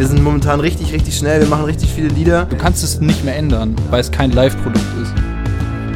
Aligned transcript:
Wir 0.00 0.06
sind 0.06 0.24
momentan 0.24 0.60
richtig, 0.60 0.94
richtig 0.94 1.14
schnell. 1.14 1.42
Wir 1.42 1.46
machen 1.46 1.66
richtig 1.66 1.90
viele 1.90 2.08
Lieder. 2.08 2.46
Du 2.46 2.56
kannst 2.56 2.82
es 2.82 3.02
nicht 3.02 3.22
mehr 3.22 3.36
ändern, 3.36 3.76
weil 3.90 4.00
es 4.00 4.10
kein 4.10 4.32
Live-Produkt 4.32 4.86
ist. 5.02 5.12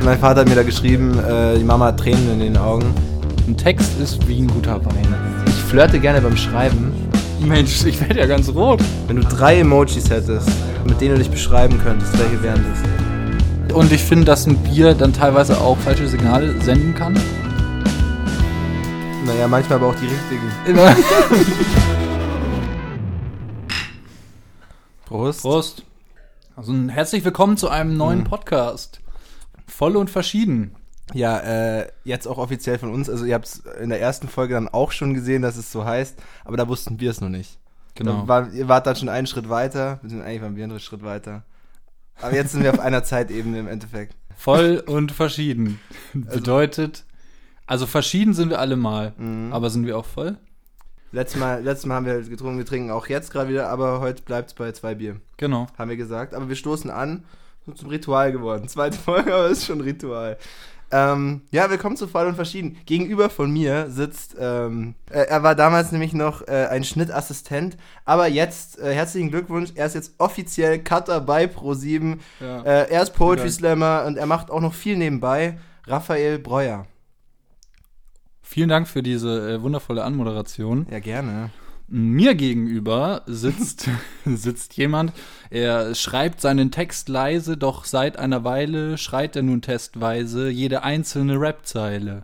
Mein 0.05 0.19
Vater 0.19 0.43
hat 0.43 0.49
mir 0.51 0.55
da 0.55 0.63
geschrieben, 0.63 1.19
äh, 1.21 1.57
die 1.57 1.65
Mama 1.65 1.87
hat 1.87 2.01
Tränen 2.01 2.33
in 2.33 2.39
den 2.39 2.59
Augen. 2.59 2.85
Ein 3.49 3.57
Text 3.57 3.99
ist 3.99 4.29
wie 4.29 4.43
ein 4.43 4.49
guter 4.49 4.85
Wein. 4.85 5.07
Ich 5.47 5.55
flirte 5.55 5.99
gerne 5.99 6.21
beim 6.21 6.37
Schreiben. 6.37 6.93
Mensch, 7.41 7.87
ich 7.87 7.99
werde 7.99 8.21
ja 8.21 8.27
ganz 8.27 8.51
rot. 8.51 8.83
Wenn 9.07 9.17
du 9.17 9.23
drei 9.23 9.61
Emojis 9.61 10.11
hättest, 10.11 10.51
mit 10.87 11.01
denen 11.01 11.13
du 11.13 11.21
dich 11.21 11.31
beschreiben 11.31 11.81
könntest, 11.83 12.13
welche 12.19 12.43
wären 12.43 12.63
das? 13.69 13.75
Und 13.75 13.91
ich 13.91 14.05
finde, 14.05 14.27
dass 14.27 14.47
ein 14.47 14.59
Bier 14.59 14.93
dann 14.93 15.15
teilweise 15.15 15.59
auch 15.59 15.79
falsche 15.79 16.09
Signale 16.09 16.61
senden 16.61 16.95
kann. 16.95 17.15
Naja, 19.25 19.49
manchmal 19.49 19.79
aber 19.79 19.87
auch 19.87 19.97
die 19.97 20.09
richtigen. 20.09 20.85
Prost. 25.15 25.43
Prost. 25.43 25.85
Also 26.57 26.75
herzlich 26.89 27.25
willkommen 27.25 27.57
zu 27.57 27.69
einem 27.69 27.97
neuen 27.97 28.19
Mhm. 28.23 28.25
Podcast. 28.25 29.01
Voll 29.65 29.95
und 29.97 30.11
verschieden. 30.11 30.75
Ja, 31.13 31.39
äh, 31.39 31.87
jetzt 32.03 32.27
auch 32.27 32.37
offiziell 32.37 32.81
von 32.81 32.93
uns. 32.93 33.09
Also 33.09 33.25
ihr 33.25 33.35
habt 33.35 33.47
es 33.47 33.63
in 33.81 33.91
der 33.91 34.01
ersten 34.01 34.27
Folge 34.27 34.55
dann 34.55 34.67
auch 34.67 34.91
schon 34.91 35.15
gesehen, 35.15 35.43
dass 35.43 35.57
es 35.57 35.71
so 35.71 35.85
heißt, 35.85 36.21
aber 36.45 36.57
da 36.57 36.67
wussten 36.67 36.99
wir 36.99 37.13
es 37.13 37.21
noch 37.21 37.29
nicht. 37.29 37.61
Genau. 37.95 38.27
War, 38.27 38.53
ihr 38.53 38.67
wart 38.67 38.89
dann 38.89 38.97
schon 38.97 39.09
einen 39.09 39.29
Schritt 39.29 39.49
weiter, 39.49 40.01
wir 40.03 40.11
sind 40.11 40.21
eigentlich 40.21 40.43
waren 40.43 40.57
wir 40.57 40.65
einen 40.65 40.81
Schritt 40.81 41.05
weiter. 41.05 41.45
Aber 42.21 42.35
jetzt 42.35 42.51
sind 42.51 42.65
wir 42.65 42.73
auf 42.73 42.81
einer 42.81 43.05
Zeitebene 43.05 43.61
im 43.61 43.69
Endeffekt. 43.69 44.17
Voll 44.35 44.83
und 44.85 45.13
verschieden. 45.13 45.79
Bedeutet, 46.13 47.05
also 47.69 47.87
verschieden 47.87 48.35
sind 48.35 48.51
wir 48.51 48.59
alle 48.59 48.75
mal. 48.75 49.13
Mhm. 49.17 49.53
Aber 49.53 49.71
sind 49.71 49.87
wir 49.87 49.97
auch 49.97 50.07
voll? 50.07 50.39
Letztes 51.15 51.41
Mal, 51.41 51.63
letztes 51.63 51.87
Mal 51.87 51.95
haben 51.95 52.07
wir 52.07 52.21
getrunken, 52.23 52.59
wir 52.59 52.67
trinken 52.67 52.91
auch 52.91 53.07
jetzt 53.07 53.31
gerade 53.31 53.49
wieder, 53.49 53.69
aber 53.69 54.01
heute 54.01 54.23
bleibt 54.25 54.49
es 54.49 54.55
bei 54.55 54.73
zwei 54.73 54.97
Bier, 54.97 55.21
Genau. 55.37 55.69
haben 55.79 55.89
wir 55.89 55.97
gesagt. 55.97 56.35
Aber 56.35 56.49
wir 56.49 56.57
stoßen 56.57 56.91
an, 56.91 57.23
so 57.65 57.71
zum 57.71 57.89
Ritual 57.89 58.33
geworden. 58.33 58.67
Zweite 58.67 58.99
Folge, 58.99 59.33
aber 59.33 59.45
es 59.47 59.59
ist 59.59 59.67
schon 59.67 59.81
Ritual. 59.81 60.37
Ähm, 60.91 61.43
ja, 61.53 61.71
willkommen 61.71 61.97
zu 61.97 62.09
Voll 62.09 62.27
und 62.27 62.35
Verschieden. 62.35 62.79
Gegenüber 62.85 63.31
von 63.31 63.53
mir 63.53 63.91
sitzt, 63.91 64.35
ähm, 64.41 64.97
äh, 65.09 65.21
er 65.21 65.45
war 65.45 65.55
damals 65.55 65.93
nämlich 65.93 66.15
noch 66.15 66.49
äh, 66.49 66.67
ein 66.69 66.83
Schnittassistent, 66.83 67.77
aber 68.05 68.27
jetzt, 68.27 68.81
äh, 68.81 68.93
herzlichen 68.93 69.31
Glückwunsch, 69.31 69.71
er 69.77 69.87
ist 69.87 69.95
jetzt 69.95 70.15
offiziell 70.19 70.81
Cutter 70.81 71.21
bei 71.21 71.45
Pro7. 71.45 72.19
Ja. 72.41 72.63
Äh, 72.63 72.91
er 72.91 73.03
ist 73.03 73.15
Poetry. 73.15 73.51
Slammer 73.53 74.03
und 74.05 74.17
er 74.17 74.27
macht 74.27 74.51
auch 74.51 74.61
noch 74.61 74.75
viel 74.75 74.97
nebenbei. 74.97 75.61
Raphael 75.87 76.41
Breuer. 76.41 76.87
Vielen 78.55 78.69
Dank 78.69 78.87
für 78.87 79.03
diese 79.03 79.55
äh, 79.55 79.63
wundervolle 79.63 80.05
Anmoderation. 80.05 80.87
Ja, 80.89 81.01
gerne. 81.01 81.51
Mir 81.89 82.37
gegenüber 82.37 83.23
sitzt, 83.27 83.91
sitzt 84.25 84.77
jemand, 84.77 85.13
er 85.51 85.97
schreibt 85.97 86.41
seinen 86.41 86.71
Text 86.71 87.09
leise, 87.09 87.57
doch 87.57 87.85
seit 87.85 88.17
einer 88.17 88.45
Weile 88.45 88.97
schreit 88.97 89.35
er 89.35 89.43
nun 89.43 89.61
testweise 89.61 90.51
jede 90.51 90.85
einzelne 90.85 91.35
Rapzeile. 91.41 92.23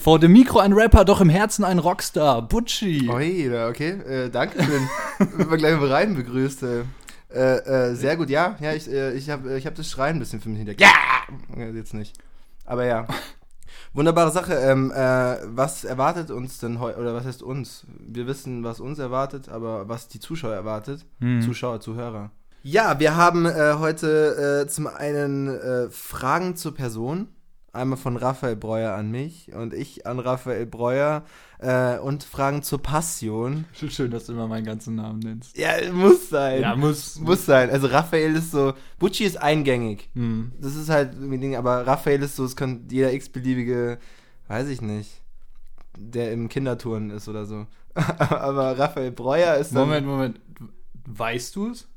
Vor 0.00 0.18
dem 0.18 0.32
Mikro 0.32 0.58
ein 0.60 0.72
Rapper, 0.72 1.04
doch 1.04 1.20
im 1.20 1.28
Herzen 1.28 1.66
ein 1.66 1.80
Rockstar, 1.80 2.48
Butchi. 2.48 3.06
Oi, 3.10 3.50
okay. 3.68 3.90
Äh, 3.90 4.30
danke 4.30 4.64
schön. 4.64 4.88
Man 5.36 5.58
gleich 5.58 5.74
im 5.74 5.82
Reim 5.82 6.14
begrüßt. 6.14 6.62
Äh, 6.62 7.56
äh, 7.56 7.94
sehr 7.94 8.16
gut, 8.16 8.30
ja. 8.30 8.56
Ja, 8.62 8.72
ich, 8.72 8.90
äh, 8.90 9.12
ich 9.12 9.28
habe 9.28 9.58
ich 9.58 9.66
hab 9.66 9.74
das 9.74 9.90
Schreien 9.90 10.16
ein 10.16 10.20
bisschen 10.20 10.40
für 10.40 10.48
mich. 10.48 10.66
Ja! 10.80 10.88
ja! 11.58 11.66
Jetzt 11.66 11.92
nicht. 11.92 12.16
Aber 12.64 12.86
ja. 12.86 13.06
Wunderbare 13.92 14.30
Sache. 14.30 14.54
Ähm, 14.54 14.90
äh, 14.90 15.36
was 15.44 15.84
erwartet 15.84 16.30
uns 16.30 16.58
denn 16.58 16.80
heute, 16.80 16.98
oder 16.98 17.14
was 17.14 17.24
heißt 17.24 17.42
uns? 17.42 17.86
Wir 17.98 18.26
wissen, 18.26 18.64
was 18.64 18.80
uns 18.80 18.98
erwartet, 18.98 19.48
aber 19.48 19.88
was 19.88 20.08
die 20.08 20.20
Zuschauer 20.20 20.54
erwartet. 20.54 21.04
Hm. 21.20 21.42
Zuschauer, 21.42 21.80
Zuhörer. 21.80 22.30
Ja, 22.62 22.98
wir 22.98 23.16
haben 23.16 23.46
äh, 23.46 23.74
heute 23.78 24.64
äh, 24.64 24.68
zum 24.68 24.88
einen 24.88 25.48
äh, 25.48 25.90
Fragen 25.90 26.56
zur 26.56 26.74
Person. 26.74 27.28
Einmal 27.72 27.98
von 27.98 28.16
Raphael 28.16 28.56
Breuer 28.56 28.94
an 28.94 29.10
mich 29.10 29.52
und 29.52 29.74
ich 29.74 30.06
an 30.06 30.18
Raphael 30.18 30.64
Breuer 30.64 31.24
äh, 31.58 31.98
und 31.98 32.24
Fragen 32.24 32.62
zur 32.62 32.82
Passion. 32.82 33.66
Schön, 33.72 34.10
dass 34.10 34.26
du 34.26 34.32
immer 34.32 34.48
meinen 34.48 34.64
ganzen 34.64 34.94
Namen 34.94 35.18
nennst. 35.18 35.56
Ja, 35.56 35.72
muss 35.92 36.30
sein. 36.30 36.62
Ja, 36.62 36.74
muss. 36.76 37.20
muss 37.20 37.44
sein. 37.44 37.68
Also 37.70 37.88
Raphael 37.88 38.34
ist 38.36 38.52
so, 38.52 38.72
Bucci 38.98 39.24
ist 39.24 39.36
eingängig. 39.36 40.08
Hm. 40.14 40.52
Das 40.58 40.76
ist 40.76 40.88
halt 40.88 41.12
irgendwie 41.12 41.36
ein 41.36 41.40
Ding, 41.40 41.56
aber 41.56 41.86
Raphael 41.86 42.22
ist 42.22 42.36
so, 42.36 42.44
es 42.44 42.56
kann 42.56 42.86
jeder 42.90 43.12
x-beliebige, 43.12 43.98
weiß 44.48 44.68
ich 44.68 44.80
nicht, 44.80 45.20
der 45.96 46.32
im 46.32 46.48
Kinderturnen 46.48 47.10
ist 47.10 47.28
oder 47.28 47.44
so. 47.44 47.66
aber 47.94 48.78
Raphael 48.78 49.12
Breuer 49.12 49.56
ist 49.56 49.74
dann, 49.74 49.88
Moment, 49.88 50.06
Moment. 50.06 50.40
Weißt 51.06 51.54
du 51.56 51.70
es? 51.70 51.88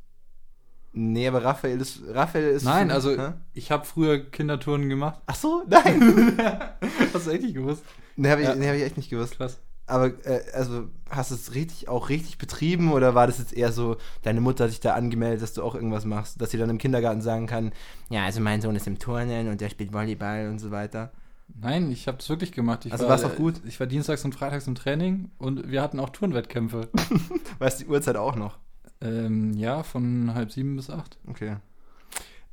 Nee, 0.94 1.28
aber 1.28 1.44
Raphael 1.44 1.80
ist, 1.80 2.02
Raphael 2.10 2.50
ist 2.50 2.64
Nein, 2.64 2.90
für- 2.90 2.94
also 2.96 3.12
Hä? 3.18 3.34
ich 3.54 3.72
habe 3.72 3.86
früher 3.86 4.20
Kindertouren 4.20 4.90
gemacht. 4.90 5.22
Ach 5.26 5.36
so, 5.36 5.64
nein. 5.68 6.38
Hast 7.14 7.28
du 7.28 7.32
echt 7.32 7.44
nicht 7.44 7.56
gewusst? 7.56 7.84
nee, 8.18 8.30
habe 8.30 8.42
ich, 8.42 8.48
Ja. 8.48 8.56
nee, 8.56 8.68
hab 8.68 8.76
ich 8.76 8.84
echt 8.84 8.98
nicht 8.98 9.10
gewusst. 9.10 9.38
Krass. 9.38 9.60
Aber, 9.88 10.08
äh, 10.26 10.42
also, 10.54 10.86
hast 11.10 11.32
du 11.32 11.36
es 11.36 11.54
richtig, 11.56 11.90
auch 11.90 12.10
richtig 12.10 12.38
betrieben 12.38 12.92
oder 12.94 13.14
war 13.16 13.28
das 13.28 13.40
jetzt 13.40 13.52
eher 13.54 13.72
so, 13.74 13.98
deine 14.22 14.40
Mutter 14.40 14.66
hat 14.66 14.72
dich 14.72 14.80
da 14.80 14.94
angemeldet, 14.94 15.42
dass 15.42 15.54
du 15.54 15.64
auch 15.64 15.76
irgendwas 15.76 16.06
machst, 16.06 16.40
dass 16.42 16.52
sie 16.52 16.58
dann 16.58 16.70
im 16.70 16.78
Kindergarten 16.78 17.22
sagen 17.22 17.46
kann, 17.48 17.72
ja, 18.10 18.24
also 18.24 18.40
mein 18.40 18.62
Sohn 18.62 18.76
ist 18.76 18.88
im 18.88 19.00
Turnen 19.00 19.50
und 19.50 19.60
der 19.60 19.70
spielt 19.70 19.92
Volleyball 19.92 20.48
und 20.50 20.60
so 20.60 20.72
weiter. 20.72 21.12
Nein, 21.60 21.92
ich 21.92 22.08
habe 22.08 22.18
das 22.18 22.30
wirklich 22.30 22.54
gemacht. 22.54 22.86
Ich 22.86 22.94
Also 22.94 23.04
war, 23.06 23.12
war's 23.12 23.26
auch 23.26 23.36
gut? 23.36 23.56
Ich 23.66 23.80
war 23.82 23.88
dienstags 23.88 24.24
und 24.24 24.34
freitags 24.36 24.68
im 24.68 24.76
Training 24.76 25.32
und 25.38 25.70
wir 25.70 25.82
hatten 25.82 26.00
auch 26.00 26.10
Turnwettkämpfe. 26.12 26.88
Weißt 27.60 27.82
die 27.82 27.88
Uhrzeit 27.88 28.16
auch 28.16 28.36
noch? 28.38 28.58
Ähm, 29.02 29.54
ja, 29.54 29.84
von 29.84 30.34
halb 30.34 30.52
sieben 30.52 30.76
bis 30.76 30.90
acht. 30.90 31.18
Okay. 31.28 31.58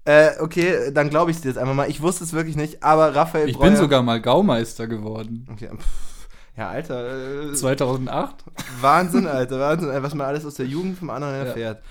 Äh, 0.04 0.31
okay, 0.41 0.91
dann 0.92 1.10
glaube 1.10 1.31
ich 1.31 1.41
dir 1.41 1.48
jetzt 1.48 1.59
einfach 1.59 1.75
mal. 1.75 1.91
Ich 1.91 2.00
wusste 2.00 2.25
es 2.25 2.32
wirklich 2.32 2.56
nicht, 2.56 2.82
aber 2.82 3.14
Raphael 3.14 3.48
Ich 3.48 3.56
Breuer- 3.56 3.64
bin 3.70 3.76
sogar 3.76 4.03
mal 4.03 4.20
Gaumeister 4.20 4.87
geworden. 4.87 5.47
Okay, 5.53 5.69
pff, 5.76 6.28
ja, 6.56 6.69
Alter. 6.70 7.50
Äh, 7.50 7.53
2008. 7.53 8.37
Wahnsinn, 8.81 9.26
Alter, 9.26 9.60
Wahnsinn, 9.60 9.91
was 10.03 10.14
man 10.14 10.26
alles 10.26 10.47
aus 10.47 10.54
der 10.54 10.66
Jugend 10.66 10.98
vom 10.98 11.10
anderen 11.10 11.34
Ja. 11.34 11.44
erfährt. 11.44 11.82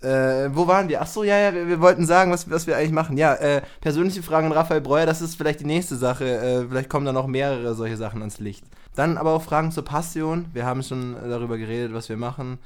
Äh, 0.00 0.48
wo 0.54 0.66
waren 0.68 0.88
wir? 0.88 1.02
Ach 1.02 1.08
so, 1.08 1.24
ja, 1.24 1.36
ja, 1.38 1.52
wir, 1.52 1.66
wir 1.66 1.80
wollten 1.80 2.06
sagen, 2.06 2.30
was, 2.30 2.48
was 2.48 2.66
wir 2.68 2.76
eigentlich 2.76 2.92
machen. 2.92 3.18
Ja, 3.18 3.34
äh, 3.34 3.62
persönliche 3.80 4.22
Fragen 4.22 4.46
an 4.46 4.52
Raphael 4.52 4.80
Breuer, 4.80 5.06
das 5.06 5.20
ist 5.20 5.34
vielleicht 5.34 5.58
die 5.60 5.64
nächste 5.66 5.96
Sache. 5.96 6.24
Äh, 6.24 6.66
vielleicht 6.68 6.88
kommen 6.88 7.04
da 7.04 7.12
noch 7.12 7.26
mehrere 7.26 7.74
solche 7.74 7.96
Sachen 7.96 8.20
ans 8.20 8.38
Licht. 8.38 8.64
Dann 8.94 9.18
aber 9.18 9.32
auch 9.32 9.42
Fragen 9.42 9.72
zur 9.72 9.84
Passion. 9.84 10.46
Wir 10.52 10.64
haben 10.64 10.82
schon 10.84 11.16
darüber 11.28 11.58
geredet, 11.58 11.92
was 11.92 12.08
wir 12.08 12.16
machen. 12.16 12.58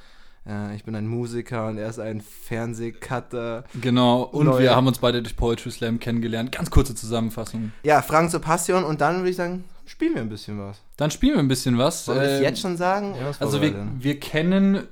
Äh, 0.47 0.75
ich 0.77 0.85
bin 0.85 0.95
ein 0.95 1.07
Musiker 1.07 1.69
und 1.69 1.79
er 1.79 1.89
ist 1.89 1.99
ein 1.99 2.21
Fernsehcutter. 2.21 3.65
Genau, 3.81 4.23
und 4.23 4.47
Neue. 4.47 4.61
wir 4.63 4.77
haben 4.77 4.87
uns 4.87 4.99
beide 4.99 5.23
durch 5.23 5.37
Poetry 5.37 5.71
Slam 5.71 5.99
kennengelernt. 6.01 6.53
Ganz 6.53 6.71
kurze 6.71 6.95
Zusammenfassung. 6.95 7.73
Ja, 7.83 8.03
Fragen 8.03 8.29
zur 8.31 8.41
Passion 8.41 8.85
und 8.85 9.01
dann 9.01 9.19
würde 9.19 9.31
ich 9.31 9.37
sagen, 9.37 9.65
spielen 9.85 10.15
wir 10.15 10.23
ein 10.23 10.29
bisschen 10.29 10.59
was. 10.59 10.81
Dann 10.97 11.11
spielen 11.11 11.35
wir 11.35 11.41
ein 11.41 11.49
bisschen 11.49 11.79
was. 11.79 12.09
Wollen 12.09 12.21
wir 12.21 12.27
das 12.29 12.39
Ähm, 12.39 12.43
jetzt 12.45 12.61
schon 12.61 12.77
sagen? 12.77 13.15
Ja, 13.21 13.33
Also 13.41 13.63
wir, 13.63 13.75
wir 13.99 14.21
kennen 14.21 14.85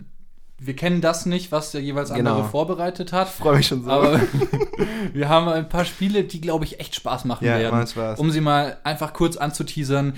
wir 0.63 0.77
kennen 0.77 1.01
das 1.01 1.25
nicht, 1.25 1.53
was 1.53 1.73
der 1.73 1.81
jeweils 1.81 2.11
andere 2.11 2.37
Genau. 2.37 2.47
vorbereitet 2.49 3.15
hat. 3.15 3.31
freue 3.31 3.57
mich 3.57 3.67
schon 3.69 3.83
so. 3.83 3.91
Aber 3.91 4.21
wir 5.15 5.29
haben 5.31 5.49
ein 5.49 5.71
paar 5.71 5.87
Spiele, 5.87 6.23
die, 6.25 6.39
glaube 6.39 6.67
ich, 6.67 6.79
echt 6.81 6.95
Spaß 6.95 7.25
machen 7.25 7.47
ja, 7.47 7.59
werden. 7.59 7.87
Spaß. 7.87 8.19
Um 8.21 8.31
sie 8.31 8.43
mal 8.43 8.77
einfach 8.85 9.15
kurz 9.15 9.39
anzuteasern, 9.39 10.13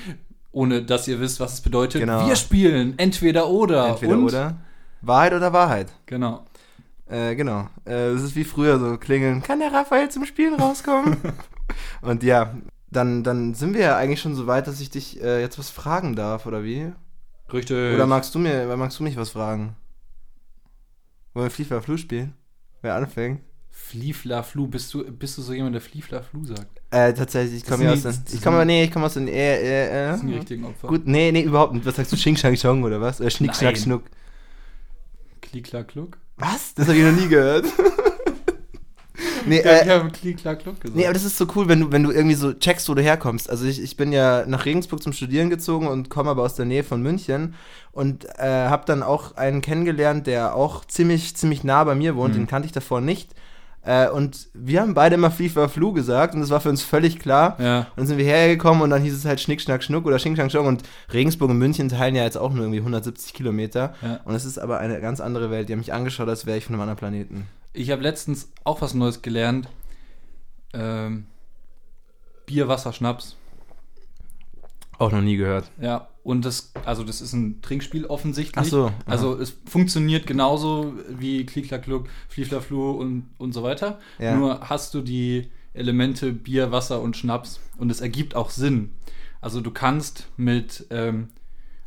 ohne 0.51 0.83
dass 0.83 1.07
ihr 1.07 1.21
wisst, 1.21 1.39
was 1.39 1.53
es 1.53 1.61
bedeutet. 1.61 2.01
Genau. 2.01 2.27
Wir 2.27 2.35
spielen 2.35 2.95
entweder 2.97 3.51
oder. 3.51 3.87
Entweder 3.91 4.19
oder. 4.19 4.57
Wahrheit 5.03 5.33
oder 5.35 5.53
Wahrheit. 5.53 5.93
Genau. 6.07 6.45
Äh, 7.07 7.35
genau. 7.35 7.69
Äh, 7.85 8.09
Es 8.11 8.23
ist 8.23 8.37
wie 8.37 8.45
früher 8.45 8.79
so 8.79 8.97
klingeln. 8.97 9.43
Kann 9.43 9.59
der 9.59 9.73
Raphael 9.73 10.09
zum 10.11 10.25
Spielen 10.25 10.55
rauskommen? 10.55 11.17
Und 12.03 12.23
ja, 12.23 12.55
dann, 12.91 13.23
dann 13.25 13.55
sind 13.55 13.75
wir 13.75 13.81
ja 13.81 13.97
eigentlich 13.97 14.21
schon 14.21 14.35
so 14.35 14.47
weit, 14.47 14.67
dass 14.67 14.81
ich 14.81 14.91
dich 14.91 15.21
äh, 15.23 15.41
jetzt 15.41 15.59
was 15.59 15.71
fragen 15.71 16.15
darf, 16.15 16.47
oder 16.47 16.65
wie? 16.65 16.93
Richtig. 17.53 17.95
Oder 17.95 18.07
magst 18.07 18.35
du 18.35 18.39
mir, 18.39 18.75
magst 18.77 18.99
du 18.99 19.03
mich 19.05 19.17
was 19.17 19.31
fragen? 19.31 19.77
Wollen 21.35 21.47
wir 21.47 21.51
Fliefler 21.51 21.83
Flu 21.83 21.97
spielen? 21.97 22.35
Wer 22.83 22.95
anfängt? 22.95 23.41
Fliefla 23.71 24.43
Flu. 24.43 24.67
Bist 24.67 24.93
du, 24.93 25.05
bist 25.05 25.39
du 25.39 25.43
so 25.43 25.53
jemand, 25.55 25.75
der 25.75 25.81
Fliefla 25.81 26.23
Flu 26.23 26.45
sagt? 26.45 26.81
Äh, 26.91 27.15
tatsächlich, 27.15 27.63
ich 27.63 27.67
komme 27.69 27.85
ja 27.85 27.93
aus 27.93 28.03
den. 28.03 28.23
Ich 28.33 28.43
komme, 28.43 28.67
nee, 28.67 28.85
ich 28.85 28.91
komme 28.93 29.07
aus 29.07 29.15
den. 29.15 29.29
Äh, 29.29 29.33
äh, 29.33 29.87
äh, 29.87 30.09
Das 30.11 30.21
sind 30.21 30.29
die 30.29 30.35
richtigen 30.35 30.65
Opfer. 30.67 30.89
Gut, 30.89 31.07
nee, 31.07 31.33
nee, 31.33 31.43
überhaupt 31.43 31.73
nicht. 31.73 31.87
Was 31.87 31.97
sagst 31.97 32.13
du? 32.13 32.17
Sching, 32.17 32.37
Schang, 32.37 32.55
Chong 32.55 32.83
oder 32.83 33.01
was? 33.01 33.21
Äh, 33.21 33.31
Schnick, 33.31 33.55
Schnack. 33.57 33.79
Schnuck. 33.79 34.03
Klick, 35.53 35.65
klack, 35.65 35.89
kluck. 35.89 36.17
Was? 36.39 36.73
Das 36.75 36.89
habe 36.89 36.97
ich 36.97 37.05
noch 37.05 37.13
nie 37.13 37.29
gehört. 37.29 37.67
nee, 39.47 39.61
Ja, 39.63 39.71
äh, 39.71 39.85
ich 39.85 39.91
habe 39.91 40.11
Klick, 40.11 40.39
klack, 40.39 40.61
kluck 40.61 40.81
gesagt. 40.81 40.97
Nee, 40.97 41.05
aber 41.05 41.13
das 41.13 41.25
ist 41.25 41.37
so 41.37 41.47
cool, 41.55 41.69
wenn 41.69 41.81
du, 41.81 41.93
wenn 41.93 42.03
du 42.03 42.11
irgendwie 42.11 42.37
so 42.37 42.55
checkst, 42.55 42.89
wo 42.89 42.95
du 42.95 43.03
herkommst. 43.03 43.51
Also 43.51 43.67
ich, 43.67 43.83
ich 43.83 43.99
bin 43.99 44.13
ja 44.13 44.47
nach 44.47 44.65
Regensburg 44.65 45.03
zum 45.03 45.13
Studieren 45.13 45.51
gezogen 45.51 45.89
und 45.89 46.09
komme 46.09 46.31
aber 46.31 46.43
aus 46.43 46.55
der 46.55 46.65
Nähe 46.65 46.85
von 46.85 47.03
München 47.03 47.55
und 47.91 48.25
äh, 48.39 48.47
habe 48.47 48.87
dann 48.87 49.03
auch 49.03 49.37
einen 49.37 49.61
kennengelernt, 49.61 50.27
der 50.27 50.55
auch 50.55 50.87
ziemlich, 50.87 51.37
ziemlich 51.37 51.65
nah 51.65 51.85
bei 51.85 51.95
mir 51.95 52.17
wohnt. 52.17 52.33
Mhm. 52.33 52.39
Den 52.39 52.47
kannte 52.47 52.65
ich 52.65 52.73
davor 52.73 53.03
nicht. 53.03 53.35
Äh, 53.85 54.09
und 54.09 54.49
wir 54.55 54.81
haben 54.81 54.95
beide 54.95 55.17
immer 55.17 55.31
FIFA 55.31 55.67
Flu 55.69 55.93
gesagt 55.93 56.35
und 56.35 56.41
das 56.41 56.51
war 56.51 56.61
für 56.61 56.69
uns 56.69 56.83
völlig 56.83 57.19
klar. 57.19 57.57
Ja. 57.59 57.79
Und 57.81 57.87
dann 57.97 58.07
sind 58.07 58.19
wir 58.19 58.25
hergekommen 58.25 58.83
und 58.83 58.91
dann 58.91 59.03
hieß 59.03 59.15
es 59.15 59.25
halt 59.25 59.41
Schnick, 59.41 59.61
Schnack, 59.61 59.83
Schnuck 59.83 60.07
oder 60.07 60.19
Schink, 60.19 60.37
Schnack, 60.37 60.51
Schnuck. 60.53 60.67
Und 60.67 60.83
Regensburg 61.13 61.51
und 61.51 61.59
München 61.59 61.89
teilen 61.89 62.15
ja 62.15 62.23
jetzt 62.23 62.39
auch 62.39 62.53
nur 62.53 62.63
irgendwie 62.63 62.79
170 62.79 63.35
Kilometer. 63.35 63.95
Ja. 64.03 64.21
Und 64.25 64.35
es 64.35 64.45
ist 64.45 64.59
aber 64.59 64.79
eine 64.79 65.01
ganz 65.01 65.21
andere 65.21 65.51
Welt. 65.51 65.69
Die 65.69 65.73
haben 65.73 65.81
mich 65.81 65.93
angeschaut, 65.93 66.29
als 66.29 66.47
wäre 66.47 66.59
ich 66.59 66.65
von 66.65 66.75
einem 66.75 66.83
anderen 66.83 66.99
Planeten. 66.99 67.49
Ich 67.73 67.91
habe 67.91 68.03
letztens 68.03 68.51
auch 68.65 68.83
was 68.83 68.95
Neues 68.95 69.23
gelernt. 69.23 69.69
Ähm, 70.75 71.27
Bier, 72.47 72.69
Wasser, 72.69 72.93
Schnaps. 72.93 73.37
Auch 75.03 75.11
noch 75.11 75.21
nie 75.21 75.37
gehört. 75.37 75.69
Ja, 75.81 76.07
und 76.23 76.45
das, 76.45 76.73
also 76.85 77.03
das 77.03 77.21
ist 77.21 77.33
ein 77.33 77.61
Trinkspiel 77.61 78.07
offensichtlich. 78.07 78.57
Ach 78.57 78.65
so, 78.65 78.85
aha. 78.85 78.95
Also 79.05 79.37
es 79.37 79.57
funktioniert 79.67 80.29
genauso 80.29 80.93
wie 81.09 81.45
Klick-Klack-Kluck, 81.45 82.09
Fliefler-Flu 82.29 82.93
und, 82.93 83.31
und 83.37 83.53
so 83.53 83.65
weiter. 83.65 83.99
Ja. 84.21 84.37
Nur 84.37 84.61
hast 84.71 84.95
du 84.95 85.01
die 85.01 85.51
Elemente 85.75 86.33
Bier, 86.33 86.71
Wasser 86.71 87.03
und 87.03 87.17
Schnaps 87.17 87.59
und 87.79 87.91
es 87.91 88.01
ergibt 88.01 88.37
auch 88.37 88.51
Sinn. 88.51 88.93
Also 89.41 89.61
du 89.61 89.73
kannst 89.73 90.29
mit, 90.37 90.87
ähm, 90.91 91.31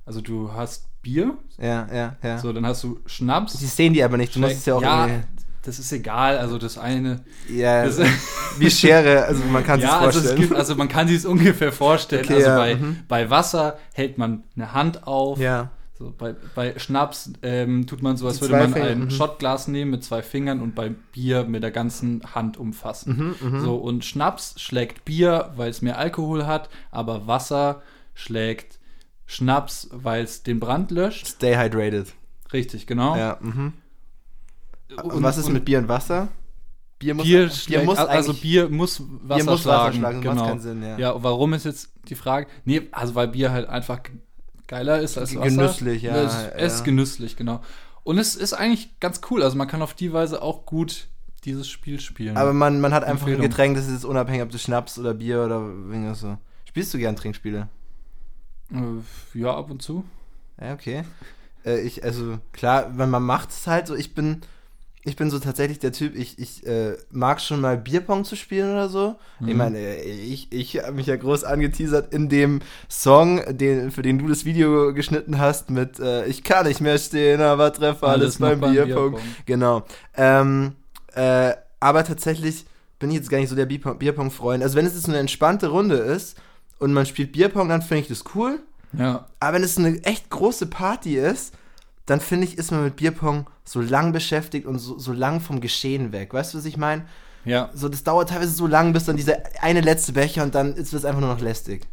also 0.05 0.19
du 0.19 0.51
hast 0.51 0.89
Bier, 1.01 1.37
Ja, 1.57 1.87
ja, 1.93 2.17
ja. 2.21 2.37
so 2.37 2.51
dann 2.51 2.65
hast 2.65 2.83
du 2.83 2.99
Schnaps. 3.05 3.53
Sie 3.53 3.67
sehen 3.67 3.93
die 3.93 4.03
aber 4.03 4.17
nicht. 4.17 4.35
Du 4.35 4.41
musst 4.41 4.55
es 4.55 4.65
ja 4.65 4.75
auch 4.75 4.81
ja. 4.81 5.23
Das 5.65 5.79
ist 5.79 5.91
egal. 5.91 6.37
Also 6.37 6.57
das 6.57 6.77
eine, 6.77 7.21
Ja, 7.49 7.85
das, 7.85 7.99
wie 8.57 8.69
Schere, 8.69 9.25
also 9.25 9.43
man 9.45 9.63
kann 9.63 9.79
sich 9.81 9.89
ja, 9.89 9.99
also, 9.99 10.19
vorstellen. 10.19 10.41
es 10.41 10.47
gibt, 10.47 10.55
also 10.59 10.75
man 10.75 10.87
kann 10.87 11.07
sich 11.07 11.17
es 11.17 11.25
ungefähr 11.25 11.71
vorstellen. 11.71 12.23
Okay, 12.23 12.35
also 12.35 12.47
ja, 12.49 12.57
bei, 12.57 12.75
mhm. 12.75 12.99
bei 13.07 13.29
Wasser 13.29 13.77
hält 13.93 14.17
man 14.17 14.43
eine 14.55 14.73
Hand 14.73 15.07
auf. 15.07 15.39
ja. 15.39 15.71
So, 15.97 16.13
bei, 16.17 16.35
bei 16.55 16.77
Schnaps 16.77 17.31
ähm, 17.41 17.87
tut 17.87 18.03
man 18.03 18.17
so, 18.17 18.27
als 18.27 18.35
Die 18.35 18.41
würde 18.41 18.57
man 18.57 18.73
Finger, 18.73 18.87
ein 18.87 18.99
mhm. 19.05 19.09
Shotglas 19.11 19.69
nehmen 19.69 19.91
mit 19.91 20.03
zwei 20.03 20.21
Fingern 20.21 20.61
und 20.61 20.75
bei 20.75 20.89
Bier 20.89 21.45
mit 21.45 21.63
der 21.63 21.71
ganzen 21.71 22.21
Hand 22.35 22.57
umfassen. 22.57 23.33
Mhm, 23.41 23.61
So, 23.61 23.77
und 23.77 24.03
Schnaps 24.03 24.55
schlägt 24.57 25.05
Bier, 25.05 25.53
weil 25.55 25.69
es 25.69 25.81
mehr 25.81 25.97
Alkohol 25.97 26.45
hat, 26.45 26.69
aber 26.91 27.27
Wasser 27.27 27.81
schlägt 28.13 28.77
Schnaps, 29.25 29.87
weil 29.93 30.25
es 30.25 30.43
den 30.43 30.59
Brand 30.59 30.91
löscht. 30.91 31.27
Stay 31.27 31.55
hydrated. 31.55 32.13
Richtig, 32.51 32.87
genau. 32.87 33.15
Ja, 33.15 33.37
mhm. 33.39 33.71
Und, 35.03 35.23
was 35.23 35.37
ist 35.37 35.49
mit 35.49 35.65
Bier 35.65 35.79
und 35.79 35.87
Wasser? 35.87 36.29
Bier 36.99 37.13
muss, 37.13 37.25
Bier, 37.25 37.49
schlägt, 37.49 37.85
muss 37.85 37.97
also 37.97 38.33
Bier 38.33 38.69
muss 38.69 39.01
Wasser 39.23 39.35
Bier 39.35 39.51
muss 39.51 39.61
schlagen. 39.61 40.01
Wasser 40.01 40.21
schlagen, 40.21 40.21
genau. 40.21 40.57
Sinn, 40.59 40.83
ja. 40.83 40.97
Ja, 40.97 41.23
warum 41.23 41.53
ist 41.53 41.65
jetzt 41.65 41.89
die 42.07 42.15
Frage? 42.15 42.47
Nee, 42.63 42.83
also 42.91 43.15
weil 43.15 43.27
Bier 43.27 43.51
halt 43.51 43.67
einfach 43.67 43.99
geiler 44.67 45.01
ist 45.01 45.17
als 45.17 45.35
Wasser. 45.35 45.49
Genüsslich, 45.49 46.03
ja, 46.03 46.15
Es, 46.15 46.35
es 46.55 46.73
ist 46.73 46.79
ja. 46.79 46.85
genüsslich, 46.85 47.35
genau. 47.35 47.61
Und 48.03 48.17
es 48.17 48.35
ist 48.35 48.53
eigentlich 48.53 48.99
ganz 48.99 49.19
cool. 49.29 49.43
Also 49.43 49.57
man 49.57 49.67
kann 49.67 49.81
auf 49.81 49.93
die 49.93 50.13
Weise 50.13 50.41
auch 50.41 50.65
gut 50.65 51.07
dieses 51.43 51.67
Spiel 51.67 51.99
spielen. 51.99 52.37
Aber 52.37 52.53
man, 52.53 52.79
man 52.79 52.93
hat 52.93 53.03
einfach 53.03 53.27
ein 53.27 53.33
Empfehlung. 53.33 53.49
Getränk, 53.49 53.75
das 53.75 53.87
ist 53.87 53.93
jetzt 53.93 54.05
unabhängig, 54.05 54.43
ob 54.43 54.49
du 54.49 54.57
Schnaps 54.57 54.97
oder 54.99 55.13
Bier 55.13 55.43
oder 55.43 55.59
irgendwas 55.59 56.19
so. 56.19 56.37
Spielst 56.65 56.93
du 56.93 56.97
gern 56.97 57.15
Trinkspiele? 57.15 57.67
Äh, 58.71 59.39
ja, 59.39 59.55
ab 59.55 59.69
und 59.69 59.81
zu. 59.81 60.05
Ja, 60.59 60.73
okay. 60.73 61.03
Äh, 61.65 61.81
ich, 61.81 62.03
also, 62.03 62.39
klar, 62.53 62.97
wenn 62.97 63.09
man 63.09 63.23
macht 63.23 63.49
es 63.49 63.67
halt 63.67 63.87
so, 63.87 63.95
ich 63.95 64.13
bin, 64.13 64.41
ich 65.05 65.15
bin 65.15 65.29
so 65.29 65.39
tatsächlich 65.39 65.79
der 65.79 65.91
Typ, 65.91 66.15
ich, 66.15 66.39
ich 66.39 66.65
äh, 66.65 66.97
mag 67.11 67.39
schon 67.39 67.61
mal 67.61 67.77
Bierpong 67.77 68.25
zu 68.25 68.35
spielen 68.35 68.71
oder 68.71 68.89
so. 68.89 69.15
Ich 69.39 69.47
Mhm. 69.53 69.57
meine, 69.57 69.77
äh, 69.79 70.01
ich, 70.03 70.51
ich 70.51 70.77
habe 70.83 70.93
mich 70.93 71.05
ja 71.07 71.15
groß 71.15 71.43
angeteasert 71.43 72.13
in 72.13 72.27
dem 72.27 72.59
Song, 72.89 73.39
den, 73.55 73.91
für 73.91 74.01
den 74.01 74.17
du 74.17 74.27
das 74.27 74.45
Video 74.45 74.93
geschnitten 74.93 75.37
hast, 75.39 75.69
mit 75.69 75.99
äh, 75.99 76.25
Ich 76.25 76.43
kann 76.43 76.65
nicht 76.67 76.81
mehr 76.81 76.97
stehen, 76.97 77.39
aber 77.41 77.71
treffe 77.71 78.07
alles, 78.07 78.39
noch 78.39 78.49
beim 78.49 78.59
beim 78.61 78.71
Bierpong. 78.73 79.11
Bierpong. 79.11 79.27
Genau. 79.45 79.83
Ähm, 80.15 80.73
äh, 81.13 81.53
aber 81.79 82.03
tatsächlich 82.03 82.65
bin 82.99 83.09
ich 83.11 83.17
jetzt 83.17 83.29
gar 83.29 83.37
nicht 83.37 83.49
so 83.49 83.55
der 83.55 83.69
Bierpong- 83.69 83.97
Bierpong-Freund. 83.99 84.63
Also 84.63 84.75
wenn 84.75 84.85
es 84.85 84.95
jetzt 84.95 85.07
eine 85.07 85.19
entspannte 85.19 85.67
Runde 85.67 85.95
ist 85.97 86.35
und 86.79 86.93
man 86.93 87.05
spielt 87.05 87.31
Bierpong, 87.33 87.69
dann 87.69 87.81
finde 87.81 88.01
ich 88.01 88.07
das 88.07 88.23
cool. 88.33 88.59
Ja, 88.97 89.27
Aber 89.39 89.55
wenn 89.57 89.63
es 89.63 89.77
eine 89.77 90.01
echt 90.03 90.29
große 90.29 90.67
Party 90.67 91.17
ist, 91.17 91.53
dann 92.05 92.19
finde 92.21 92.45
ich, 92.45 92.57
ist 92.57 92.71
man 92.71 92.83
mit 92.83 92.95
Bierpong 92.97 93.49
so 93.63 93.81
lang 93.81 94.11
beschäftigt 94.13 94.65
und 94.67 94.77
so, 94.79 94.97
so 94.99 95.11
lang 95.11 95.41
vom 95.41 95.59
Geschehen 95.61 96.11
weg. 96.11 96.33
Weißt 96.33 96.53
du, 96.53 96.57
was 96.59 96.65
ich 96.65 96.77
meine? 96.77 97.05
ja. 97.45 97.69
So, 97.73 97.89
das 97.89 98.03
dauert 98.03 98.29
teilweise 98.29 98.51
so 98.51 98.65
lang, 98.67 98.91
bis 98.93 99.05
dann 99.05 99.17
dieser 99.17 99.37
eine 99.61 99.81
letzte 99.81 100.13
Becher 100.13 100.43
und 100.43 100.55
dann 100.55 100.73
ist 100.75 100.93
es 100.93 101.05
einfach 101.05 101.21
nur 101.21 101.29
noch 101.29 101.41
lästig. 101.41 101.85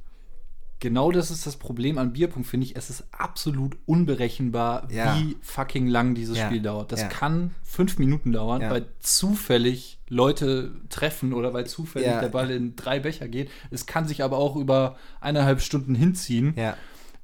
Genau 0.81 1.12
das 1.12 1.31
ist 1.31 1.47
das 1.47 1.56
Problem 1.56 1.97
an 1.97 2.12
Bierpunkt, 2.12 2.49
finde 2.49 2.67
ich. 2.67 2.75
Es 2.75 2.91
ist 2.91 3.05
absolut 3.12 3.76
unberechenbar, 3.87 4.88
Ja. 4.91 5.17
wie 5.17 5.37
fucking 5.41 5.87
lang 5.87 6.15
dieses 6.17 6.37
Ja. 6.38 6.47
Spiel 6.47 6.61
dauert. 6.61 6.91
Das 6.91 7.03
Ja. 7.03 7.08
kann 7.08 7.55
fünf 7.62 7.99
Minuten 7.99 8.32
dauern, 8.32 8.62
weil 8.69 8.87
zufällig 8.99 9.99
Leute 10.08 10.73
treffen 10.88 11.32
oder 11.35 11.55
weil 11.55 11.67
zufällig 11.67 12.08
der 12.08 12.29
Ball 12.29 12.50
in 12.50 12.75
drei 12.75 12.99
Becher 12.99 13.29
geht. 13.29 13.49
Es 13.70 13.87
kann 13.87 14.08
sich 14.08 14.25
aber 14.25 14.38
auch 14.38 14.56
über 14.56 14.97
eineinhalb 15.20 15.61
Stunden 15.61 15.94
hinziehen. 15.94 16.55
Ja. 16.56 16.76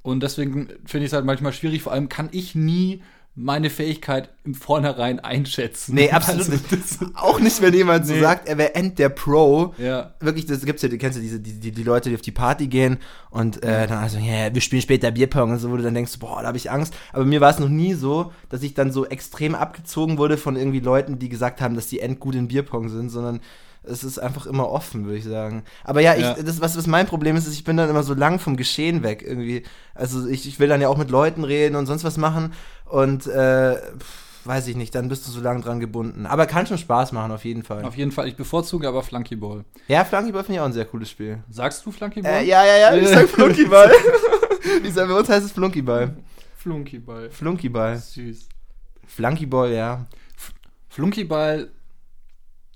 Und 0.09 0.23
deswegen 0.23 0.69
finde 0.87 1.05
ich 1.07 1.11
es 1.11 1.13
halt 1.13 1.25
manchmal 1.25 1.53
schwierig. 1.53 1.83
Vor 1.83 1.93
allem 1.93 2.09
kann 2.09 2.29
ich 2.33 2.55
nie 2.55 3.03
meine 3.41 3.71
Fähigkeit 3.71 4.31
im 4.45 4.55
Vornherein 4.55 5.21
einschätzen. 5.21 5.95
Nee, 5.95 6.11
absolut 6.13 6.41
Also, 6.41 6.51
nicht. 6.51 7.15
Auch 7.15 7.39
nicht, 7.39 7.63
wenn 7.63 7.73
jemand 7.73 8.05
so 8.05 8.15
Nee. 8.15 8.21
sagt, 8.21 8.49
er 8.49 8.59
wäre 8.59 8.75
end 8.75 8.99
der 8.99 9.11
Pro. 9.11 9.75
Ja. 9.79 10.15
Wirklich, 10.19 10.47
das 10.47 10.65
gibt's 10.65 10.83
ja, 10.83 10.89
du 10.89 10.99
kennst 10.99 11.19
ja 11.19 11.23
diese, 11.23 11.39
die, 11.39 11.53
die, 11.61 11.71
die 11.71 11.83
Leute, 11.85 12.09
die 12.09 12.17
auf 12.17 12.21
die 12.23 12.33
Party 12.33 12.67
gehen 12.67 12.99
und 13.31 13.63
äh, 13.63 13.87
dann 13.87 13.99
also, 13.99 14.19
ja, 14.19 14.53
wir 14.53 14.61
spielen 14.61 14.83
später 14.83 15.13
Bierpong 15.13 15.53
und 15.53 15.59
so, 15.61 15.71
wo 15.71 15.77
du 15.77 15.85
dann 15.85 15.95
denkst, 15.95 16.19
boah, 16.19 16.41
da 16.43 16.49
habe 16.49 16.57
ich 16.57 16.71
Angst. 16.73 16.93
Aber 17.13 17.25
mir 17.25 17.41
war 17.41 17.51
es 17.51 17.61
noch 17.61 17.69
nie 17.69 17.95
so, 17.95 18.33
dass 18.49 18.65
ich 18.65 18.75
dann 18.75 18.91
so 18.91 19.07
extrem 19.07 19.55
abgezogen 19.55 20.19
wurde 20.19 20.37
von 20.37 20.57
irgendwie 20.57 20.81
Leuten, 20.81 21.21
die 21.21 21.29
gesagt 21.29 21.61
haben, 21.61 21.77
dass 21.77 21.87
die 21.87 22.01
endgut 22.01 22.35
in 22.35 22.49
Bierpong 22.49 22.89
sind, 22.89 23.09
sondern 23.11 23.39
es 23.91 24.05
ist 24.05 24.19
einfach 24.19 24.47
immer 24.47 24.69
offen, 24.69 25.05
würde 25.05 25.19
ich 25.19 25.25
sagen. 25.25 25.65
Aber 25.85 26.01
ja, 26.01 26.15
ich, 26.15 26.23
Ja. 26.23 26.35
das, 26.35 26.61
was, 26.61 26.77
was 26.77 26.87
mein 26.87 27.07
Problem 27.07 27.37
ist, 27.37 27.47
ist, 27.47 27.55
ich 27.55 27.65
bin 27.65 27.77
dann 27.77 27.89
immer 27.91 28.03
so 28.03 28.15
lang 28.15 28.39
vom 28.39 28.57
Geschehen 28.57 29.03
weg 29.03 29.23
irgendwie. 29.27 29.63
Also 29.95 30.27
ich, 30.29 30.47
ich 30.47 30.59
will 30.61 30.69
dann 30.69 30.81
ja 30.81 30.89
auch 30.89 30.97
mit 30.99 31.11
Leuten 31.11 31.45
reden 31.45 31.77
und 31.77 31.87
sonst 31.87 32.05
was 32.05 32.17
machen 32.17 32.53
und 32.85 33.27
äh, 33.27 33.77
weiß 34.45 34.67
ich 34.69 34.77
nicht, 34.77 34.95
dann 34.95 35.09
bist 35.09 35.27
du 35.27 35.31
so 35.31 35.41
lang 35.41 35.61
dran 35.63 35.79
gebunden. 35.81 36.25
Aber 36.27 36.47
kann 36.47 36.67
schon 36.67 36.79
Spaß 36.79 37.13
machen, 37.13 37.33
auf 37.33 37.45
jeden 37.45 37.63
Fall. 37.63 37.85
Auf 37.85 37.97
jeden 37.97 38.13
Fall, 38.13 38.29
ich 38.29 38.37
bevorzuge 38.37 38.89
aber 38.89 39.03
Flunkyball. 39.03 39.65
Ja, 39.89 40.05
Flunkyball 40.05 40.43
finde 40.45 40.55
ich 40.55 40.61
auch 40.61 40.67
ein 40.67 40.73
sehr 40.73 40.87
cooles 40.87 41.11
Spiel. 41.11 41.43
Sagst 41.51 41.85
du 41.85 41.91
Flunkyball? 41.93 42.33
Äh, 42.33 42.45
ja, 42.47 42.65
ja, 42.65 42.77
ja, 42.79 42.95
ich 42.97 43.09
sag 43.09 43.29
Flunkyball. 43.29 43.91
ich 44.85 44.95
sag, 44.95 45.09
bei 45.09 45.15
uns 45.15 45.29
heißt 45.29 45.45
es 45.45 45.53
Flunkyball. 45.53 46.17
Flunkyball. 46.57 47.31
Flunkyball. 47.31 47.99
Süß. 47.99 48.49
Flunkyball, 49.07 49.73
ja. 49.73 50.07
Flunkyball 50.89 51.71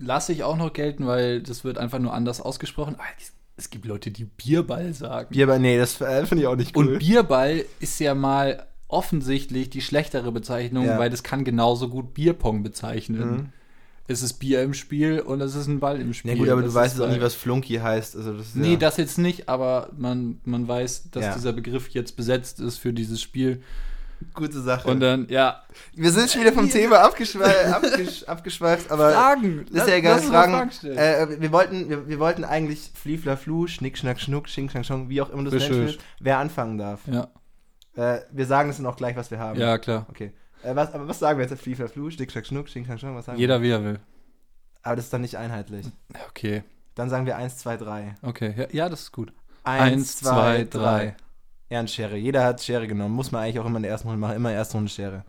lasse 0.02 0.32
ich 0.32 0.42
auch 0.44 0.56
noch 0.56 0.72
gelten, 0.72 1.06
weil 1.06 1.42
das 1.42 1.64
wird 1.64 1.78
einfach 1.78 1.98
nur 1.98 2.12
anders 2.12 2.40
ausgesprochen. 2.40 2.96
Ah, 2.98 3.02
es- 3.18 3.70
gibt 3.70 3.84
Leute, 3.86 4.10
die 4.10 4.24
Bierball 4.24 4.92
sagen. 4.92 5.28
Bierball, 5.30 5.60
nee, 5.60 5.78
das 5.78 6.00
äh, 6.00 6.26
finde 6.26 6.42
ich 6.42 6.48
auch 6.48 6.56
nicht 6.56 6.76
cool. 6.76 6.94
Und 6.94 6.98
Bierball 6.98 7.64
ist 7.78 8.00
ja 8.00 8.12
mal 8.14 8.66
offensichtlich 8.88 9.70
die 9.70 9.80
schlechtere 9.80 10.32
Bezeichnung, 10.32 10.84
Ja. 10.86 10.98
weil 10.98 11.10
das 11.10 11.22
kann 11.22 11.44
genauso 11.44 11.88
gut 11.88 12.12
Bierpong 12.12 12.62
bezeichnen. 12.64 13.30
Mhm. 13.30 13.46
Es 14.08 14.20
ist 14.22 14.34
Bier 14.34 14.62
im 14.62 14.74
Spiel 14.74 15.20
und 15.20 15.40
es 15.40 15.54
ist 15.54 15.68
ein 15.68 15.78
Ball 15.78 16.00
im 16.00 16.12
Spiel. 16.12 16.32
ja 16.32 16.36
gut, 16.36 16.48
aber 16.48 16.60
du 16.60 16.66
Das 16.66 16.74
weißt 16.74 16.94
ist 16.94 16.98
jetzt 16.98 17.06
auch 17.08 17.12
nicht, 17.12 17.22
was 17.22 17.34
Flunky 17.34 17.76
heißt. 17.76 18.16
Also 18.16 18.32
das 18.36 18.54
Nee, 18.56 18.72
ja, 18.72 18.76
das 18.78 18.96
jetzt 18.96 19.16
nicht, 19.16 19.48
aber 19.48 19.90
man, 19.96 20.40
man 20.44 20.66
weiß, 20.66 21.10
dass 21.12 21.24
Ja. 21.24 21.34
dieser 21.34 21.52
Begriff 21.52 21.88
jetzt 21.90 22.16
besetzt 22.16 22.58
ist 22.60 22.78
für 22.78 22.92
dieses 22.92 23.22
Spiel. 23.22 23.62
Gute 24.34 24.60
Sache. 24.60 24.88
Und 24.88 25.00
dann, 25.00 25.26
ja. 25.28 25.62
wir 25.94 26.10
sind 26.10 26.30
schon 26.30 26.40
wieder 26.42 26.52
vom 26.52 26.68
Thema 26.70 27.00
abgeschweift, 27.00 27.66
abgesch 27.72 28.22
abgeschweift 28.26 28.90
aber 28.90 29.12
Fragen! 29.12 29.66
ist 29.70 29.86
ja 29.88 29.94
egal, 29.94 30.20
mal 30.22 30.48
Fragen. 30.48 30.70
stellen. 30.70 30.98
Äh, 30.98 31.40
wir, 31.40 31.52
wollten, 31.52 31.88
wir, 31.88 32.08
wir 32.08 32.18
wollten 32.18 32.44
eigentlich 32.44 32.90
Fliefla 32.94 33.36
Flu, 33.36 33.66
Schnick, 33.66 33.98
Schnack, 33.98 34.20
Schnuck, 34.20 34.48
Schink, 34.48 34.70
Schnack, 34.70 34.84
Schnuck, 34.86 35.08
wie 35.08 35.20
auch 35.22 35.30
immer 35.30 35.44
du 35.44 35.56
es 35.56 35.68
nennen 35.68 35.86
willst, 35.86 36.00
wer 36.20 36.38
anfangen 36.38 36.78
darf. 36.78 37.00
ja, 37.06 37.28
Äh, 37.96 38.20
wir 38.30 38.46
sagen 38.46 38.70
es 38.70 38.76
dann 38.78 38.86
auch 38.86 38.96
gleich, 38.96 39.16
was 39.16 39.30
wir 39.30 39.38
haben. 39.38 39.58
ja, 39.60 39.78
klar. 39.78 40.06
Okay. 40.10 40.32
Äh, 40.62 40.74
was, 40.76 40.92
aber 40.94 41.08
was 41.08 41.18
sagen 41.18 41.38
wir 41.38 41.46
jetzt? 41.46 41.60
Fliefla 41.60 41.88
Flu, 41.88 42.10
Schnick, 42.10 42.30
Schnack, 42.32 42.46
Schnuck, 42.46 42.68
Schink, 42.68 42.86
Schnack, 42.86 43.00
Schnuck, 43.00 43.14
was 43.16 43.24
sagen 43.26 43.38
Jeder 43.38 43.62
wie 43.62 43.70
er 43.70 43.82
will. 43.84 43.92
wir? 43.94 44.00
Aber 44.82 44.96
das 44.96 45.06
ist 45.06 45.12
dann 45.12 45.20
nicht 45.20 45.36
einheitlich. 45.36 45.86
Okay, 46.28 46.64
Dann 46.94 47.08
sagen 47.08 47.24
wir 47.26 47.36
1, 47.36 47.58
2, 47.58 47.76
3. 47.76 48.14
okay. 48.22 48.54
Ja, 48.56 48.66
ja, 48.72 48.88
das 48.88 49.02
ist 49.02 49.12
gut. 49.12 49.32
1, 49.64 50.16
2, 50.18 50.64
3. 50.64 51.16
Ehrenschere. 51.72 52.16
Jeder 52.16 52.44
hat 52.44 52.62
Schere 52.62 52.86
genommen. 52.86 53.14
Muss 53.14 53.32
man 53.32 53.42
eigentlich 53.42 53.58
auch 53.58 53.66
immer 53.66 53.78
in 53.78 53.82
der 53.82 53.92
ersten 53.92 54.08
Runde 54.08 54.20
machen. 54.20 54.36
Immer 54.36 54.52
erste 54.52 54.74
Runde 54.74 54.90
Schere. 54.90 55.24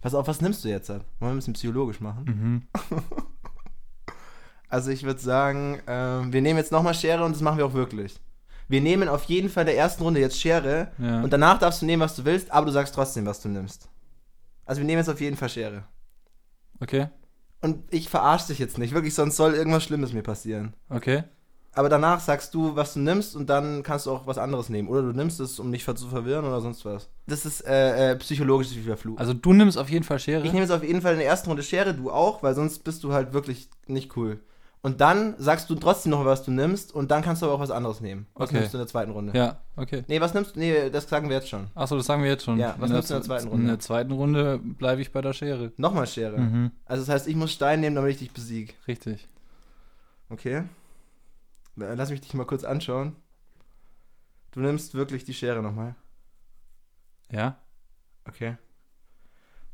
Pass 0.00 0.14
auf, 0.14 0.26
was 0.28 0.40
nimmst 0.40 0.64
du 0.64 0.68
jetzt? 0.68 0.88
Wollen 0.88 1.02
wir 1.20 1.28
ein 1.28 1.36
bisschen 1.36 1.54
psychologisch 1.54 2.00
machen? 2.00 2.24
Mhm. 2.24 2.62
Also 4.70 4.90
ich 4.90 5.02
würde 5.04 5.18
sagen, 5.20 5.80
ähm, 5.86 6.30
wir 6.32 6.42
nehmen 6.42 6.58
jetzt 6.58 6.72
nochmal 6.72 6.92
Schere 6.94 7.24
und 7.24 7.32
das 7.34 7.40
machen 7.40 7.56
wir 7.56 7.64
auch 7.64 7.72
wirklich. 7.72 8.20
Wir 8.68 8.82
nehmen 8.82 9.08
auf 9.08 9.24
jeden 9.24 9.48
Fall 9.48 9.62
in 9.62 9.68
der 9.68 9.78
ersten 9.78 10.02
Runde 10.02 10.20
jetzt 10.20 10.38
Schere 10.38 10.92
Ja. 10.98 11.22
und 11.22 11.32
danach 11.32 11.58
darfst 11.58 11.80
du 11.80 11.86
nehmen, 11.86 12.02
was 12.02 12.16
du 12.16 12.24
willst, 12.26 12.50
aber 12.50 12.66
du 12.66 12.72
sagst 12.72 12.94
trotzdem, 12.94 13.24
was 13.24 13.40
du 13.40 13.48
nimmst. 13.48 13.88
Also 14.66 14.82
wir 14.82 14.86
nehmen 14.86 14.98
jetzt 14.98 15.08
auf 15.08 15.22
jeden 15.22 15.36
Fall 15.38 15.48
Schere. 15.48 15.84
Okay, 16.80 17.08
Und 17.62 17.82
ich 17.92 18.10
verarsche 18.10 18.48
dich 18.48 18.58
jetzt 18.58 18.76
nicht, 18.76 18.92
wirklich, 18.92 19.14
sonst 19.14 19.36
soll 19.36 19.54
irgendwas 19.54 19.84
Schlimmes 19.84 20.12
mir 20.12 20.22
passieren. 20.22 20.74
okay. 20.90 21.24
Aber 21.78 21.88
danach 21.88 22.18
sagst 22.18 22.54
du, 22.54 22.74
was 22.74 22.94
du 22.94 22.98
nimmst 22.98 23.36
und 23.36 23.48
dann 23.48 23.84
kannst 23.84 24.06
du 24.06 24.10
auch 24.10 24.26
was 24.26 24.36
anderes 24.36 24.68
nehmen. 24.68 24.88
Oder 24.88 25.02
du 25.02 25.12
nimmst 25.12 25.38
es, 25.38 25.60
um 25.60 25.70
dich 25.70 25.84
zu 25.84 26.08
verwirren 26.08 26.44
oder 26.44 26.60
sonst 26.60 26.84
was. 26.84 27.08
Das 27.28 27.46
ist 27.46 27.60
äh, 27.60 28.10
äh, 28.12 28.16
psychologisch 28.16 28.70
wie 28.74 28.96
Fluch. 28.96 29.16
Also 29.16 29.32
du 29.32 29.52
nimmst 29.52 29.78
auf 29.78 29.88
jeden 29.88 30.04
Fall 30.04 30.18
Schere. 30.18 30.44
ich 30.44 30.52
nehme 30.52 30.64
jetzt 30.64 30.72
auf 30.72 30.82
jeden 30.82 31.02
Fall 31.02 31.12
in 31.12 31.20
der 31.20 31.28
ersten 31.28 31.48
Runde 31.48 31.62
Schere, 31.62 31.94
du 31.94 32.10
auch, 32.10 32.42
weil 32.42 32.56
sonst 32.56 32.80
bist 32.82 33.04
du 33.04 33.12
halt 33.12 33.32
wirklich 33.32 33.68
nicht 33.86 34.16
cool. 34.16 34.40
Und 34.82 35.00
dann 35.00 35.36
sagst 35.38 35.70
du 35.70 35.76
trotzdem 35.76 36.10
noch, 36.10 36.24
was 36.24 36.42
du 36.42 36.50
nimmst 36.50 36.92
und 36.92 37.12
dann 37.12 37.22
kannst 37.22 37.42
du 37.42 37.46
aber 37.46 37.54
auch 37.54 37.60
was 37.60 37.70
anderes 37.70 38.00
nehmen. 38.00 38.26
Was 38.34 38.48
Okay. 38.48 38.58
nimmst 38.58 38.74
du 38.74 38.78
in 38.78 38.80
der 38.80 38.88
zweiten 38.88 39.12
Runde? 39.12 39.32
ja, 39.36 39.58
okay. 39.76 40.02
Nee, 40.08 40.20
was 40.20 40.34
nimmst 40.34 40.56
du? 40.56 40.58
Nee, 40.60 40.90
das 40.90 41.08
sagen 41.08 41.28
wir 41.28 41.36
jetzt 41.36 41.48
schon. 41.48 41.68
Achso, 41.76 41.96
das 41.96 42.06
sagen 42.06 42.24
wir 42.24 42.30
jetzt 42.30 42.44
schon. 42.44 42.58
Ja, 42.58 42.74
was 42.78 42.90
nimmst 42.90 43.10
du 43.10 43.14
in 43.14 43.20
der 43.20 43.26
zweiten 43.26 43.46
Runde? 43.48 43.62
In 43.62 43.68
der 43.68 43.78
zweiten 43.78 44.10
Runde 44.12 44.58
bleibe 44.58 45.00
ich 45.00 45.12
bei 45.12 45.20
der 45.20 45.32
Schere. 45.32 45.70
Nochmal 45.76 46.08
Schere. 46.08 46.38
Mhm. 46.38 46.72
Also 46.86 47.02
das 47.04 47.08
heißt, 47.14 47.28
ich 47.28 47.36
muss 47.36 47.52
Stein 47.52 47.80
nehmen, 47.80 47.94
damit 47.94 48.10
ich 48.12 48.18
dich 48.18 48.32
besiege. 48.32 48.72
Richtig. 48.88 49.28
Okay. 50.30 50.64
Äh, 51.80 51.94
Lass 51.94 52.10
mich 52.10 52.20
dich 52.20 52.34
mal 52.34 52.44
kurz 52.44 52.64
anschauen. 52.64 53.16
Du 54.52 54.60
nimmst 54.60 54.94
wirklich 54.94 55.24
die 55.24 55.34
Schere 55.34 55.62
nochmal. 55.62 55.94
Ja? 57.30 57.58
Okay. 58.26 58.56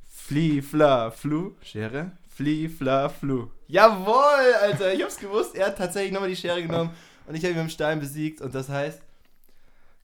Fli, 0.09 0.63
fla, 0.63 1.11
flu. 1.11 1.55
Schere. 1.63 2.13
Fli, 2.29 2.69
fla, 2.69 3.09
flu. 3.09 3.49
Jawohl, 3.69 4.55
Alter. 4.61 4.93
Ich 4.93 5.03
hab's 5.03 5.19
gewusst. 5.19 5.55
Er 5.55 5.67
hat 5.69 5.79
tatsächlich 5.79 6.13
nochmal 6.13 6.31
die 6.31 6.37
Schere 6.37 6.63
genommen 6.63 6.91
und 7.27 7.35
ich 7.35 7.43
habe 7.45 7.53
ihn 7.53 7.59
mit 7.59 7.67
dem 7.67 7.71
Stein 7.71 8.01
besiegt. 8.01 8.41
Und 8.41 8.55
das 8.55 8.69
heißt, 8.69 9.01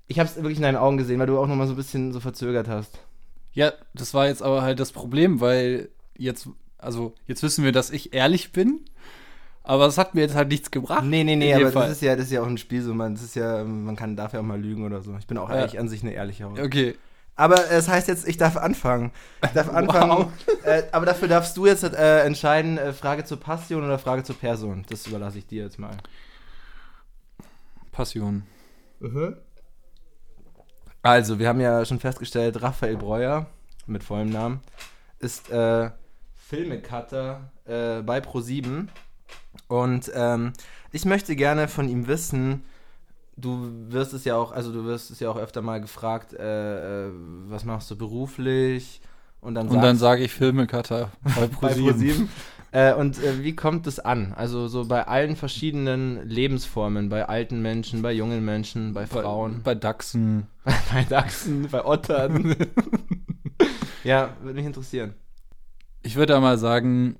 ich 0.07 0.19
hab's 0.19 0.37
wirklich 0.37 0.57
in 0.57 0.62
deinen 0.62 0.76
Augen 0.76 0.97
gesehen, 0.97 1.19
weil 1.19 1.26
du 1.26 1.38
auch 1.38 1.47
nochmal 1.47 1.66
so 1.66 1.75
ein 1.75 1.76
bisschen 1.76 2.12
so 2.12 2.21
verzögert 2.21 2.69
hast. 2.69 2.99
Ja, 3.52 3.73
das 3.95 4.14
war 4.14 4.26
jetzt 4.26 4.42
aber 4.42 4.62
halt 4.62 4.78
das 4.78 4.92
Problem, 4.92 5.40
weil 5.40 5.88
jetzt, 6.16 6.49
also 6.78 7.14
jetzt 7.26 7.42
wissen 7.42 7.64
wir, 7.64 7.73
dass 7.73 7.90
ich 7.90 8.14
ehrlich 8.14 8.52
bin, 8.52 8.85
aber 9.70 9.86
es 9.86 9.98
hat 9.98 10.16
mir 10.16 10.22
jetzt 10.22 10.34
halt 10.34 10.48
nichts 10.48 10.68
gebracht. 10.72 11.04
Nee, 11.04 11.22
nee, 11.22 11.36
nee, 11.36 11.54
aber 11.54 11.70
Fall. 11.70 11.82
das 11.86 11.92
ist 11.98 12.02
ja, 12.02 12.16
das 12.16 12.24
ist 12.26 12.32
ja 12.32 12.42
auch 12.42 12.46
ein 12.48 12.58
Spiel 12.58 12.82
so, 12.82 12.92
man, 12.92 13.14
das 13.14 13.22
ist 13.22 13.36
ja, 13.36 13.62
man 13.62 13.94
kann, 13.94 14.16
darf 14.16 14.32
ja 14.32 14.40
auch 14.40 14.44
mal 14.44 14.60
lügen 14.60 14.84
oder 14.84 15.00
so. 15.00 15.16
Ich 15.16 15.28
bin 15.28 15.38
auch 15.38 15.48
Ja. 15.48 15.56
eigentlich 15.56 15.78
an 15.78 15.88
sich 15.88 16.02
eine 16.02 16.12
ehrliche 16.12 16.44
Haut. 16.44 16.58
Okay. 16.58 16.96
Aber 17.36 17.70
es 17.70 17.88
heißt 17.88 18.08
jetzt, 18.08 18.26
ich 18.26 18.36
darf 18.36 18.56
anfangen. 18.56 19.12
Ich 19.44 19.50
darf 19.50 19.68
anfangen. 19.72 20.10
Wow. 20.10 20.26
Äh, 20.64 20.82
aber 20.90 21.06
dafür 21.06 21.28
darfst 21.28 21.56
du 21.56 21.66
jetzt 21.66 21.84
äh, 21.84 22.24
entscheiden, 22.24 22.78
äh, 22.78 22.92
Frage 22.92 23.24
zur 23.24 23.38
Passion 23.38 23.84
oder 23.84 24.00
Frage 24.00 24.24
zur 24.24 24.34
Person. 24.36 24.84
Das 24.90 25.06
überlasse 25.06 25.38
ich 25.38 25.46
dir 25.46 25.62
jetzt 25.62 25.78
mal. 25.78 25.96
Passion. 27.92 28.42
Also, 31.02 31.38
wir 31.38 31.46
haben 31.46 31.60
ja 31.60 31.84
schon 31.84 32.00
festgestellt, 32.00 32.60
Raphael 32.60 32.96
Breuer, 32.96 33.46
mit 33.86 34.02
vollem 34.02 34.30
Namen, 34.30 34.60
ist 35.20 35.48
äh, 35.48 35.90
Filmecutter 36.48 37.52
äh, 37.66 38.02
bei 38.02 38.18
Pro7. 38.18 38.88
Und 39.69 40.11
ähm, 40.14 40.52
ich 40.92 41.04
möchte 41.04 41.37
gerne 41.37 41.69
von 41.69 41.88
ihm 41.88 42.07
wissen, 42.07 42.64
du 43.37 43.71
wirst 43.88 44.12
es 44.12 44.25
ja 44.25 44.37
auch, 44.37 44.52
also 44.52 44.73
du 44.73 44.85
wirst 44.85 45.11
es 45.11 45.21
ja 45.21 45.30
auch 45.30 45.37
öfter 45.37 45.62
mal 45.62 45.80
gefragt, 45.80 46.33
äh, 46.35 47.09
äh, 47.09 47.12
was 47.49 47.64
machst 47.64 47.90
du 47.90 47.97
beruflich? 47.97 49.00
Und 49.40 49.54
dann 49.54 49.69
Und 49.69 49.80
dann 49.80 49.97
sage 49.97 50.23
ich 50.23 50.33
Filmekater 50.33 51.11
bei 51.23 51.47
ProSieben. 51.47 51.90
ProSieben. 51.92 52.28
Äh, 52.73 52.95
und 52.95 53.23
äh, 53.23 53.42
wie 53.42 53.57
kommt 53.57 53.87
es 53.87 53.99
an? 53.99 54.33
Also 54.37 54.69
so 54.69 54.85
bei 54.85 55.07
allen 55.07 55.35
verschiedenen 55.35 56.28
Lebensformen, 56.28 57.09
bei 57.09 57.28
alten 57.28 57.62
Menschen, 57.62 58.02
bei 58.02 58.12
jungen 58.12 58.45
Menschen, 58.45 58.92
bei 58.92 59.07
Frauen, 59.07 59.62
Bei, 59.64 59.75
bei 59.75 59.80
Dachsen. 59.80 60.47
bei 60.92 61.04
Dachsen, 61.09 61.69
bei 61.69 61.85
Ottern. 61.85 62.54
ja, 64.04 64.37
würde 64.42 64.54
mich 64.54 64.66
interessieren. 64.66 65.14
Ich 66.02 66.14
würde 66.14 66.35
da 66.35 66.40
mal 66.40 66.59
sagen, 66.59 67.16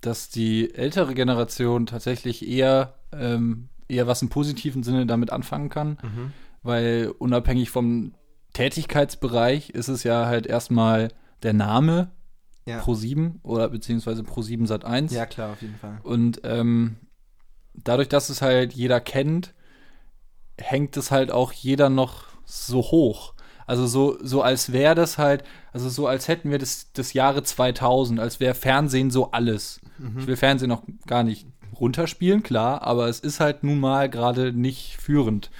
dass 0.00 0.28
die 0.28 0.74
ältere 0.74 1.14
Generation 1.14 1.86
tatsächlich 1.86 2.46
eher, 2.48 2.94
ähm, 3.12 3.68
eher 3.88 4.06
was 4.06 4.22
im 4.22 4.28
positiven 4.28 4.82
Sinne 4.82 5.06
damit 5.06 5.32
anfangen 5.32 5.68
kann, 5.70 5.98
weil 6.62 7.12
unabhängig 7.18 7.70
vom 7.70 8.14
Tätigkeitsbereich 8.52 9.70
ist 9.70 9.88
es 9.88 10.04
ja 10.04 10.26
halt 10.26 10.46
erstmal 10.46 11.08
der 11.42 11.52
Name 11.52 12.10
Ja. 12.66 12.80
Pro7 12.80 13.36
oder 13.42 13.68
beziehungsweise 13.68 14.22
Pro7 14.22 14.66
Sat 14.66 14.84
1. 14.84 15.12
Ja, 15.12 15.26
klar, 15.26 15.52
auf 15.52 15.62
jeden 15.62 15.76
Fall. 15.78 16.00
Und 16.02 16.40
ähm, 16.44 16.96
dadurch, 17.74 18.08
dass 18.08 18.28
es 18.28 18.42
halt 18.42 18.72
jeder 18.74 19.00
kennt, 19.00 19.54
hängt 20.58 20.96
es 20.96 21.10
halt 21.10 21.30
auch 21.32 21.52
jeder 21.52 21.88
noch 21.88 22.24
so 22.44 22.78
hoch. 22.82 23.34
Also 23.66 23.86
so, 23.86 24.18
so 24.22 24.42
als 24.42 24.72
wäre 24.72 24.94
das 24.94 25.18
halt, 25.18 25.44
also 25.72 25.88
so 25.88 26.06
als 26.06 26.26
hätten 26.28 26.50
wir 26.50 26.58
das, 26.58 26.92
das 26.92 27.12
Jahre 27.12 27.42
2000, 27.42 28.18
als 28.18 28.40
wäre 28.40 28.54
Fernsehen 28.54 29.10
so 29.10 29.30
alles. 29.30 29.80
Ich 30.18 30.26
will 30.26 30.36
Fernsehen 30.36 30.68
noch 30.68 30.82
gar 31.06 31.22
nicht 31.22 31.46
runterspielen, 31.78 32.42
klar, 32.42 32.82
aber 32.82 33.08
es 33.08 33.20
ist 33.20 33.40
halt 33.40 33.62
nun 33.62 33.78
mal 33.78 34.08
gerade 34.08 34.52
nicht 34.52 34.96
führend. 35.00 35.50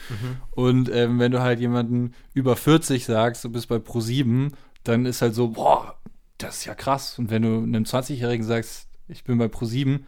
Und 0.51 0.91
ähm, 0.93 1.19
wenn 1.19 1.33
du 1.33 1.41
halt 1.41 1.61
jemanden 1.61 2.13
über 2.35 2.57
40 2.57 3.05
sagst, 3.05 3.45
du 3.45 3.51
bist 3.51 3.69
bei 3.69 3.77
Pro7, 3.77 4.53
dann 4.85 5.07
ist 5.07 5.23
halt 5.23 5.35
so, 5.35 5.49
boah, 5.49 5.95
das 6.39 6.59
ist 6.59 6.65
ja 6.65 6.75
krass. 6.75 7.19
Und 7.19 7.31
wenn 7.31 7.43
du 7.43 7.49
einem 7.59 7.85
20-Jährigen 7.85 8.45
sagst, 8.45 8.89
ich 9.09 9.25
bin 9.25 9.39
bei 9.39 9.47
Pro7, 9.47 10.01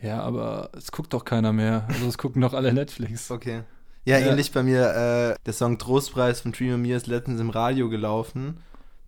ja, 0.00 0.20
aber 0.20 0.70
es 0.76 0.90
guckt 0.92 1.12
doch 1.12 1.24
keiner 1.24 1.52
mehr. 1.52 1.86
Also 1.88 2.06
es 2.08 2.18
gucken 2.18 2.42
doch 2.42 2.54
alle 2.54 2.72
Netflix. 2.72 3.30
Okay. 3.30 3.62
Ja, 4.04 4.18
Ja. 4.18 4.30
ähnlich 4.30 4.50
bei 4.50 4.62
mir, 4.64 4.88
äh, 4.90 5.36
der 5.46 5.52
Song 5.52 5.78
Trostpreis 5.78 6.40
von 6.40 6.50
Dream 6.52 6.82
Mir 6.82 6.96
ist 6.96 7.06
letztens 7.06 7.40
im 7.40 7.50
Radio 7.50 7.88
gelaufen. 7.88 8.56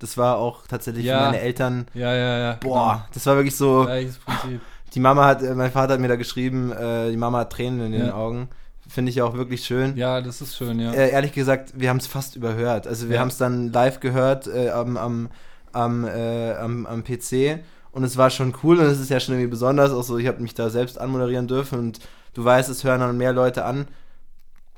Das 0.04 0.18
war 0.18 0.36
auch 0.36 0.66
tatsächlich 0.66 1.06
Ja. 1.06 1.18
für 1.18 1.24
meine 1.30 1.40
Eltern, 1.40 1.86
Ja, 1.94 2.14
ja, 2.14 2.38
ja. 2.38 2.52
boah, 2.60 3.08
das 3.14 3.24
war 3.24 3.36
wirklich 3.36 3.56
so, 3.56 3.72
Genau. 3.78 3.84
Gleiches 3.86 4.18
Prinzip. 4.18 4.60
die 4.94 5.00
Mama 5.00 5.24
hat, 5.24 5.42
äh, 5.42 5.54
mein 5.54 5.72
Vater 5.72 5.94
hat 5.94 6.00
mir 6.00 6.08
da 6.08 6.16
geschrieben, 6.16 6.72
äh, 6.72 7.10
die 7.10 7.16
Mama 7.16 7.38
hat 7.38 7.52
Tränen 7.52 7.86
in 7.86 7.92
den 7.92 8.06
Ja. 8.08 8.14
Augen. 8.14 8.48
Finde 8.86 9.08
ich 9.10 9.22
auch 9.22 9.32
wirklich 9.32 9.64
schön. 9.64 9.96
Ja, 9.96 10.20
das 10.20 10.42
ist 10.42 10.56
schön, 10.56 10.78
ja. 10.78 10.92
Äh, 10.92 11.08
ehrlich 11.10 11.32
gesagt, 11.32 11.72
wir 11.74 11.88
haben 11.88 11.96
es 11.96 12.06
fast 12.06 12.36
überhört. 12.36 12.86
Also 12.86 13.08
wir 13.08 13.14
Ja. 13.14 13.20
haben 13.22 13.28
es 13.28 13.38
dann 13.38 13.72
live 13.72 14.00
gehört 14.00 14.46
äh, 14.46 14.68
am, 14.68 14.98
am, 14.98 15.30
am, 15.72 16.04
äh, 16.04 16.52
am, 16.52 16.84
am 16.84 17.02
PC 17.02 17.60
und 17.92 18.04
es 18.04 18.18
war 18.18 18.28
schon 18.28 18.54
cool 18.62 18.78
und 18.80 18.84
es 18.84 19.00
ist 19.00 19.08
ja 19.08 19.20
schon 19.20 19.34
irgendwie 19.36 19.50
besonders. 19.50 19.90
Auch 19.90 20.02
so, 20.02 20.18
ich 20.18 20.26
habe 20.26 20.42
mich 20.42 20.52
da 20.52 20.68
selbst 20.68 20.98
anmoderieren 21.00 21.48
dürfen 21.48 21.78
und 21.78 22.00
du 22.34 22.44
weißt, 22.44 22.68
es 22.68 22.84
hören 22.84 23.00
dann 23.00 23.16
mehr 23.16 23.32
Leute 23.32 23.64
an. 23.64 23.88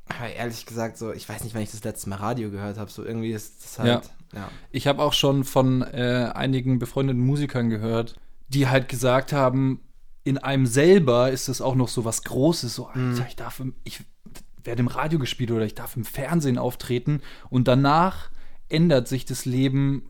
Aber 0.07 0.29
ehrlich 0.29 0.65
gesagt, 0.65 0.97
so, 0.97 1.11
ich 1.11 1.27
weiß 1.27 1.43
nicht, 1.43 1.53
wann 1.53 1.63
ich 1.63 1.71
das 1.71 1.83
letzte 1.83 2.07
Mal 2.09 2.15
Radio 2.15 2.49
gehört 2.49 2.77
habe. 2.77 2.89
So 2.89 3.03
irgendwie 3.03 3.31
ist 3.33 3.61
das 3.65 3.79
halt. 3.79 4.05
Ja. 4.05 4.11
Ich 4.71 4.87
habe 4.87 5.01
auch 5.01 5.13
schon 5.13 5.43
von 5.43 5.81
äh, 5.81 6.31
einigen 6.33 6.79
befreundeten 6.79 7.21
Musikern 7.25 7.69
gehört, 7.69 8.15
die 8.49 8.67
halt 8.67 8.89
gesagt 8.89 9.33
haben, 9.33 9.81
in 10.23 10.37
einem 10.37 10.65
selber 10.65 11.31
ist 11.31 11.47
es 11.47 11.61
auch 11.61 11.75
noch 11.75 11.87
so 11.87 12.03
was 12.03 12.23
Großes, 12.23 12.75
so, 12.75 12.87
Alter, 12.87 13.25
ich 13.27 13.35
darf 13.37 13.61
ich 13.83 14.01
werde 14.63 14.81
im 14.81 14.87
Radio 14.87 15.19
gespielt 15.19 15.51
oder 15.51 15.65
ich 15.65 15.75
darf 15.75 15.95
im 15.95 16.03
Fernsehen 16.03 16.57
auftreten 16.57 17.21
und 17.49 17.67
danach 17.69 18.29
ändert 18.67 19.07
sich 19.07 19.23
das 19.23 19.45
Leben 19.45 20.03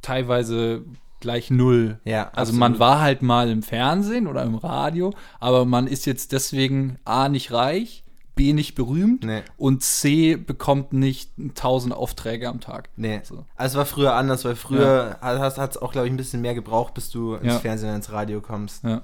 teilweise 0.00 0.84
gleich 1.20 1.50
null. 1.50 2.00
Ja, 2.04 2.24
Also 2.32 2.50
absolut. 2.50 2.58
man 2.60 2.78
war 2.78 3.00
halt 3.00 3.22
mal 3.22 3.50
im 3.50 3.62
Fernsehen 3.62 4.26
oder 4.26 4.42
im 4.42 4.54
Radio, 4.56 5.12
aber 5.38 5.64
man 5.64 5.86
ist 5.86 6.06
jetzt 6.06 6.32
deswegen 6.32 6.98
A 7.04 7.28
nicht 7.28 7.52
reich, 7.52 8.01
B 8.34 8.52
nicht 8.54 8.74
berühmt 8.74 9.24
Nee. 9.24 9.42
und 9.58 9.82
C 9.82 10.36
bekommt 10.36 10.92
nicht 10.92 11.32
1000 11.38 11.94
Aufträge 11.94 12.48
am 12.48 12.60
Tag. 12.60 12.88
Nee. 12.96 13.20
So. 13.24 13.44
Also 13.56 13.74
es 13.74 13.78
war 13.78 13.86
früher 13.86 14.14
anders, 14.14 14.44
weil 14.44 14.56
früher 14.56 15.18
hat 15.20 15.58
es 15.58 15.76
auch, 15.76 15.92
glaube 15.92 16.06
ich, 16.06 16.12
ein 16.12 16.16
bisschen 16.16 16.40
mehr 16.40 16.54
gebraucht, 16.54 16.94
bis 16.94 17.10
du 17.10 17.34
ins 17.34 17.52
Ja. 17.54 17.58
Fernsehen 17.58 17.90
und 17.90 17.96
ins 17.96 18.10
Radio 18.12 18.40
kommst. 18.40 18.84
Ja. 18.84 19.02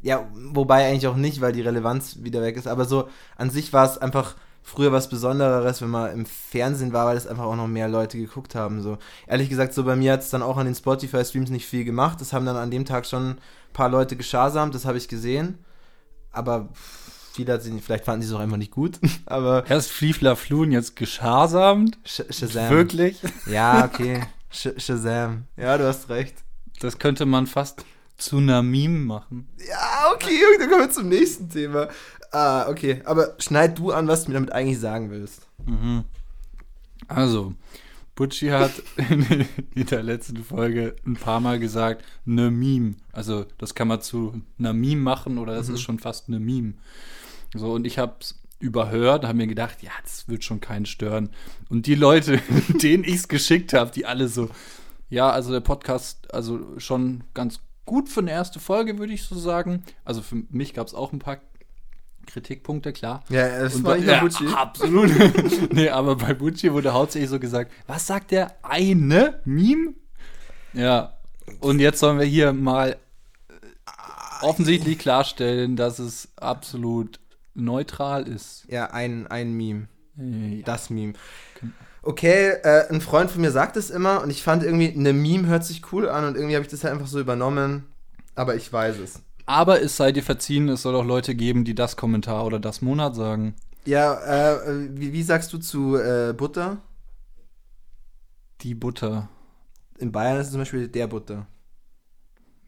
Ja, 0.00 0.26
wobei 0.34 0.86
eigentlich 0.88 1.06
auch 1.06 1.16
nicht, 1.16 1.40
weil 1.40 1.52
die 1.52 1.60
Relevanz 1.60 2.18
wieder 2.22 2.42
weg 2.42 2.56
ist. 2.56 2.66
Aber 2.66 2.84
so 2.84 3.08
an 3.36 3.50
sich 3.50 3.72
war 3.72 3.84
es 3.86 3.98
einfach 3.98 4.34
früher 4.64 4.92
was 4.92 5.08
Besonderes, 5.08 5.80
wenn 5.82 5.90
man 5.90 6.12
im 6.12 6.26
Fernsehen 6.26 6.92
war, 6.92 7.06
weil 7.06 7.14
das 7.16 7.26
einfach 7.26 7.44
auch 7.44 7.56
noch 7.56 7.66
mehr 7.68 7.88
Leute 7.88 8.16
geguckt 8.18 8.54
haben. 8.54 8.80
So 8.82 8.98
ehrlich 9.26 9.48
gesagt, 9.48 9.74
so 9.74 9.84
bei 9.84 9.96
mir 9.96 10.12
hat 10.12 10.20
es 10.20 10.30
dann 10.30 10.42
auch 10.42 10.56
an 10.56 10.66
den 10.66 10.74
Spotify-Streams 10.74 11.50
nicht 11.50 11.66
viel 11.66 11.84
gemacht. 11.84 12.20
Das 12.20 12.32
haben 12.32 12.46
dann 12.46 12.56
an 12.56 12.70
dem 12.70 12.84
Tag 12.84 13.06
schon 13.06 13.30
ein 13.30 13.38
paar 13.72 13.88
Leute 13.88 14.16
geschasamt, 14.16 14.74
das 14.74 14.84
habe 14.84 14.98
ich 14.98 15.08
gesehen. 15.08 15.58
Aber 16.30 16.68
viele 17.32 17.52
hat 17.54 17.62
sie 17.62 17.70
nicht, 17.70 17.84
vielleicht 17.84 18.04
fanden 18.04 18.22
sie 18.22 18.28
es 18.28 18.34
auch 18.34 18.40
einfach 18.40 18.56
nicht 18.56 18.70
gut. 18.72 18.98
Aber 19.26 19.64
Erst 19.68 19.90
Fliefler 19.90 20.36
Flun, 20.36 20.72
jetzt 20.72 20.96
geschasamt. 20.96 21.98
Sh 22.04 22.22
Shazam. 22.30 22.70
Wirklich? 22.70 23.20
Ja, 23.46 23.84
okay. 23.84 24.22
Sh 24.50 24.68
Shazam. 24.78 25.44
Ja, 25.56 25.76
du 25.78 25.86
hast 25.86 26.08
recht. 26.08 26.36
Das 26.80 26.98
könnte 26.98 27.26
man 27.26 27.46
fast 27.46 27.84
zu 28.16 28.38
einer 28.38 28.62
Meme 28.62 28.98
machen. 28.98 29.48
Ja, 29.68 30.12
okay, 30.14 30.38
dann 30.58 30.68
kommen 30.68 30.82
wir 30.82 30.90
zum 30.90 31.08
nächsten 31.08 31.48
Thema. 31.48 31.88
Ah, 32.30 32.68
okay. 32.68 33.02
Aber 33.04 33.34
schneid 33.38 33.78
du 33.78 33.92
an, 33.92 34.08
was 34.08 34.24
du 34.24 34.30
mir 34.30 34.34
damit 34.34 34.52
eigentlich 34.52 34.80
sagen 34.80 35.10
willst. 35.10 35.46
Also, 37.08 37.54
Butchi 38.14 38.48
hat 38.48 38.72
in, 38.96 39.46
in 39.74 39.86
der 39.86 40.02
letzten 40.02 40.42
Folge 40.44 40.96
ein 41.06 41.16
paar 41.16 41.40
Mal 41.40 41.58
gesagt, 41.58 42.04
ne 42.24 42.50
Meme. 42.50 42.94
Also, 43.12 43.46
das 43.58 43.74
kann 43.74 43.88
man 43.88 44.00
zu 44.00 44.42
einer 44.58 44.72
Meme 44.72 45.00
machen 45.02 45.38
oder 45.38 45.54
das 45.54 45.68
ist 45.68 45.80
schon 45.80 45.98
fast 45.98 46.28
eine 46.28 46.40
Meme. 46.40 46.74
So, 47.54 47.72
und 47.72 47.86
ich 47.86 47.98
hab's 47.98 48.38
überhört, 48.58 49.24
habe 49.24 49.36
mir 49.36 49.46
gedacht, 49.48 49.82
ja, 49.82 49.90
das 50.02 50.28
wird 50.28 50.44
schon 50.44 50.60
keinen 50.60 50.86
stören. 50.86 51.30
Und 51.68 51.86
die 51.86 51.94
Leute, 51.96 52.40
denen 52.68 53.04
ich's 53.04 53.28
geschickt 53.28 53.72
habe, 53.72 53.90
die 53.90 54.06
alle 54.06 54.28
so, 54.28 54.48
ja, 55.10 55.28
also 55.30 55.52
der 55.52 55.60
Podcast, 55.60 56.32
also 56.32 56.78
schon 56.78 57.24
ganz 57.34 57.60
gut 57.84 58.08
für 58.08 58.20
eine 58.20 58.30
erste 58.30 58.60
Folge, 58.60 58.98
würde 58.98 59.12
ich 59.12 59.24
so 59.24 59.36
sagen. 59.36 59.82
Also 60.04 60.22
für 60.22 60.42
mich 60.50 60.74
gab's 60.74 60.94
auch 60.94 61.12
ein 61.12 61.18
paar 61.18 61.38
Kritikpunkte, 62.26 62.92
klar. 62.92 63.24
Ja, 63.28 63.46
es 63.48 63.74
Und 63.74 63.84
war 63.84 63.92
bei- 63.94 63.98
nicht 63.98 64.08
ja, 64.08 64.20
Gucci. 64.20 64.46
Absolut. 64.46 65.10
nee, 65.72 65.88
aber 65.88 66.14
bei 66.16 66.34
Bucci 66.34 66.72
wurde 66.72 66.92
hauptsächlich 66.92 67.30
so 67.30 67.40
gesagt, 67.40 67.72
was 67.88 68.06
sagt 68.06 68.30
der 68.30 68.54
eine 68.62 69.40
Meme? 69.44 69.94
Ja. 70.72 71.14
Und 71.60 71.80
jetzt 71.80 71.98
sollen 71.98 72.18
wir 72.20 72.24
hier 72.26 72.52
mal 72.52 72.90
äh, 73.48 73.54
offensichtlich 74.42 75.00
klarstellen, 75.00 75.74
dass 75.74 75.98
es 75.98 76.28
absolut 76.36 77.18
neutral 77.54 78.26
ist. 78.28 78.64
Ja, 78.68 78.86
ein, 78.90 79.26
ein 79.26 79.52
Meme. 79.52 79.88
Ja. 80.16 80.62
Das 80.64 80.90
Meme. 80.90 81.14
Okay, 82.02 82.50
äh, 82.64 82.88
ein 82.90 83.00
Freund 83.00 83.30
von 83.30 83.40
mir 83.40 83.52
sagt 83.52 83.76
es 83.76 83.90
immer 83.90 84.22
und 84.22 84.30
ich 84.30 84.42
fand 84.42 84.64
irgendwie, 84.64 84.92
eine 84.92 85.12
Meme 85.12 85.46
hört 85.46 85.64
sich 85.64 85.92
cool 85.92 86.08
an 86.08 86.24
und 86.24 86.36
irgendwie 86.36 86.56
habe 86.56 86.64
ich 86.64 86.70
das 86.70 86.82
halt 86.84 86.94
einfach 86.94 87.06
so 87.06 87.20
übernommen. 87.20 87.86
Aber 88.34 88.56
ich 88.56 88.72
weiß 88.72 88.98
es. 88.98 89.22
Aber 89.46 89.80
es 89.80 89.96
sei 89.96 90.10
dir 90.10 90.24
verziehen, 90.24 90.68
es 90.68 90.82
soll 90.82 90.96
auch 90.96 91.04
Leute 91.04 91.36
geben, 91.36 91.64
die 91.64 91.76
das 91.76 91.96
Kommentar 91.96 92.44
oder 92.44 92.58
das 92.58 92.82
Monat 92.82 93.14
sagen. 93.14 93.54
Ja, 93.84 94.14
äh, 94.60 94.88
wie, 94.98 95.12
wie 95.12 95.22
sagst 95.22 95.52
du 95.52 95.58
zu 95.58 95.96
äh, 95.96 96.32
Butter? 96.36 96.78
Die 98.62 98.74
Butter. 98.74 99.28
In 99.98 100.12
Bayern 100.12 100.38
ist 100.38 100.48
es 100.48 100.52
zum 100.52 100.60
Beispiel 100.60 100.86
der 100.88 101.06
Butter. 101.06 101.46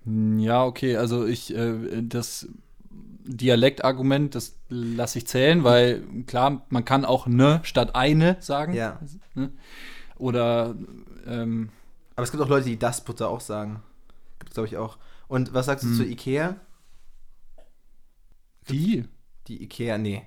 Hm, 0.05 0.39
Ja, 0.39 0.65
okay, 0.65 0.97
also 0.97 1.27
ich, 1.27 1.55
äh, 1.55 2.03
das 2.03 2.49
Dialektargument, 3.25 4.35
das 4.35 4.57
lasse 4.69 5.19
ich 5.19 5.27
zählen, 5.27 5.65
weil 5.65 6.03
klar, 6.27 6.65
man 6.69 6.85
kann 6.85 7.05
auch 7.05 7.27
ne 7.27 7.61
statt 7.65 7.95
eine 7.95 8.37
sagen. 8.41 8.75
Ja. 8.75 9.01
Ne? 9.35 9.51
Oder 10.17 10.75
ähm, 11.27 11.71
Aber 12.17 12.25
es 12.25 12.31
gibt 12.31 12.43
auch 12.43 12.49
Leute, 12.49 12.69
die 12.69 12.79
das 12.79 13.03
Butter 13.03 13.29
auch 13.29 13.41
sagen. 13.41 13.83
Gibt 14.39 14.51
es, 14.51 14.55
glaube 14.55 14.69
ich, 14.69 14.77
auch. 14.77 14.99
Und 15.27 15.55
was 15.55 15.67
sagst 15.67 15.85
du 15.85 15.89
Hm. 15.89 15.97
zu 15.97 16.05
Ikea? 16.07 16.57
die. 18.69 19.05
Die 19.47 19.63
Ikea, 19.63 19.99
nee. 19.99 20.23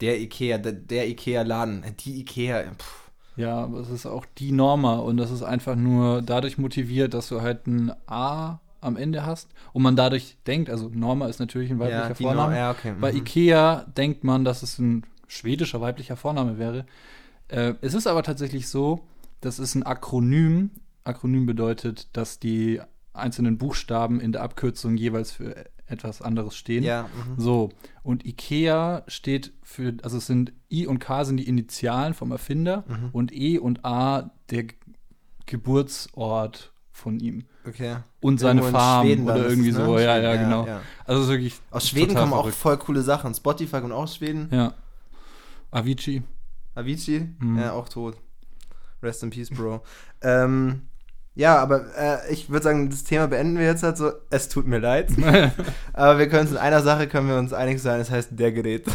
Der 0.00 0.20
Ikea, 0.20 0.58
der, 0.58 0.72
der 0.72 1.08
Ikea-Laden. 1.08 1.84
Die 2.00 2.20
Ikea, 2.20 2.72
pff. 2.74 3.10
Ja, 3.36 3.56
aber 3.64 3.80
es 3.80 3.88
ist 3.88 4.06
auch 4.06 4.26
die 4.38 4.52
Norma 4.52 4.96
und 4.96 5.16
das 5.16 5.30
ist 5.30 5.42
einfach 5.42 5.76
nur 5.76 6.20
dadurch 6.20 6.58
motiviert, 6.58 7.14
dass 7.14 7.28
du 7.28 7.40
halt 7.40 7.66
ein 7.66 7.90
A 8.06 8.60
am 8.80 8.96
Ende 8.96 9.26
hast 9.26 9.48
und 9.72 9.82
man 9.82 9.96
dadurch 9.96 10.36
denkt, 10.46 10.70
also 10.70 10.90
Norma 10.92 11.26
ist 11.26 11.38
natürlich 11.40 11.70
ein 11.70 11.78
weiblicher 11.78 12.08
ja, 12.08 12.14
Vorname. 12.14 12.56
Ja, 12.56 12.70
okay. 12.70 12.94
Bei 13.00 13.12
mhm. 13.12 13.18
Ikea 13.18 13.84
denkt 13.96 14.24
man, 14.24 14.44
dass 14.44 14.62
es 14.62 14.78
ein 14.78 15.04
schwedischer 15.26 15.80
weiblicher 15.80 16.16
Vorname 16.16 16.58
wäre. 16.58 16.86
Äh, 17.48 17.74
es 17.82 17.94
ist 17.94 18.06
aber 18.06 18.22
tatsächlich 18.22 18.68
so, 18.68 19.00
das 19.40 19.58
ist 19.58 19.74
ein 19.74 19.82
Akronym. 19.82 20.70
Akronym 21.04 21.46
bedeutet, 21.46 22.08
dass 22.16 22.38
die 22.38 22.80
einzelnen 23.12 23.58
Buchstaben 23.58 24.20
in 24.20 24.32
der 24.32 24.42
Abkürzung 24.42 24.96
jeweils 24.96 25.32
für 25.32 25.56
etwas 25.86 26.22
anderes 26.22 26.54
stehen. 26.54 26.84
Ja, 26.84 27.02
mhm. 27.02 27.40
So, 27.40 27.70
und 28.04 28.24
Ikea 28.24 29.02
steht 29.08 29.52
für, 29.62 29.94
also 30.02 30.18
es 30.18 30.26
sind 30.26 30.52
I 30.70 30.86
und 30.86 31.00
K 31.00 31.24
sind 31.24 31.38
die 31.38 31.48
Initialen 31.48 32.14
vom 32.14 32.30
Erfinder 32.30 32.84
Mhm. 32.86 33.08
und 33.12 33.32
E 33.32 33.58
und 33.58 33.84
A 33.84 34.30
der 34.50 34.64
Ge- 34.64 34.76
Geburtsort 35.46 36.72
von 36.92 37.18
ihm. 37.20 37.44
Okay. 37.70 37.96
Und 38.20 38.38
seine 38.40 38.60
Irgendwo 38.60 38.78
Farm 38.78 39.24
oder 39.24 39.48
irgendwie 39.48 39.70
es, 39.70 39.78
ne? 39.78 39.84
so. 39.86 39.98
Ja, 39.98 40.18
ja, 40.18 40.36
genau. 40.36 40.66
ja. 40.66 40.80
Also 41.06 41.20
es 41.22 41.26
ist 41.26 41.32
wirklich. 41.32 41.60
Aus 41.70 41.88
Schweden 41.88 42.14
kommen 42.14 42.32
auch 42.32 42.40
verrückt. 42.42 42.56
voll 42.56 42.76
coole 42.78 43.02
Sachen. 43.02 43.34
Spotify 43.34 43.80
kommt 43.80 43.92
auch 43.92 44.02
aus 44.02 44.16
Schweden. 44.16 44.48
Ja. 44.52 44.74
Avicii. 45.70 46.22
Avicii, 46.74 47.28
Mhm. 47.38 47.58
ja, 47.58 47.72
auch 47.72 47.88
tot. 47.88 48.16
Rest 49.02 49.22
in 49.22 49.30
peace, 49.30 49.48
Bro. 49.50 49.82
ähm, 50.22 50.82
ja, 51.34 51.58
aber 51.58 51.86
äh, 51.96 52.32
ich 52.32 52.50
würde 52.50 52.64
sagen, 52.64 52.90
das 52.90 53.04
Thema 53.04 53.28
beenden 53.28 53.58
wir 53.58 53.66
jetzt 53.66 53.82
halt 53.82 53.96
so. 53.96 54.10
Es 54.30 54.48
tut 54.48 54.66
mir 54.66 54.78
leid. 54.78 55.10
aber 55.92 56.18
wir 56.18 56.28
können 56.28 56.42
uns 56.42 56.50
in 56.50 56.56
einer 56.56 56.82
Sache 56.82 57.06
können 57.06 57.28
wir 57.28 57.38
uns 57.38 57.52
einig 57.52 57.80
sein, 57.80 57.98
das 57.98 58.10
heißt 58.10 58.30
der 58.32 58.52
Gerät. 58.52 58.86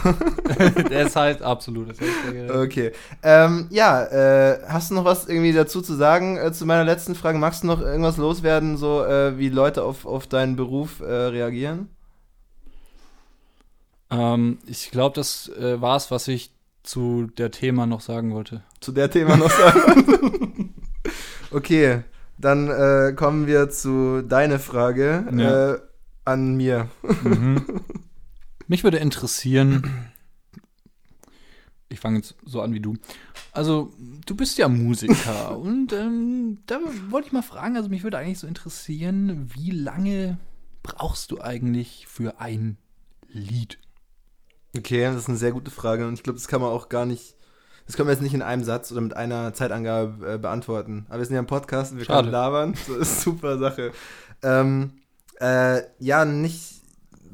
ist 0.90 1.16
halt 1.16 1.42
absolut. 1.42 1.90
Das 1.90 2.02
heißt, 2.02 2.12
der, 2.34 2.60
okay. 2.60 2.92
Ähm, 3.24 3.68
ja, 3.70 4.04
äh, 4.04 4.60
hast 4.68 4.92
du 4.92 4.96
noch 4.96 5.06
was 5.06 5.28
irgendwie 5.28 5.54
dazu 5.54 5.82
zu 5.82 5.96
sagen 5.96 6.38
äh, 6.38 6.52
zu 6.52 6.66
meiner 6.66 6.84
letzten 6.84 7.16
Frage? 7.16 7.38
Magst 7.38 7.64
du 7.64 7.68
noch 7.68 7.82
irgendwas 7.82 8.18
loswerden, 8.18 8.78
so 8.78 9.04
äh, 9.04 9.38
wie 9.38 9.50
Leute 9.50 9.84
auf, 9.84 10.06
auf 10.06 10.28
deinen 10.28 10.56
Beruf 10.56 11.00
äh, 11.00 11.06
reagieren? 11.06 11.90
ähm, 14.12 14.60
ich 14.68 14.92
glaube, 14.92 15.16
das 15.16 15.50
äh, 15.50 15.82
war 15.82 15.98
es, 15.98 16.12
was 16.12 16.28
ich 16.28 16.52
zu 16.84 17.28
der 17.38 17.52
Thema 17.52 17.86
noch 17.86 18.02
sagen 18.02 18.34
wollte. 18.34 18.64
zu 18.80 18.92
der 18.92 19.10
Thema 19.10 19.38
noch 19.38 19.50
sagen? 19.50 20.74
okay, 21.52 22.04
dann 22.38 22.70
äh, 22.70 23.14
kommen 23.16 23.48
wir 23.48 23.70
zu 23.70 24.22
deiner 24.22 24.60
Frage 24.60 25.26
Ja. 25.36 25.74
äh, 25.74 25.80
an 26.26 26.56
mir. 26.56 26.90
Mhm. 27.24 27.66
Mich 28.68 28.84
würde 28.84 28.98
interessieren, 28.98 30.10
ich 31.90 32.00
fange 32.00 32.18
jetzt 32.18 32.36
so 32.46 32.62
an 32.62 32.74
wie 32.74 32.80
du. 32.80 32.96
Also, 33.52 33.94
du 34.26 34.36
bist 34.36 34.58
ja 34.58 34.68
Musiker 34.68 35.58
und 35.58 35.94
ähm, 35.94 36.58
da 36.66 36.80
wollte 37.10 37.28
ich 37.28 37.34
mal 37.34 37.44
fragen, 37.44 37.78
also 37.78 37.90
mich 37.90 38.04
würde 38.04 38.18
eigentlich 38.18 38.40
so 38.40 38.48
interessieren, 38.48 39.50
wie 39.54 39.70
lange 39.72 40.38
brauchst 40.84 41.32
du 41.32 41.40
eigentlich 41.42 42.08
für 42.08 42.40
ein 42.40 42.78
Lied? 43.30 43.78
Okay, 44.76 45.04
das 45.04 45.16
ist 45.16 45.30
eine 45.30 45.38
sehr 45.38 45.52
gute 45.52 45.72
Frage 45.72 46.08
und 46.08 46.16
ich 46.16 46.24
glaube, 46.24 46.38
das 46.40 46.48
kann 46.48 46.60
man 46.60 46.72
auch 46.72 46.90
gar 46.90 47.06
nicht, 47.06 47.36
das 47.86 47.96
können 47.96 48.08
wir 48.08 48.14
jetzt 48.14 48.24
nicht 48.24 48.34
in 48.34 48.42
einem 48.42 48.64
Satz 48.64 48.92
oder 48.92 49.02
mit 49.02 49.16
einer 49.16 49.54
Zeitangabe 49.54 50.34
äh, 50.34 50.38
beantworten. 50.38 51.06
Aber 51.10 51.20
wir 51.20 51.26
sind 51.26 51.36
ja 51.36 51.40
im 51.40 51.48
Podcast 51.48 51.92
und 51.92 52.00
wir 52.00 52.06
Schade. 52.06 52.24
können 52.24 52.32
labern. 52.32 52.74
Das 52.88 53.10
ist 53.10 53.22
super 53.22 53.58
Sache. 53.58 53.92
Ähm, 54.42 54.94
äh, 55.40 55.82
ja, 56.00 56.26
nicht 56.26 56.82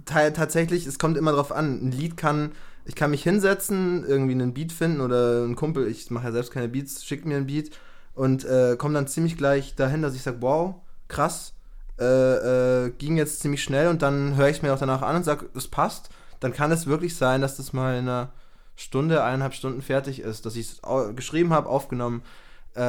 ta 0.06 0.30
tatsächlich, 0.32 0.86
es 0.86 1.00
kommt 1.00 1.18
immer 1.18 1.32
drauf 1.32 1.52
an. 1.52 1.88
Ein 1.88 1.92
Lied 1.92 2.18
kann, 2.18 2.52
ich 2.86 2.96
kann 2.96 3.12
mich 3.12 3.24
hinsetzen, 3.24 4.06
irgendwie 4.06 4.34
einen 4.34 4.54
Beat 4.54 4.72
finden 4.72 5.02
oder 5.02 5.46
ein 5.46 5.56
Kumpel, 5.56 5.88
ich 5.88 6.10
mache 6.12 6.26
ja 6.26 6.32
selbst 6.32 6.52
keine 6.52 6.68
Beats, 6.68 7.06
schickt 7.06 7.26
mir 7.26 7.38
einen 7.38 7.48
Beat 7.48 7.72
und 8.14 8.44
äh, 8.44 8.76
komme 8.78 8.94
dann 8.94 9.08
ziemlich 9.08 9.38
gleich 9.38 9.76
dahin, 9.76 10.02
dass 10.02 10.16
ich 10.16 10.24
sage, 10.24 10.38
wow, 10.42 10.76
krass, 11.08 11.54
äh, 12.00 12.86
äh, 12.86 12.90
ging 12.98 13.18
jetzt 13.18 13.42
ziemlich 13.42 13.64
schnell 13.64 13.88
und 13.88 14.02
dann 14.02 14.36
höre 14.36 14.50
ich 14.50 14.58
es 14.58 14.62
mir 14.64 14.74
auch 14.74 14.80
danach 14.80 15.02
an 15.02 15.18
und 15.18 15.24
sage, 15.24 15.50
es 15.56 15.68
passt. 15.68 16.10
Dann 16.40 16.54
kann 16.54 16.72
es 16.72 16.88
wirklich 16.88 17.16
sein, 17.16 17.42
dass 17.42 17.58
das 17.58 17.72
mal 17.72 17.94
in 17.98 18.10
einer 18.10 18.34
Stunde, 18.82 19.24
eineinhalb 19.24 19.54
Stunden 19.54 19.82
fertig 19.82 20.20
ist, 20.20 20.46
dass 20.46 20.56
ich 20.56 20.72
es 20.72 20.82
geschrieben 21.16 21.54
habe, 21.54 21.70
aufgenommen. 21.70 22.24
Äh, 22.74 22.80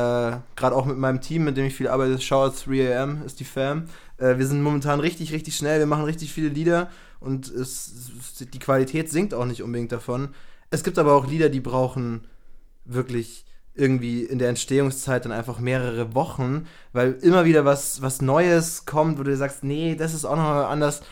Gerade 0.57 0.77
auch 0.77 0.87
mit 0.87 0.97
meinem 0.97 1.21
Team, 1.21 1.45
mit 1.45 1.57
dem 1.57 1.67
ich 1.67 1.75
viel 1.75 1.89
arbeite, 1.89 2.21
Shout 2.21 2.53
3am 2.67 3.25
ist 3.25 3.41
die 3.41 3.45
Fam. 3.45 3.85
Äh, 4.17 4.39
wir 4.39 4.47
sind 4.47 4.63
momentan 4.63 5.01
richtig, 5.01 5.33
richtig 5.33 5.57
schnell, 5.57 5.81
wir 5.81 5.87
machen 5.87 6.05
richtig 6.05 6.33
viele 6.33 6.49
Lieder 6.49 6.89
und 7.21 7.49
es, 7.49 8.11
die 8.41 8.59
Qualität 8.59 9.11
sinkt 9.11 9.35
auch 9.35 9.45
nicht 9.45 9.63
unbedingt 9.63 9.93
davon. 9.93 10.31
Es 10.71 10.83
gibt 10.83 10.99
aber 10.99 11.15
auch 11.15 11.27
Lieder, 11.27 11.51
die 11.51 11.61
brauchen 11.61 12.27
wirklich 12.85 13.45
irgendwie 13.75 14.25
in 14.25 14.39
der 14.39 14.49
Entstehungszeit 14.49 15.25
dann 15.25 15.33
einfach 15.33 15.59
mehrere 15.59 16.15
Wochen, 16.15 16.67
weil 16.93 17.13
immer 17.23 17.45
wieder 17.45 17.65
was, 17.65 18.03
was 18.03 18.23
Neues 18.23 18.87
kommt, 18.87 19.19
wo 19.19 19.23
du 19.23 19.37
sagst, 19.37 19.65
nee, 19.65 19.95
das 19.95 20.15
ist 20.15 20.25
auch 20.25 20.37
noch 20.37 20.69
anders. 20.69 21.03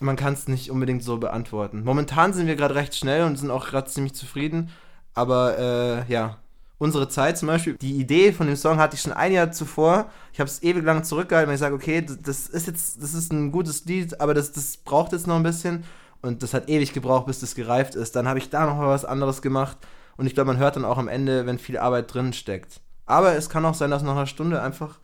Man 0.00 0.16
kann 0.16 0.32
es 0.32 0.48
nicht 0.48 0.70
unbedingt 0.70 1.02
so 1.02 1.18
beantworten. 1.18 1.84
Momentan 1.84 2.32
sind 2.32 2.46
wir 2.46 2.56
gerade 2.56 2.74
recht 2.74 2.94
schnell 2.94 3.24
und 3.24 3.36
sind 3.36 3.50
auch 3.50 3.66
gerade 3.66 3.88
ziemlich 3.88 4.14
zufrieden, 4.14 4.70
aber 5.14 5.58
äh, 5.58 6.12
ja, 6.12 6.38
unsere 6.80 7.08
Zeit 7.08 7.36
zum 7.36 7.48
Beispiel, 7.48 7.76
die 7.76 8.00
Idee 8.00 8.32
von 8.32 8.46
dem 8.46 8.56
Song 8.56 8.78
hatte 8.78 8.96
ich 8.96 9.02
schon 9.02 9.12
ein 9.12 9.32
Jahr 9.32 9.52
zuvor. 9.52 10.10
Ich 10.32 10.40
habe 10.40 10.48
es 10.48 10.62
ewig 10.62 10.82
lang 10.82 11.04
zurückgehalten, 11.04 11.48
weil 11.48 11.54
ich 11.54 11.60
sage, 11.60 11.74
okay, 11.74 12.04
das, 12.22 12.48
ist 12.48 12.66
jetzt, 12.66 13.02
das 13.02 13.12
ist 13.12 13.30
ein 13.32 13.52
gutes 13.52 13.84
Lied, 13.84 14.18
aber 14.20 14.32
das, 14.32 14.52
das 14.52 14.78
braucht 14.78 15.12
jetzt 15.12 15.26
noch 15.26 15.36
ein 15.36 15.42
bisschen. 15.42 15.84
Und 16.22 16.42
das 16.42 16.54
hat 16.54 16.70
ewig 16.70 16.94
gebraucht, 16.94 17.26
bis 17.26 17.40
das 17.40 17.54
gereift 17.54 17.94
ist. 17.94 18.16
Dann 18.16 18.26
habe 18.26 18.38
ich 18.38 18.48
da 18.48 18.64
noch 18.66 18.76
mal 18.76 18.88
was 18.88 19.04
anderes 19.04 19.42
gemacht. 19.42 19.76
Und 20.16 20.26
ich 20.26 20.34
glaube, 20.34 20.48
man 20.48 20.58
hört 20.58 20.76
dann 20.76 20.84
auch 20.86 20.98
am 20.98 21.08
Ende, 21.08 21.46
wenn 21.46 21.58
viel 21.58 21.78
Arbeit 21.78 22.12
drin 22.12 22.32
steckt. 22.32 22.80
Aber 23.04 23.34
es 23.34 23.50
kann 23.50 23.64
auch 23.64 23.74
sein, 23.74 23.90
dass 23.90 24.02
nach 24.02 24.12
einer 24.12 24.26
Stunde 24.26 24.62
einfach 24.62 24.98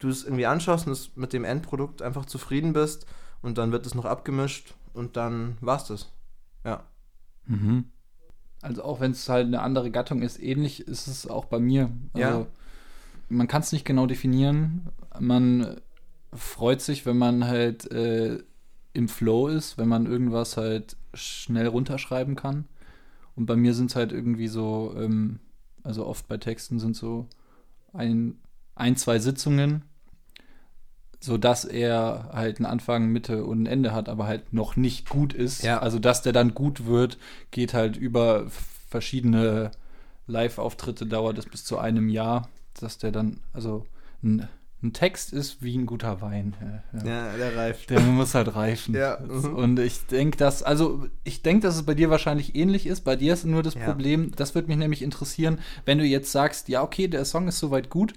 du 0.00 0.08
es 0.08 0.24
irgendwie 0.24 0.46
anschaust 0.46 0.86
und 0.86 1.16
mit 1.16 1.32
dem 1.32 1.44
Endprodukt 1.44 2.02
einfach 2.02 2.24
zufrieden 2.24 2.72
bist. 2.72 3.06
Und 3.42 3.58
dann 3.58 3.72
wird 3.72 3.86
es 3.86 3.94
noch 3.94 4.04
abgemischt 4.04 4.74
und 4.94 5.16
dann 5.16 5.56
war's 5.60 5.86
das. 5.86 6.10
Ja. 6.64 6.84
Mhm. 7.46 7.84
Also 8.60 8.82
auch 8.82 9.00
wenn 9.00 9.12
es 9.12 9.28
halt 9.28 9.46
eine 9.46 9.62
andere 9.62 9.90
Gattung 9.90 10.22
ist, 10.22 10.42
ähnlich 10.42 10.80
ist 10.88 11.06
es 11.06 11.26
auch 11.28 11.44
bei 11.44 11.60
mir. 11.60 11.90
Also 12.12 12.40
Ja. 12.40 12.46
man 13.28 13.46
kann 13.46 13.62
es 13.62 13.72
nicht 13.72 13.84
genau 13.84 14.06
definieren. 14.06 14.88
Man 15.20 15.80
freut 16.32 16.80
sich, 16.80 17.06
wenn 17.06 17.16
man 17.18 17.46
halt 17.46 17.90
äh, 17.92 18.42
im 18.92 19.08
Flow 19.08 19.48
ist, 19.48 19.78
wenn 19.78 19.88
man 19.88 20.06
irgendwas 20.06 20.56
halt 20.56 20.96
schnell 21.14 21.68
runterschreiben 21.68 22.34
kann. 22.34 22.64
Und 23.36 23.46
bei 23.46 23.54
mir 23.54 23.72
sind 23.74 23.90
es 23.90 23.96
halt 23.96 24.10
irgendwie 24.10 24.48
so, 24.48 24.92
ähm, 24.96 25.38
also 25.84 26.04
oft 26.04 26.26
bei 26.26 26.36
Texten 26.38 26.80
sind 26.80 26.96
so 26.96 27.28
ein, 27.92 28.40
ein, 28.74 28.96
zwei 28.96 29.20
Sitzungen, 29.20 29.84
sodass 31.20 31.64
er 31.64 32.30
halt 32.32 32.58
einen 32.58 32.66
Anfang, 32.66 33.08
Mitte 33.08 33.44
und 33.44 33.62
ein 33.62 33.66
Ende 33.66 33.92
hat, 33.92 34.08
aber 34.08 34.26
halt 34.26 34.52
noch 34.52 34.76
nicht 34.76 35.08
gut 35.08 35.32
ist. 35.32 35.62
Ja. 35.62 35.78
Also 35.78 35.98
dass 35.98 36.22
der 36.22 36.32
dann 36.32 36.54
gut 36.54 36.86
wird, 36.86 37.18
geht 37.50 37.74
halt 37.74 37.96
über 37.96 38.46
verschiedene 38.88 39.70
Live-Auftritte, 40.26 41.06
dauert 41.06 41.38
es 41.38 41.46
bis 41.46 41.64
zu 41.64 41.78
einem 41.78 42.08
Jahr, 42.08 42.48
dass 42.78 42.98
der 42.98 43.12
dann, 43.12 43.40
also 43.52 43.86
ein 44.22 44.48
Ein 44.80 44.92
Text 44.92 45.32
ist 45.32 45.60
wie 45.60 45.76
ein 45.76 45.86
guter 45.86 46.20
Wein. 46.20 46.54
Ja, 46.60 47.00
ja. 47.00 47.06
Ja, 47.32 47.36
der 47.36 47.56
reift. 47.56 47.90
Der 47.90 47.98
muss 47.98 48.36
halt 48.36 48.54
reifen. 48.54 48.94
Und 49.56 49.80
ich 49.80 50.06
denke, 50.06 50.36
dass, 50.36 50.62
also 50.62 51.04
ich 51.24 51.42
denke, 51.42 51.66
dass 51.66 51.74
es 51.74 51.82
bei 51.82 51.94
dir 51.94 52.10
wahrscheinlich 52.10 52.54
ähnlich 52.54 52.86
ist. 52.86 53.00
Bei 53.00 53.16
dir 53.16 53.32
ist 53.32 53.44
nur 53.44 53.64
das. 53.64 53.74
Problem, 53.74 54.30
das 54.36 54.54
würde 54.54 54.68
mich 54.68 54.76
nämlich 54.76 55.02
interessieren, 55.02 55.58
wenn 55.84 55.98
du 55.98 56.04
jetzt 56.04 56.30
sagst, 56.30 56.68
ja, 56.68 56.82
okay, 56.82 57.08
der 57.08 57.24
Song 57.24 57.48
ist 57.48 57.58
soweit 57.58 57.90
gut, 57.90 58.12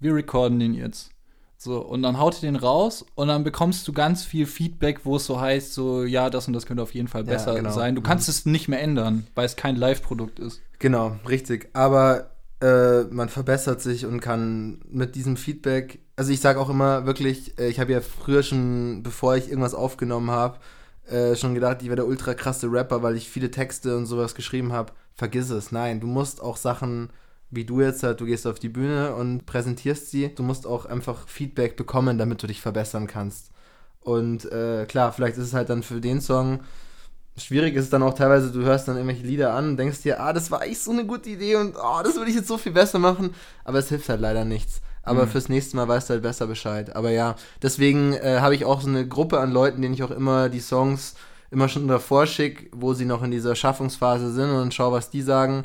wir 0.00 0.14
recorden 0.14 0.58
den 0.58 0.72
jetzt. 0.72 1.10
So, 1.56 1.78
und 1.80 2.02
dann 2.02 2.18
haut 2.18 2.34
ihr 2.42 2.50
den 2.50 2.56
raus 2.56 3.06
und 3.14 3.28
dann 3.28 3.42
bekommst 3.44 3.88
du 3.88 3.92
ganz 3.92 4.24
viel 4.24 4.46
Feedback, 4.46 5.00
wo 5.04 5.16
es 5.16 5.24
so 5.24 5.40
heißt, 5.40 5.72
so, 5.72 6.04
ja, 6.04 6.28
das 6.28 6.46
und 6.46 6.52
das 6.52 6.66
könnte 6.66 6.82
auf 6.82 6.94
jeden 6.94 7.08
Fall 7.08 7.22
Ja, 7.24 7.32
besser 7.32 7.54
genau. 7.54 7.72
sein. 7.72 7.94
Du 7.94 8.02
kannst 8.02 8.28
es 8.28 8.44
nicht 8.44 8.68
mehr 8.68 8.82
ändern, 8.82 9.26
weil 9.34 9.46
es 9.46 9.56
kein 9.56 9.76
Live-Produkt 9.76 10.38
ist. 10.40 10.60
Genau, 10.78 11.16
richtig. 11.28 11.70
Aber 11.72 12.30
äh, 12.60 13.04
man 13.04 13.28
verbessert 13.28 13.80
sich 13.80 14.04
und 14.04 14.20
kann 14.20 14.80
mit 14.90 15.14
diesem 15.14 15.36
Feedback, 15.36 16.00
also 16.16 16.32
ich 16.32 16.40
sage 16.40 16.60
auch 16.60 16.68
immer 16.68 17.06
wirklich, 17.06 17.58
äh, 17.58 17.68
ich 17.68 17.80
habe 17.80 17.92
ja 17.92 18.00
früher 18.00 18.42
schon, 18.42 19.02
bevor 19.02 19.36
ich 19.36 19.48
irgendwas 19.48 19.74
aufgenommen 19.74 20.30
habe, 20.30 20.58
äh, 21.08 21.36
schon 21.36 21.54
gedacht, 21.54 21.78
ich 21.80 21.86
wäre 21.88 21.96
der 21.96 22.06
ultra 22.06 22.34
krasse 22.34 22.70
Rapper, 22.70 23.02
weil 23.02 23.16
ich 23.16 23.28
viele 23.28 23.50
Texte 23.50 23.96
und 23.96 24.06
sowas 24.06 24.34
geschrieben 24.34 24.72
habe. 24.72 24.92
Vergiss 25.14 25.50
es. 25.50 25.72
Nein, 25.72 26.00
du 26.00 26.06
musst 26.06 26.42
auch 26.42 26.56
Sachen, 26.56 27.10
wie 27.54 27.64
du 27.64 27.80
jetzt 27.80 28.02
halt, 28.02 28.20
du 28.20 28.26
gehst 28.26 28.46
auf 28.46 28.58
die 28.58 28.68
Bühne 28.68 29.14
und 29.14 29.46
präsentierst 29.46 30.10
sie. 30.10 30.34
Du 30.34 30.42
musst 30.42 30.66
auch 30.66 30.86
einfach 30.86 31.28
Feedback 31.28 31.76
bekommen, 31.76 32.18
damit 32.18 32.42
du 32.42 32.46
dich 32.46 32.60
verbessern 32.60 33.06
kannst. 33.06 33.50
Und 34.00 34.50
äh, 34.52 34.86
klar, 34.86 35.12
vielleicht 35.12 35.38
ist 35.38 35.44
es 35.46 35.54
halt 35.54 35.70
dann 35.70 35.82
für 35.82 36.00
den 36.00 36.20
Song 36.20 36.60
schwierig 37.36 37.74
ist 37.74 37.84
es 37.84 37.90
dann 37.90 38.02
auch 38.02 38.14
teilweise, 38.14 38.52
du 38.52 38.62
hörst 38.62 38.86
dann 38.86 38.96
irgendwelche 38.96 39.26
Lieder 39.26 39.54
an 39.54 39.70
und 39.70 39.76
denkst 39.76 40.02
dir, 40.02 40.20
ah, 40.20 40.32
das 40.32 40.50
war 40.50 40.62
echt 40.62 40.80
so 40.82 40.92
eine 40.92 41.04
gute 41.04 41.30
Idee 41.30 41.56
und 41.56 41.74
oh, 41.76 42.00
das 42.02 42.16
würde 42.16 42.30
ich 42.30 42.36
jetzt 42.36 42.48
so 42.48 42.58
viel 42.58 42.72
besser 42.72 42.98
machen, 42.98 43.34
aber 43.64 43.78
es 43.78 43.88
hilft 43.88 44.08
halt 44.08 44.20
leider 44.20 44.44
nichts. 44.44 44.80
Aber 45.02 45.26
Mhm. 45.26 45.30
fürs 45.30 45.48
nächste 45.48 45.76
Mal 45.76 45.88
weißt 45.88 46.08
du 46.08 46.14
halt 46.14 46.22
besser 46.22 46.46
Bescheid. 46.46 46.94
Aber 46.96 47.10
ja, 47.10 47.34
deswegen 47.60 48.14
äh, 48.14 48.38
habe 48.40 48.54
ich 48.54 48.64
auch 48.64 48.80
so 48.80 48.88
eine 48.88 49.06
Gruppe 49.06 49.38
an 49.40 49.50
Leuten, 49.52 49.82
denen 49.82 49.94
ich 49.94 50.02
auch 50.02 50.10
immer 50.10 50.48
die 50.48 50.60
Songs 50.60 51.14
immer 51.50 51.68
schon 51.68 51.86
davor 51.88 52.26
schicke, 52.26 52.68
wo 52.72 52.94
sie 52.94 53.04
noch 53.04 53.22
in 53.22 53.30
dieser 53.30 53.54
Schaffungsphase 53.54 54.32
sind 54.32 54.50
und 54.50 54.56
dann 54.56 54.72
schau, 54.72 54.92
was 54.92 55.10
die 55.10 55.22
sagen, 55.22 55.64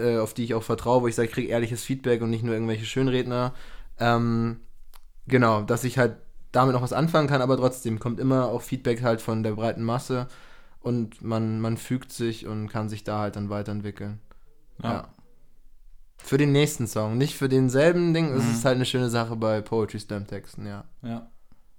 äh, 0.00 0.18
auf 0.18 0.34
die 0.34 0.44
ich 0.44 0.54
auch 0.54 0.62
vertraue, 0.62 1.02
wo 1.02 1.08
ich 1.08 1.14
sage, 1.14 1.28
ich 1.28 1.34
kriege 1.34 1.48
ehrliches 1.48 1.84
Feedback 1.84 2.22
und 2.22 2.30
nicht 2.30 2.42
nur 2.44 2.54
irgendwelche 2.54 2.84
Schönredner. 2.86 3.54
Ähm, 3.98 4.60
genau, 5.26 5.62
dass 5.62 5.84
ich 5.84 5.98
halt 5.98 6.16
damit 6.52 6.74
noch 6.74 6.82
was 6.82 6.92
anfangen 6.92 7.28
kann, 7.28 7.42
aber 7.42 7.56
trotzdem 7.56 7.98
kommt 8.00 8.18
immer 8.18 8.46
auch 8.46 8.62
Feedback 8.62 9.02
halt 9.02 9.20
von 9.20 9.42
der 9.42 9.52
breiten 9.52 9.84
Masse 9.84 10.26
und 10.80 11.22
man, 11.22 11.60
man 11.60 11.76
fügt 11.76 12.10
sich 12.12 12.46
und 12.46 12.68
kann 12.68 12.88
sich 12.88 13.04
da 13.04 13.20
halt 13.20 13.36
dann 13.36 13.50
weiterentwickeln. 13.50 14.18
Ja. 14.82 15.08
Für 16.18 16.38
den 16.38 16.52
nächsten 16.52 16.86
Song, 16.86 17.16
nicht 17.18 17.36
für 17.36 17.48
denselben 17.48 18.12
Ding, 18.14 18.32
es 18.32 18.44
Mhm. 18.44 18.50
ist 18.50 18.64
halt 18.64 18.76
eine 18.76 18.84
schöne 18.84 19.10
Sache 19.10 19.36
bei 19.36 19.60
Poetry 19.60 19.98
Slam 20.00 20.26
Texten, 20.26 20.66
ja. 20.66 20.84
ja. 21.02 21.30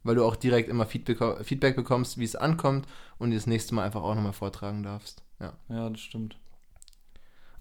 Weil 0.03 0.15
du 0.15 0.25
auch 0.25 0.35
direkt 0.35 0.69
immer 0.69 0.85
Feedback, 0.85 1.19
Feedback 1.43 1.75
bekommst, 1.75 2.17
wie 2.17 2.23
es 2.23 2.35
ankommt 2.35 2.87
und 3.19 3.31
das 3.33 3.45
nächste 3.45 3.75
Mal 3.75 3.83
einfach 3.85 4.01
auch 4.01 4.15
nochmal 4.15 4.33
vortragen 4.33 4.83
darfst. 4.83 5.23
Ja. 5.39 5.53
Ja, 5.69 5.89
das 5.89 5.99
stimmt. 5.99 6.37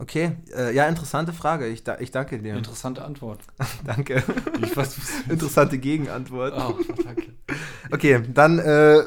Okay, 0.01 0.33
äh, 0.57 0.75
ja, 0.75 0.89
interessante 0.89 1.35
Frage. 1.35 1.67
Ich, 1.67 1.85
da, 1.85 1.99
ich 2.01 2.11
danke 2.11 2.39
dir. 2.39 2.55
Interessante 2.55 3.05
Antwort. 3.05 3.41
danke. 3.85 4.23
Interessante 5.29 5.77
Gegenantwort. 5.77 6.55
oh, 6.57 6.75
danke. 7.05 7.35
Okay, 7.91 8.23
dann 8.33 8.59
äh, 8.59 9.03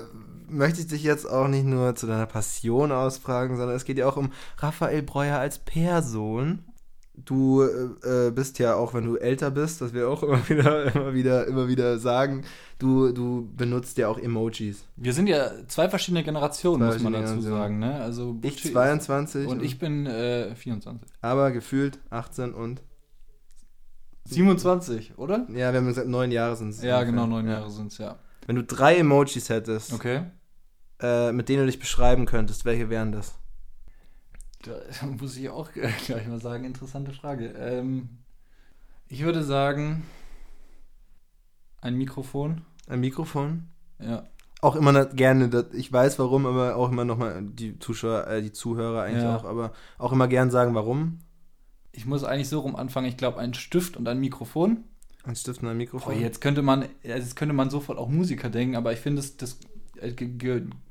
möchte 0.47 0.81
ich 0.81 0.87
dich 0.87 1.01
jetzt 1.01 1.27
auch 1.27 1.47
nicht 1.47 1.65
nur 1.65 1.95
zu 1.95 2.05
deiner 2.05 2.27
Passion 2.27 2.91
ausfragen, 2.91 3.57
sondern 3.57 3.75
es 3.75 3.85
geht 3.85 3.97
ja 3.97 4.07
auch 4.07 4.17
um 4.17 4.31
Raphael 4.57 5.01
Breuer 5.01 5.39
als 5.39 5.57
Person. 5.57 6.63
Du 7.25 7.61
äh, 7.63 8.31
bist 8.31 8.59
ja 8.59 8.75
auch, 8.75 8.93
wenn 8.93 9.05
du 9.05 9.15
älter 9.15 9.49
bist, 9.49 9.79
das 9.79 9.93
wir 9.93 10.09
auch 10.09 10.23
immer 10.23 10.39
wieder, 10.49 10.93
immer 10.93 11.13
wieder, 11.13 11.47
immer 11.47 11.67
wieder 11.69 11.97
sagen, 11.97 12.43
du, 12.79 13.11
du 13.13 13.49
benutzt 13.55 13.97
ja 13.97 14.09
auch 14.09 14.17
Emojis. 14.19 14.85
Wir 14.97 15.13
sind 15.13 15.27
ja 15.27 15.49
zwei 15.67 15.87
verschiedene 15.89 16.23
Generationen, 16.23 16.81
Zwei 16.81 16.93
muss 16.95 17.03
man 17.03 17.13
dazu 17.13 17.39
sagen. 17.41 17.79
Ne? 17.79 17.95
Also 18.01 18.31
Ich 18.41 18.41
Butchi 18.41 18.71
22 18.73 19.45
ist, 19.45 19.51
und 19.51 19.63
ich 19.63 19.79
bin 19.79 20.05
äh, 20.05 20.53
24. 20.53 21.07
aber 21.21 21.51
gefühlt 21.51 21.99
18 22.09 22.53
und 22.53 22.81
27, 24.25 25.17
oder? 25.17 25.45
ja, 25.49 25.71
wir 25.71 25.79
haben 25.79 25.87
gesagt, 25.87 26.07
neun 26.07 26.31
Jahre 26.31 26.55
sind 26.55 26.69
es. 26.69 26.81
Ja, 26.81 27.03
genau, 27.03 27.25
neun 27.27 27.47
Jahre 27.47 27.69
sind 27.69 27.91
es, 27.91 27.97
ja. 27.97 28.19
Wenn 28.47 28.55
du 28.55 28.63
drei 28.63 28.95
Emojis 28.97 29.49
hättest, 29.49 29.93
Okay. 29.93 30.23
äh, 31.01 31.31
mit 31.31 31.49
denen 31.49 31.61
du 31.61 31.65
dich 31.67 31.79
beschreiben 31.79 32.25
könntest, 32.25 32.65
welche 32.65 32.89
wären 32.89 33.11
das? 33.11 33.35
Da 34.63 35.05
muss 35.19 35.37
ich 35.37 35.49
auch 35.49 35.71
gleich 36.05 36.27
mal 36.27 36.41
sagen, 36.41 36.65
interessante 36.65 37.11
Frage. 37.13 37.49
Ähm, 37.49 38.09
ich 39.07 39.23
würde 39.23 39.43
sagen, 39.43 40.03
ein 41.81 41.95
Mikrofon. 41.95 42.61
Ein 42.87 43.01
Mikrofon? 43.01 43.67
Ja. 43.99 44.23
auch 44.61 44.75
immer 44.75 45.05
gerne, 45.05 45.65
ich 45.73 45.91
weiß 45.91 46.19
warum, 46.19 46.45
aber 46.45 46.75
auch 46.75 46.89
immer 46.89 47.05
nochmal 47.05 47.41
die 47.43 47.77
Zuschauer, 47.79 48.27
äh, 48.27 48.41
die 48.41 48.51
Zuhörer 48.51 49.03
eigentlich 49.03 49.23
Ja. 49.23 49.37
auch, 49.37 49.43
aber 49.45 49.73
auch 49.97 50.11
immer 50.11 50.27
gern 50.27 50.51
sagen, 50.51 50.73
warum. 50.73 51.19
Ich 51.91 52.05
muss 52.05 52.23
eigentlich 52.23 52.49
so 52.49 52.61
rum 52.61 52.75
anfangen. 52.75 53.07
Ich 53.07 53.17
glaube, 53.17 53.39
ein 53.39 53.53
Stift 53.53 53.97
und 53.97 54.07
ein 54.07 54.19
Mikrofon. 54.19 54.83
Ein 55.25 55.35
Stift 55.35 55.61
und 55.61 55.69
ein 55.69 55.77
Mikrofon. 55.77 56.19
jetzt 56.19 56.41
könnte 56.41 56.61
man, 56.61 56.85
jetzt 57.03 57.35
könnte 57.35 57.53
man 57.53 57.69
sofort 57.69 57.97
auch 57.97 58.09
Musiker 58.09 58.49
denken, 58.49 58.75
aber 58.75 58.91
ich 58.93 58.99
finde, 58.99 59.21
das, 59.21 59.37
das, 59.37 59.59
äh, 60.01 60.13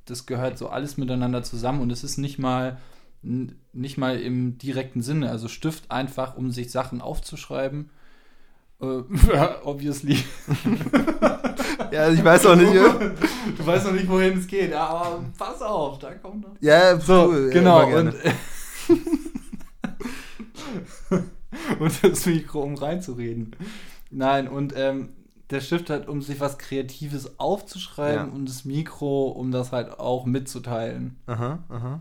das 0.04 0.26
gehört 0.26 0.58
so 0.58 0.68
alles 0.68 0.96
miteinander 0.96 1.42
zusammen 1.42 1.80
und 1.80 1.90
es 1.90 2.04
ist 2.04 2.18
nicht 2.18 2.38
mal, 2.38 2.78
nicht 3.22 3.98
mal 3.98 4.18
im 4.20 4.58
direkten 4.58 5.00
Sinne. 5.02 5.30
Also 5.30 5.48
Stift 5.48 5.90
einfach, 5.90 6.36
um 6.36 6.50
sich 6.50 6.70
Sachen 6.70 7.00
aufzuschreiben. 7.00 7.90
Äh, 8.80 8.84
obviously. 9.64 10.18
Ja, 11.90 12.08
ich 12.10 12.24
weiß 12.24 12.46
auch 12.46 12.56
nicht. 12.56 12.72
ja. 12.72 12.84
Du 13.58 13.66
weißt 13.66 13.84
noch 13.86 13.92
nicht, 13.92 14.08
wohin 14.08 14.38
es 14.38 14.46
geht, 14.46 14.70
ja, 14.70 14.86
aber 14.86 15.24
pass 15.36 15.60
auf, 15.60 15.98
da 15.98 16.14
kommt 16.14 16.40
noch. 16.42 16.54
Ja, 16.60 16.98
So, 16.98 17.34
ja, 17.36 17.48
genau. 17.52 17.86
gerne. 17.86 18.14
Und, 21.10 21.80
und 21.80 22.04
das 22.04 22.26
Mikro, 22.26 22.62
um 22.62 22.74
reinzureden. 22.76 23.54
Nein, 24.10 24.48
und 24.48 24.72
ähm, 24.76 25.10
der 25.50 25.60
Stift 25.60 25.90
hat, 25.90 26.08
um 26.08 26.22
sich 26.22 26.40
was 26.40 26.56
Kreatives 26.58 27.38
aufzuschreiben 27.38 28.28
Ja. 28.28 28.34
und 28.34 28.48
das 28.48 28.64
Mikro, 28.64 29.28
um 29.28 29.50
das 29.50 29.72
halt 29.72 29.98
auch 29.98 30.24
mitzuteilen. 30.24 31.16
Aha, 31.26 31.58
aha. 31.68 32.00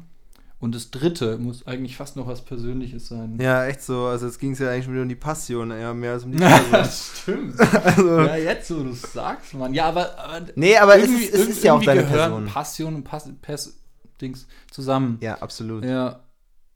Und 0.61 0.75
das 0.75 0.91
dritte 0.91 1.39
muss 1.39 1.65
eigentlich 1.65 1.97
fast 1.97 2.15
noch 2.15 2.27
was 2.27 2.43
Persönliches 2.43 3.07
sein. 3.07 3.39
Ja, 3.41 3.65
echt 3.65 3.81
so. 3.81 4.05
Also 4.05 4.27
jetzt 4.27 4.39
ging 4.39 4.51
es 4.51 4.59
ja 4.59 4.69
eigentlich 4.69 4.85
schon 4.85 4.93
wieder 4.93 5.01
um 5.01 5.09
die 5.09 5.15
Passion, 5.15 5.71
ja, 5.71 5.91
mehr 5.91 6.13
als 6.13 6.23
um 6.23 6.31
die 6.31 6.37
Person. 6.39 6.71
das 6.71 7.11
stimmt. 7.23 7.59
also, 7.59 8.19
Ja, 8.21 8.35
jetzt, 8.35 8.69
wo 8.69 8.83
du 8.83 8.93
sagst, 8.93 9.55
Mann. 9.55 9.73
Ja, 9.73 9.87
aber, 9.87 10.17
aber 10.19 10.45
nee, 10.55 10.77
aber 10.77 10.97
es 10.97 11.09
ist, 11.09 11.33
es 11.33 11.47
ist 11.47 11.63
ja 11.63 11.73
auch 11.73 11.83
deine 11.83 12.03
Person. 12.03 12.45
Passion 12.45 12.93
und 12.93 13.03
Pass 13.03 13.27
Pers 13.41 13.75
Dings 14.21 14.45
zusammen. 14.69 15.17
Ja, 15.19 15.39
absolut. 15.41 15.83
Ja, 15.83 16.19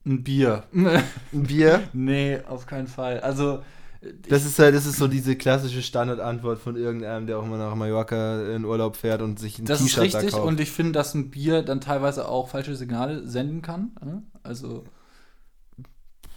ein 0.03 0.23
Bier. 0.23 0.63
Ein 0.73 1.03
Bier, 1.31 1.83
nee, 1.93 2.39
auf 2.47 2.65
keinen 2.65 2.87
Fall. 2.87 3.19
Also, 3.19 3.61
das 4.29 4.45
ist 4.45 4.59
halt, 4.59 4.75
das 4.75 4.85
ist 4.85 4.97
so 4.97 5.07
diese 5.07 5.35
klassische 5.35 5.81
Standardantwort 5.81 6.59
von 6.59 6.75
irgendeinem, 6.75 7.27
der 7.27 7.39
auch 7.39 7.43
immer 7.43 7.57
nach 7.57 7.75
Mallorca 7.75 8.53
in 8.55 8.65
Urlaub 8.65 8.95
fährt 8.95 9.21
und 9.21 9.39
sich 9.39 9.59
ein 9.59 9.65
Das 9.65 9.79
ist 9.81 9.95
T-Shirt 9.95 10.13
da 10.13 10.19
richtig 10.19 10.35
kauft. 10.35 10.47
und 10.47 10.59
ich 10.59 10.71
finde, 10.71 10.93
dass 10.93 11.13
ein 11.13 11.29
Bier 11.31 11.61
dann 11.63 11.81
teilweise 11.81 12.27
auch 12.27 12.49
falsche 12.49 12.75
Signale 12.75 13.27
senden 13.27 13.61
kann. 13.61 13.91
ne? 14.03 14.23
Also 14.43 14.83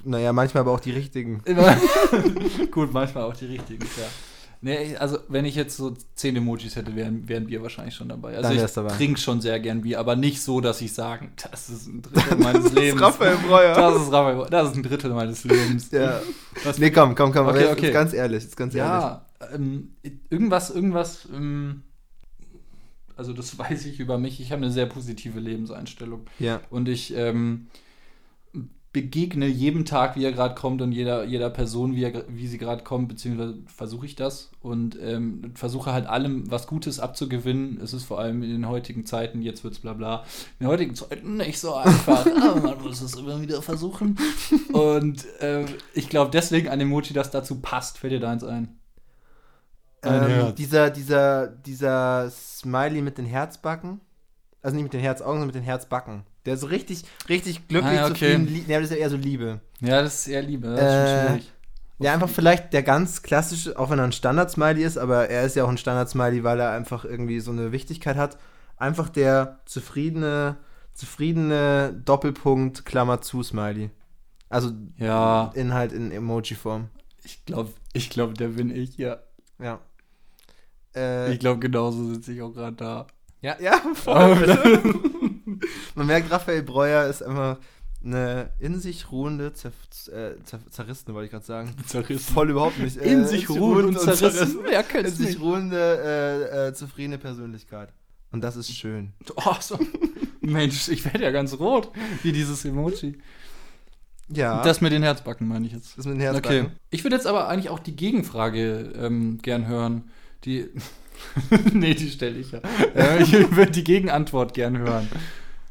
naja, 0.04 0.32
manchmal 0.32 0.62
aber 0.62 0.72
auch 0.72 0.80
die 0.80 0.92
richtigen. 0.92 1.42
gut, 2.70 2.92
manchmal 2.92 3.24
auch 3.24 3.36
die 3.36 3.46
richtigen, 3.46 3.84
ja. 3.84 4.06
Nee, 4.60 4.96
also 4.96 5.18
wenn 5.28 5.44
ich 5.44 5.54
jetzt 5.54 5.76
so 5.76 5.94
zehn 6.14 6.34
Emojis 6.34 6.74
hätte, 6.74 6.96
wären, 6.96 7.28
wären 7.28 7.46
Bier 7.46 7.62
wahrscheinlich 7.62 7.94
schon 7.94 8.08
dabei. 8.08 8.36
Also 8.36 8.48
Dann 8.54 8.64
ich 8.64 8.72
dabei. 8.72 8.96
trinke 8.96 9.20
schon 9.20 9.40
sehr 9.40 9.60
gern 9.60 9.82
Bier, 9.82 10.00
aber 10.00 10.16
nicht 10.16 10.42
so, 10.42 10.60
dass 10.60 10.80
ich 10.80 10.92
sagen, 10.92 11.32
das 11.50 11.70
ist 11.70 11.86
ein 11.86 12.02
Drittel 12.02 12.38
meines 12.38 12.72
Lebens. 12.72 13.00
Raphael 13.00 13.36
Breuer. 13.36 13.74
Das 13.74 14.02
ist 14.02 14.12
Raphael, 14.12 14.48
das 14.50 14.70
ist 14.70 14.76
ein 14.76 14.82
Drittel 14.82 15.12
meines 15.12 15.44
Lebens. 15.44 15.90
Ja. 15.92 16.20
Was 16.64 16.78
Nee, 16.78 16.90
komm, 16.90 17.14
komm, 17.14 17.32
komm. 17.32 17.46
Okay, 17.46 17.60
jetzt, 17.60 17.72
okay. 17.72 17.86
jetzt 17.86 17.92
ganz 17.94 18.12
ehrlich, 18.12 18.42
jetzt 18.42 18.56
ganz 18.56 18.74
ehrlich. 18.74 18.90
Ja, 18.90 19.26
ähm, 19.54 19.94
irgendwas, 20.28 20.70
irgendwas, 20.70 21.28
ähm, 21.32 21.84
also 23.16 23.32
das 23.32 23.56
weiß 23.58 23.86
ich 23.86 24.00
über 24.00 24.18
mich. 24.18 24.40
Ich 24.40 24.50
habe 24.50 24.62
eine 24.62 24.72
sehr 24.72 24.86
positive 24.86 25.38
Lebenseinstellung. 25.38 26.22
Ja. 26.40 26.60
Und 26.70 26.88
ich 26.88 27.14
ähm, 27.14 27.68
begegne 28.92 29.46
jedem 29.46 29.84
Tag, 29.84 30.16
wie 30.16 30.24
er 30.24 30.32
gerade 30.32 30.54
kommt 30.54 30.80
und 30.80 30.92
jeder, 30.92 31.24
jeder 31.24 31.50
Person, 31.50 31.94
wie, 31.94 32.04
er, 32.04 32.24
wie 32.28 32.46
sie 32.46 32.56
gerade 32.56 32.82
kommt, 32.84 33.08
beziehungsweise 33.08 33.58
versuche 33.66 34.06
ich 34.06 34.16
das 34.16 34.50
und 34.62 34.98
ähm, 35.00 35.52
versuche 35.54 35.92
halt 35.92 36.06
allem 36.06 36.50
was 36.50 36.66
Gutes 36.66 36.98
abzugewinnen. 36.98 37.80
Es 37.82 37.92
ist 37.92 38.04
vor 38.04 38.18
allem 38.18 38.42
in 38.42 38.50
den 38.50 38.66
heutigen 38.66 39.04
Zeiten, 39.04 39.42
jetzt 39.42 39.62
wird's 39.62 39.80
bla 39.80 39.92
bla, 39.92 40.24
in 40.58 40.64
den 40.64 40.68
heutigen 40.68 40.94
Zeiten 40.94 41.36
nicht 41.36 41.60
so 41.60 41.74
einfach, 41.74 42.26
aber 42.42 42.60
man 42.60 42.82
muss 42.82 43.02
es 43.02 43.14
immer 43.14 43.40
wieder 43.42 43.60
versuchen. 43.60 44.18
Und 44.72 45.26
ähm, 45.40 45.66
ich 45.92 46.08
glaube 46.08 46.30
deswegen 46.30 46.68
ein 46.68 46.80
Emoji, 46.80 47.12
das 47.12 47.30
dazu 47.30 47.60
passt. 47.60 47.98
Fällt 47.98 48.14
dir 48.14 48.20
da 48.20 48.30
eins 48.30 48.44
ein? 48.44 48.78
Ähm, 50.02 50.54
dieser, 50.54 50.90
dieser, 50.90 51.48
dieser 51.48 52.30
Smiley 52.30 53.02
mit 53.02 53.18
den 53.18 53.26
Herzbacken. 53.26 54.00
Also 54.62 54.76
nicht 54.76 54.84
mit 54.84 54.92
den 54.92 55.00
Herzaugen, 55.00 55.32
sondern 55.32 55.46
mit 55.48 55.54
den 55.54 55.62
Herzbacken. 55.62 56.24
Der 56.48 56.54
ist 56.54 56.60
so 56.62 56.66
richtig, 56.68 57.04
richtig 57.28 57.68
glücklich, 57.68 58.00
Ah, 58.00 58.06
okay. 58.06 58.34
zufrieden. 58.36 58.64
Ja, 58.66 58.80
das 58.80 58.90
ist 58.90 58.96
ja 58.96 59.02
eher 59.02 59.10
so 59.10 59.16
Liebe. 59.16 59.60
Ja, 59.80 60.02
das 60.02 60.20
ist 60.20 60.28
eher 60.28 60.42
Liebe, 60.42 60.66
das 60.68 60.80
ist 60.80 60.82
Äh, 60.82 61.14
schon 61.22 61.28
schwierig. 61.28 61.52
Ja, 62.00 62.14
einfach 62.14 62.28
vielleicht 62.28 62.72
der 62.72 62.82
ganz 62.82 63.22
klassische, 63.22 63.78
auch 63.78 63.90
wenn 63.90 63.98
er 63.98 64.04
ein 64.04 64.12
Standard-Smiley 64.12 64.82
ist, 64.82 64.96
aber 64.98 65.28
er 65.28 65.42
ist 65.44 65.56
ja 65.56 65.64
auch 65.64 65.68
ein 65.68 65.78
Standard-Smiley, 65.78 66.42
weil 66.44 66.58
er 66.60 66.70
einfach 66.70 67.04
irgendwie 67.04 67.40
so 67.40 67.50
eine 67.50 67.70
Wichtigkeit 67.72 68.16
hat. 68.16 68.38
Einfach 68.76 69.08
der 69.08 69.58
zufriedene, 69.66 70.56
zufriedene 70.94 72.00
Doppelpunkt, 72.04 72.84
Klammer 72.84 73.20
zu, 73.20 73.42
Smiley. 73.42 73.90
Also 74.48 74.70
Ja, 74.96 75.50
Inhalt 75.54 75.92
in 75.92 76.10
Emoji-Form. 76.12 76.88
ich 77.24 77.44
glaube, 77.44 77.72
ich 77.92 78.08
glaub, 78.10 78.34
der 78.34 78.48
bin 78.48 78.70
ich, 78.70 78.96
ja. 78.96 79.18
Ja. 79.58 79.80
Äh, 80.94 81.32
Ich 81.32 81.40
glaube, 81.40 81.58
genauso 81.58 82.04
sitze 82.14 82.32
ich 82.32 82.40
auch 82.42 82.52
gerade 82.52 82.76
da. 82.76 83.06
ja, 83.42 83.56
ja, 83.60 83.72
voll. 83.94 85.02
Man 85.94 86.06
merkt, 86.06 86.30
Raphael 86.30 86.62
Breuer 86.62 87.06
ist 87.06 87.22
einfach 87.22 87.58
eine 88.04 88.50
in 88.60 88.78
sich 88.78 89.10
ruhende, 89.10 89.52
zer 89.52 89.72
äh, 90.12 90.36
zer 90.44 90.60
zerrissene, 90.70 91.14
wollte 91.14 91.26
ich 91.26 91.30
gerade 91.32 91.44
sagen. 91.44 91.74
Zerrissen. 91.86 92.32
Voll 92.32 92.50
überhaupt 92.50 92.78
nicht. 92.78 92.96
In 92.96 93.26
sich 93.26 93.48
ruhend 93.50 93.88
und 93.96 94.00
zerrissen. 94.00 94.58
Wer 94.62 94.80
In 94.80 94.88
kennt's 94.88 95.16
sich 95.16 95.26
nicht? 95.30 95.40
ruhende, 95.40 96.48
äh, 96.54 96.68
äh, 96.68 96.74
zufriedene 96.74 97.18
Persönlichkeit. 97.18 97.92
Und 98.30 98.42
das 98.44 98.56
ist 98.56 98.70
schön. 98.74 99.12
Oh, 99.36 99.54
so. 99.60 99.78
Mensch, 100.40 100.88
ich 100.88 101.04
werde 101.04 101.24
ja 101.24 101.30
ganz 101.30 101.58
rot, 101.58 101.90
wie 102.22 102.32
dieses 102.32 102.64
Emoji. 102.64 103.18
Ja. 104.28 104.62
Das 104.62 104.80
mit 104.80 104.92
den 104.92 105.02
Herzbacken 105.02 105.48
meine 105.48 105.66
ich 105.66 105.72
jetzt. 105.72 105.96
das 105.96 106.04
mit 106.06 106.20
den 106.20 106.28
Okay. 106.28 106.34
Herzbacken. 106.34 106.78
Ich 106.90 107.04
würde 107.04 107.16
jetzt 107.16 107.26
aber 107.26 107.48
eigentlich 107.48 107.70
auch 107.70 107.78
die 107.78 107.96
Gegenfrage 107.96 108.92
ähm, 108.96 109.38
gern 109.42 109.66
hören. 109.66 110.10
Die. 110.44 110.68
nee, 111.72 111.94
die 111.94 112.10
stelle 112.10 112.38
ich 112.38 112.52
ja. 112.52 112.60
Äh, 112.94 113.22
ich 113.22 113.32
würde 113.32 113.72
die 113.72 113.84
Gegenantwort 113.84 114.54
gern 114.54 114.78
hören. 114.78 115.08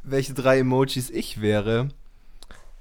Welche 0.03 0.33
drei 0.33 0.59
Emojis 0.59 1.09
ich 1.09 1.41
wäre. 1.41 1.89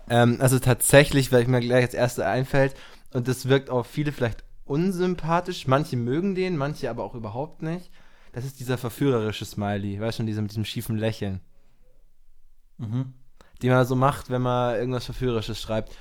Ähm, 0.09 0.37
also 0.41 0.59
tatsächlich, 0.59 1.33
weil 1.33 1.43
ich 1.43 1.49
mir 1.49 1.61
gleich 1.61 1.85
als 1.85 1.95
erste 1.95 2.27
einfällt, 2.27 2.75
und 3.13 3.29
das 3.29 3.49
wirkt 3.49 3.71
auf 3.71 3.87
viele 3.87 4.13
vielleicht 4.13 4.45
unsympathisch. 4.65 5.67
Manche 5.67 5.97
mögen 5.97 6.35
den, 6.35 6.57
manche 6.57 6.91
aber 6.91 7.05
auch 7.05 7.15
überhaupt 7.15 7.63
nicht. 7.63 7.91
Das 8.33 8.45
ist 8.45 8.61
dieser 8.61 8.77
verführerische 8.77 9.47
Smiley, 9.47 9.99
weißt 10.01 10.19
du, 10.19 10.25
dieser 10.25 10.43
mit 10.43 10.51
diesem 10.51 10.65
schiefen 10.65 10.99
Lächeln. 10.99 11.41
Mhm. 12.79 13.15
die 13.63 13.71
man 13.71 13.87
so 13.87 13.97
macht, 13.97 14.29
wenn 14.29 14.43
man 14.43 14.77
irgendwas 14.77 15.07
Verführerisches 15.07 15.59
schreibt. 15.59 15.97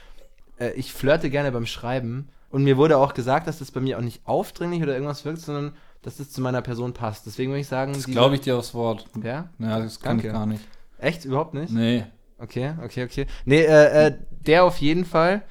Äh, 0.59 0.71
ich 0.71 0.91
flirte 0.91 1.29
gerne 1.29 1.53
beim 1.53 1.65
Schreiben 1.65 2.27
und 2.49 2.63
mir 2.63 2.75
wurde 2.75 2.97
auch 2.97 3.13
gesagt, 3.13 3.47
dass 3.47 3.59
das 3.59 3.71
bei 3.71 3.79
mir 3.79 3.97
auch 3.97 4.01
nicht 4.01 4.27
aufdringlich 4.27 4.83
oder 4.83 4.93
irgendwas 4.93 5.23
wirkt, 5.23 5.39
sondern 5.39 5.73
dass 6.05 6.17
das 6.17 6.29
zu 6.29 6.39
meiner 6.39 6.61
Person 6.61 6.93
passt. 6.93 7.25
Deswegen 7.25 7.49
würde 7.51 7.61
ich 7.61 7.67
sagen, 7.67 7.93
Das 7.93 8.05
glaube 8.05 8.35
ich 8.35 8.41
dir 8.41 8.55
aufs 8.57 8.75
Wort. 8.75 9.07
Ja? 9.23 9.49
Ja, 9.57 9.79
das 9.79 9.99
kann 9.99 10.17
Danke. 10.17 10.27
ich 10.27 10.33
gar 10.33 10.45
nicht. 10.45 10.63
Echt? 10.99 11.25
Überhaupt 11.25 11.55
nicht? 11.55 11.73
Nee. 11.73 12.05
Okay, 12.37 12.75
okay, 12.83 13.05
okay. 13.05 13.25
Nee, 13.45 13.61
äh, 13.61 14.07
äh, 14.07 14.17
der 14.29 14.65
auf 14.65 14.77
jeden 14.77 15.05
Fall. 15.05 15.41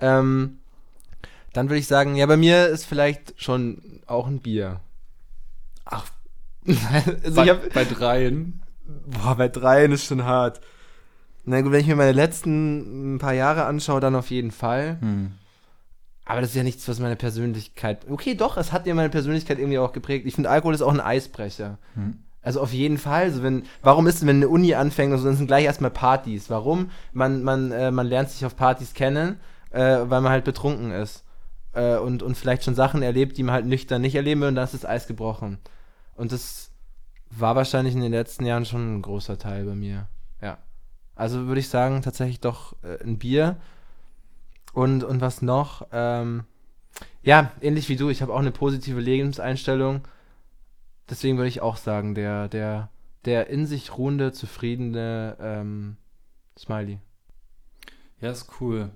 Ähm, 0.00 0.60
dann 1.52 1.68
würde 1.68 1.78
ich 1.78 1.86
sagen, 1.86 2.14
ja, 2.14 2.24
bei 2.24 2.38
mir 2.38 2.68
ist 2.68 2.86
vielleicht 2.86 3.34
schon 3.36 4.00
auch 4.06 4.26
ein 4.26 4.40
Bier. 4.40 4.80
Ach, 5.84 6.06
also 6.66 7.34
bei, 7.34 7.46
hab, 7.46 7.72
bei 7.74 7.84
dreien. 7.84 8.62
Boah, 9.06 9.36
bei 9.36 9.48
dreien 9.48 9.92
ist 9.92 10.06
schon 10.06 10.24
hart. 10.24 10.62
Na 11.44 11.60
gut, 11.60 11.72
wenn 11.72 11.80
ich 11.80 11.86
mir 11.86 11.96
meine 11.96 12.12
letzten 12.12 13.16
ein 13.16 13.18
paar 13.18 13.34
Jahre 13.34 13.66
anschaue, 13.66 14.00
dann 14.00 14.14
auf 14.14 14.30
jeden 14.30 14.52
Fall. 14.52 14.96
Hm. 15.00 15.32
Aber 16.28 16.42
das 16.42 16.50
ist 16.50 16.56
ja 16.56 16.62
nichts, 16.62 16.86
was 16.86 17.00
meine 17.00 17.16
Persönlichkeit. 17.16 18.06
Okay, 18.06 18.34
doch, 18.34 18.58
es 18.58 18.70
hat 18.70 18.86
ja 18.86 18.94
meine 18.94 19.08
Persönlichkeit 19.08 19.58
irgendwie 19.58 19.78
auch 19.78 19.92
geprägt. 19.92 20.26
Ich 20.26 20.34
finde, 20.34 20.50
Alkohol 20.50 20.74
ist 20.74 20.82
auch 20.82 20.92
ein 20.92 21.00
Eisbrecher. 21.00 21.78
Hm. 21.94 22.18
Also 22.42 22.60
auf 22.60 22.74
jeden 22.74 22.98
Fall. 22.98 23.22
Also 23.22 23.42
wenn, 23.42 23.62
warum 23.80 24.06
ist 24.06 24.20
denn, 24.20 24.28
wenn 24.28 24.36
eine 24.36 24.50
Uni 24.50 24.74
anfängt 24.74 25.10
und 25.10 25.20
so, 25.20 25.24
dann 25.24 25.36
sind 25.36 25.46
gleich 25.46 25.64
erstmal 25.64 25.90
Partys? 25.90 26.50
Warum? 26.50 26.90
Man, 27.14 27.42
man, 27.44 27.72
äh, 27.72 27.90
man 27.90 28.06
lernt 28.06 28.28
sich 28.28 28.44
auf 28.44 28.56
Partys 28.56 28.92
kennen, 28.92 29.40
äh, 29.70 29.80
weil 29.80 30.20
man 30.20 30.28
halt 30.28 30.44
betrunken 30.44 30.90
ist. 30.90 31.24
Äh, 31.72 31.96
und, 31.96 32.22
und 32.22 32.36
vielleicht 32.36 32.62
schon 32.62 32.74
Sachen 32.74 33.00
erlebt, 33.00 33.38
die 33.38 33.42
man 33.42 33.54
halt 33.54 33.66
nüchtern 33.66 34.02
nicht 34.02 34.14
erleben 34.14 34.42
will 34.42 34.48
und 34.48 34.54
dann 34.54 34.64
ist 34.64 34.74
das 34.74 34.84
Eis 34.84 35.06
gebrochen. 35.06 35.56
Und 36.14 36.32
das 36.32 36.72
war 37.30 37.56
wahrscheinlich 37.56 37.94
in 37.94 38.02
den 38.02 38.12
letzten 38.12 38.44
Jahren 38.44 38.66
schon 38.66 38.98
ein 38.98 39.02
großer 39.02 39.38
Teil 39.38 39.64
bei 39.64 39.74
mir. 39.74 40.08
Ja. 40.42 40.58
Also 41.14 41.46
würde 41.46 41.60
ich 41.60 41.70
sagen, 41.70 42.02
tatsächlich 42.02 42.40
doch 42.40 42.74
äh, 42.82 43.02
ein 43.02 43.18
Bier. 43.18 43.56
Und, 44.72 45.04
und 45.04 45.20
was 45.20 45.42
noch? 45.42 45.86
Ähm, 45.92 46.44
ja, 47.22 47.52
ähnlich 47.60 47.88
wie 47.88 47.96
du, 47.96 48.10
ich 48.10 48.22
habe 48.22 48.32
auch 48.32 48.38
eine 48.38 48.52
positive 48.52 49.00
Lebenseinstellung. 49.00 50.06
Deswegen 51.10 51.36
würde 51.36 51.48
ich 51.48 51.62
auch 51.62 51.76
sagen, 51.76 52.14
der, 52.14 52.48
der, 52.48 52.90
der 53.24 53.48
in 53.48 53.66
sich 53.66 53.96
ruhende, 53.96 54.32
zufriedene 54.32 55.36
ähm, 55.40 55.96
Smiley. 56.58 56.98
Ja, 58.20 58.30
ist 58.30 58.48
cool. 58.60 58.90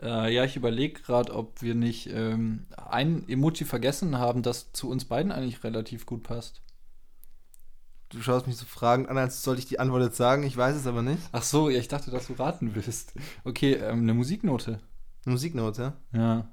Äh, 0.00 0.32
ja, 0.34 0.44
ich 0.44 0.56
überlege 0.56 1.00
gerade, 1.00 1.34
ob 1.34 1.62
wir 1.62 1.74
nicht 1.74 2.08
ähm, 2.12 2.66
ein 2.76 3.28
Emoji 3.28 3.64
vergessen 3.64 4.18
haben, 4.18 4.42
das 4.42 4.72
zu 4.72 4.90
uns 4.90 5.06
beiden 5.06 5.32
eigentlich 5.32 5.64
relativ 5.64 6.06
gut 6.06 6.22
passt. 6.22 6.60
Du 8.10 8.20
schaust 8.22 8.46
mich 8.46 8.56
so 8.56 8.66
fragend 8.66 9.08
an, 9.08 9.18
als 9.18 9.42
sollte 9.42 9.60
ich 9.60 9.68
die 9.68 9.80
Antwort 9.80 10.02
jetzt 10.02 10.16
sagen. 10.16 10.44
Ich 10.44 10.56
weiß 10.56 10.76
es 10.76 10.86
aber 10.86 11.02
nicht. 11.02 11.22
Ach 11.32 11.42
so, 11.42 11.68
ja, 11.68 11.78
ich 11.78 11.88
dachte, 11.88 12.10
dass 12.10 12.28
du 12.28 12.34
raten 12.34 12.74
willst. 12.74 13.14
Okay, 13.44 13.72
ähm, 13.74 14.00
eine 14.00 14.14
Musiknote. 14.14 14.80
Musiknote? 15.26 15.92
Ja. 16.12 16.48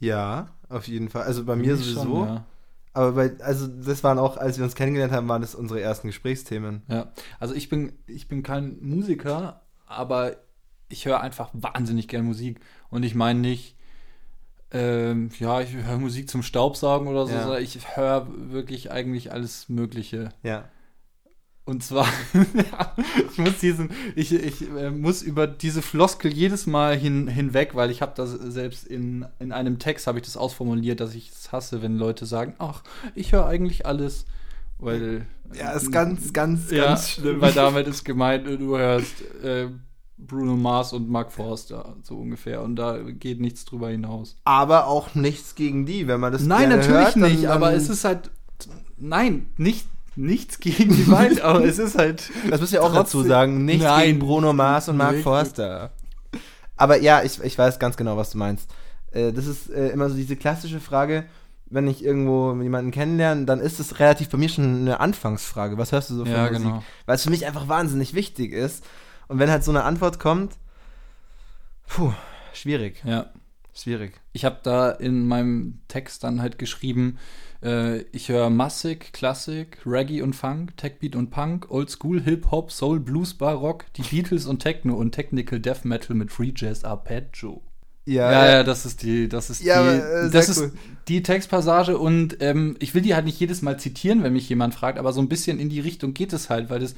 Ja, 0.00 0.48
auf 0.68 0.86
jeden 0.88 1.08
Fall. 1.08 1.22
Also 1.24 1.44
bei 1.44 1.56
mir 1.56 1.76
sowieso. 1.76 2.02
Schon, 2.02 2.28
ja. 2.28 2.44
Aber 2.92 3.12
bei, 3.12 3.32
also 3.44 3.66
das 3.66 4.02
waren 4.04 4.18
auch, 4.18 4.36
als 4.36 4.58
wir 4.58 4.64
uns 4.64 4.74
kennengelernt 4.74 5.12
haben, 5.12 5.28
waren 5.28 5.42
das 5.42 5.54
unsere 5.54 5.80
ersten 5.80 6.08
Gesprächsthemen. 6.08 6.82
ja. 6.88 7.12
Also 7.38 7.54
ich 7.54 7.68
bin, 7.68 7.92
ich 8.06 8.28
bin 8.28 8.42
kein 8.42 8.78
Musiker, 8.80 9.62
aber 9.86 10.36
ich 10.88 11.04
höre 11.06 11.20
einfach 11.20 11.50
wahnsinnig 11.52 12.08
gern 12.08 12.24
Musik. 12.24 12.60
Und 12.90 13.02
ich 13.02 13.14
meine 13.14 13.38
nicht, 13.40 13.76
ähm, 14.70 15.30
ja, 15.38 15.60
ich 15.60 15.74
höre 15.74 15.98
Musik 15.98 16.28
zum 16.30 16.42
Staubsaugen 16.42 17.08
oder 17.08 17.26
so, 17.26 17.32
Ja. 17.32 17.42
sondern 17.42 17.62
ich 17.62 17.96
höre 17.96 18.26
wirklich 18.52 18.90
eigentlich 18.90 19.32
alles 19.32 19.68
Mögliche. 19.68 20.30
Ja. 20.42 20.64
Und 21.68 21.84
zwar, 21.84 22.06
ich 23.30 23.36
muss 23.38 23.58
diesen, 23.58 23.90
ich, 24.16 24.32
ich 24.32 24.70
äh, 24.70 24.90
muss 24.90 25.20
über 25.20 25.46
diese 25.46 25.82
Floskel 25.82 26.32
jedes 26.32 26.66
Mal 26.66 26.96
hin, 26.96 27.28
hinweg, 27.28 27.74
weil 27.74 27.90
ich 27.90 28.00
habe 28.00 28.12
das 28.16 28.30
selbst 28.30 28.86
in, 28.86 29.26
in 29.38 29.52
einem 29.52 29.78
Text 29.78 30.06
habe 30.06 30.18
ich 30.18 30.24
das 30.24 30.38
ausformuliert, 30.38 31.00
dass 31.00 31.14
ich 31.14 31.30
es 31.30 31.52
hasse, 31.52 31.82
wenn 31.82 31.98
Leute 31.98 32.24
sagen, 32.24 32.54
ach, 32.58 32.82
ich 33.14 33.32
höre 33.32 33.44
eigentlich 33.46 33.84
alles, 33.84 34.24
weil 34.78 35.26
Ja, 35.52 35.72
ist 35.72 35.92
ganz, 35.92 36.32
ganz, 36.32 36.70
ja, 36.70 36.84
ganz 36.86 37.10
schlimm. 37.10 37.40
weil 37.42 37.52
damit 37.52 37.86
ist 37.86 38.02
gemeint, 38.02 38.46
du 38.46 38.78
hörst 38.78 39.20
äh, 39.44 39.68
Bruno 40.16 40.56
Mars 40.56 40.94
und 40.94 41.10
Mark 41.10 41.30
Forster 41.32 41.96
so 42.02 42.16
ungefähr 42.16 42.62
und 42.62 42.76
da 42.76 42.96
geht 43.02 43.40
nichts 43.40 43.66
drüber 43.66 43.90
hinaus. 43.90 44.36
aber 44.44 44.86
auch 44.86 45.14
nichts 45.14 45.54
gegen 45.54 45.84
die, 45.84 46.06
wenn 46.08 46.18
man 46.18 46.32
das 46.32 46.42
Nein, 46.44 46.70
natürlich 46.70 46.88
hört, 46.88 47.16
dann- 47.16 47.22
nicht, 47.30 47.44
aber 47.46 47.74
es 47.74 47.90
ist 47.90 48.04
halt 48.04 48.30
nein, 48.96 49.48
nicht 49.58 49.86
nichts 50.18 50.58
gegen 50.60 50.94
die 50.94 51.04
beiden, 51.04 51.40
aber 51.42 51.64
es 51.64 51.78
ist 51.78 51.96
halt 51.96 52.30
Das 52.50 52.60
müssen 52.60 52.72
wir 52.74 52.82
auch 52.82 52.92
dazu 52.92 53.18
trotzdem- 53.18 53.28
sagen. 53.28 53.64
Nichts 53.64 53.84
Nein. 53.84 54.04
gegen 54.06 54.18
Bruno 54.18 54.52
Mars 54.52 54.88
und 54.88 54.96
Mark 54.96 55.10
Richtig. 55.10 55.24
Forster. 55.24 55.90
Aber 56.76 57.00
ja, 57.00 57.22
ich, 57.22 57.40
ich 57.42 57.56
weiß 57.58 57.78
ganz 57.78 57.96
genau, 57.96 58.16
was 58.16 58.30
du 58.30 58.38
meinst. 58.38 58.68
Äh, 59.12 59.32
das 59.32 59.46
ist 59.46 59.70
äh, 59.70 59.88
immer 59.88 60.08
so 60.10 60.16
diese 60.16 60.36
klassische 60.36 60.80
Frage, 60.80 61.24
wenn 61.70 61.86
ich 61.86 62.04
irgendwo 62.04 62.54
jemanden 62.62 62.90
kennenlerne, 62.90 63.44
dann 63.44 63.60
ist 63.60 63.78
es 63.80 63.98
relativ 64.00 64.28
bei 64.30 64.38
mir 64.38 64.48
schon 64.48 64.64
eine 64.82 65.00
Anfangsfrage. 65.00 65.76
Was 65.76 65.92
hörst 65.92 66.10
du 66.10 66.14
so 66.16 66.24
für 66.24 66.30
Ja, 66.32 66.46
Musik? 66.48 66.58
genau. 66.64 66.82
Weil 67.06 67.16
es 67.16 67.22
für 67.24 67.30
mich 67.30 67.46
einfach 67.46 67.68
wahnsinnig 67.68 68.14
wichtig 68.14 68.52
ist. 68.52 68.84
Und 69.28 69.38
wenn 69.38 69.50
halt 69.50 69.64
so 69.64 69.70
eine 69.70 69.84
Antwort 69.84 70.18
kommt, 70.18 70.54
puh, 71.86 72.12
schwierig. 72.52 73.02
Ja. 73.04 73.26
Schwierig. 73.74 74.14
Ich 74.32 74.44
habe 74.44 74.58
da 74.62 74.90
in 74.90 75.26
meinem 75.28 75.80
Text 75.88 76.24
dann 76.24 76.40
halt 76.40 76.58
geschrieben, 76.58 77.18
äh, 77.62 78.00
ich 78.12 78.28
höre 78.28 78.50
Massig, 78.50 79.12
Klassik, 79.12 79.78
Reggae 79.86 80.22
und 80.22 80.34
Funk, 80.34 80.76
Techbeat 80.76 81.16
und 81.16 81.30
Punk, 81.30 81.70
Oldschool, 81.70 82.22
Hip-Hop, 82.22 82.70
Soul, 82.72 83.00
Blues, 83.00 83.34
Barock, 83.34 83.86
die 83.94 84.04
Beatles 84.04 84.46
und 84.46 84.60
Techno 84.60 84.94
und 84.94 85.12
Technical 85.12 85.60
Death 85.60 85.84
Metal 85.84 86.16
mit 86.16 86.32
Free 86.32 86.52
Jazz 86.54 86.84
Arpeggio. 86.84 87.62
Ja, 88.06 88.32
Ja, 88.32 88.46
ja, 88.46 88.58
ja, 88.58 88.64
das 88.64 88.86
ist 88.86 89.02
die, 89.02 89.28
das 89.28 89.50
ist 89.50 89.62
Ja, 89.62 89.80
die, 89.82 90.02
aber, 90.02 90.26
äh, 90.26 90.30
das 90.30 90.48
ist 90.48 90.58
cool. 90.58 90.72
die 91.08 91.22
Textpassage 91.22 91.98
und 91.98 92.38
ähm, 92.40 92.76
ich 92.80 92.94
will 92.94 93.02
die 93.02 93.14
halt 93.14 93.24
nicht 93.26 93.38
jedes 93.40 93.62
Mal 93.62 93.78
zitieren, 93.78 94.22
wenn 94.22 94.32
mich 94.32 94.48
jemand 94.48 94.74
fragt, 94.74 94.98
aber 94.98 95.12
so 95.12 95.20
ein 95.20 95.28
bisschen 95.28 95.58
in 95.58 95.68
die 95.68 95.80
Richtung 95.80 96.14
geht 96.14 96.32
es 96.32 96.48
halt, 96.50 96.70
weil 96.70 96.80
das, 96.80 96.94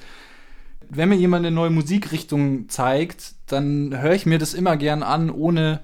wenn 0.89 1.09
mir 1.09 1.17
jemand 1.17 1.47
eine 1.47 1.55
neue 1.55 1.71
Musikrichtung 1.71 2.69
zeigt, 2.69 3.35
dann 3.47 4.01
höre 4.01 4.15
ich 4.15 4.27
mir 4.27 4.39
das 4.39 4.55
immer 4.55 4.77
gern 4.77 5.03
an, 5.03 5.31
ohne 5.31 5.81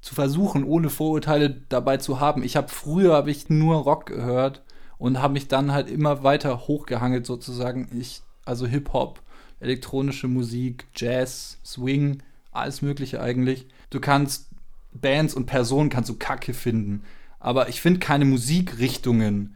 zu 0.00 0.14
versuchen, 0.14 0.64
ohne 0.64 0.90
Vorurteile 0.90 1.50
dabei 1.68 1.98
zu 1.98 2.20
haben. 2.20 2.42
Ich 2.42 2.56
habe 2.56 2.68
früher 2.68 3.14
habe 3.14 3.30
ich 3.30 3.50
nur 3.50 3.76
Rock 3.76 4.06
gehört 4.06 4.62
und 4.98 5.20
habe 5.20 5.34
mich 5.34 5.48
dann 5.48 5.72
halt 5.72 5.90
immer 5.90 6.22
weiter 6.22 6.66
hochgehangelt 6.66 7.26
sozusagen. 7.26 7.88
Ich 7.98 8.22
also 8.44 8.66
Hip 8.66 8.92
Hop, 8.92 9.20
elektronische 9.60 10.28
Musik, 10.28 10.86
Jazz, 10.96 11.58
Swing, 11.64 12.22
alles 12.50 12.82
Mögliche 12.82 13.20
eigentlich. 13.20 13.66
Du 13.90 14.00
kannst 14.00 14.48
Bands 14.92 15.34
und 15.34 15.46
Personen 15.46 15.90
kannst 15.90 16.10
du 16.10 16.16
Kacke 16.16 16.54
finden, 16.54 17.04
aber 17.38 17.68
ich 17.68 17.80
finde 17.80 18.00
keine 18.00 18.24
Musikrichtungen, 18.24 19.54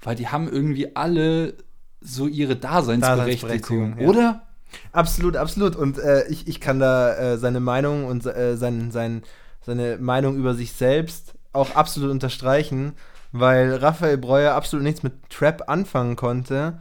weil 0.00 0.16
die 0.16 0.28
haben 0.28 0.48
irgendwie 0.48 0.94
alle 0.94 1.54
so 2.00 2.26
ihre 2.26 2.56
Daseinsberechtigung, 2.56 3.98
ja. 3.98 4.08
oder? 4.08 4.46
Absolut, 4.92 5.36
absolut. 5.36 5.76
Und 5.76 5.98
äh, 5.98 6.26
ich, 6.28 6.48
ich 6.48 6.60
kann 6.60 6.80
da 6.80 7.14
äh, 7.14 7.38
seine 7.38 7.60
Meinung 7.60 8.06
und 8.06 8.26
äh, 8.26 8.56
sein, 8.56 8.90
sein, 8.90 9.22
seine 9.64 9.98
Meinung 9.98 10.36
über 10.36 10.54
sich 10.54 10.72
selbst 10.72 11.34
auch 11.52 11.74
absolut 11.74 12.10
unterstreichen, 12.10 12.94
weil 13.32 13.76
Raphael 13.76 14.18
Breuer 14.18 14.54
absolut 14.54 14.84
nichts 14.84 15.02
mit 15.02 15.12
Trap 15.30 15.68
anfangen 15.68 16.16
konnte 16.16 16.80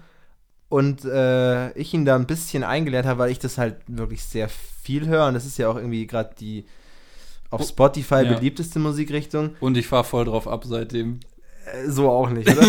und 0.70 1.06
äh, 1.06 1.72
ich 1.74 1.94
ihn 1.94 2.06
da 2.06 2.16
ein 2.16 2.28
bisschen 2.28 2.64
eingelernt 2.64 3.08
habe, 3.08 3.20
weil 3.20 3.32
ich 3.32 3.40
das 3.40 3.58
halt 3.58 3.78
wirklich 3.88 4.24
sehr 4.24 4.50
viel 4.50 5.08
höre 5.08 5.28
und 5.28 5.34
das 5.34 5.46
ist 5.46 5.58
ja 5.58 5.70
auch 5.70 5.76
irgendwie 5.76 6.08
gerade 6.08 6.32
die 6.40 6.66
auf 7.50 7.68
Spotify 7.68 8.24
Ja. 8.24 8.34
beliebteste 8.34 8.80
Musikrichtung. 8.80 9.56
Und 9.60 9.78
ich 9.78 9.88
fahre 9.88 10.06
voll 10.06 10.26
drauf 10.26 10.48
ab 10.48 10.64
seitdem. 10.66 11.20
Äh, 11.66 11.90
So 11.90 12.10
auch 12.10 12.30
nicht, 12.30 12.50
oder? 12.50 12.66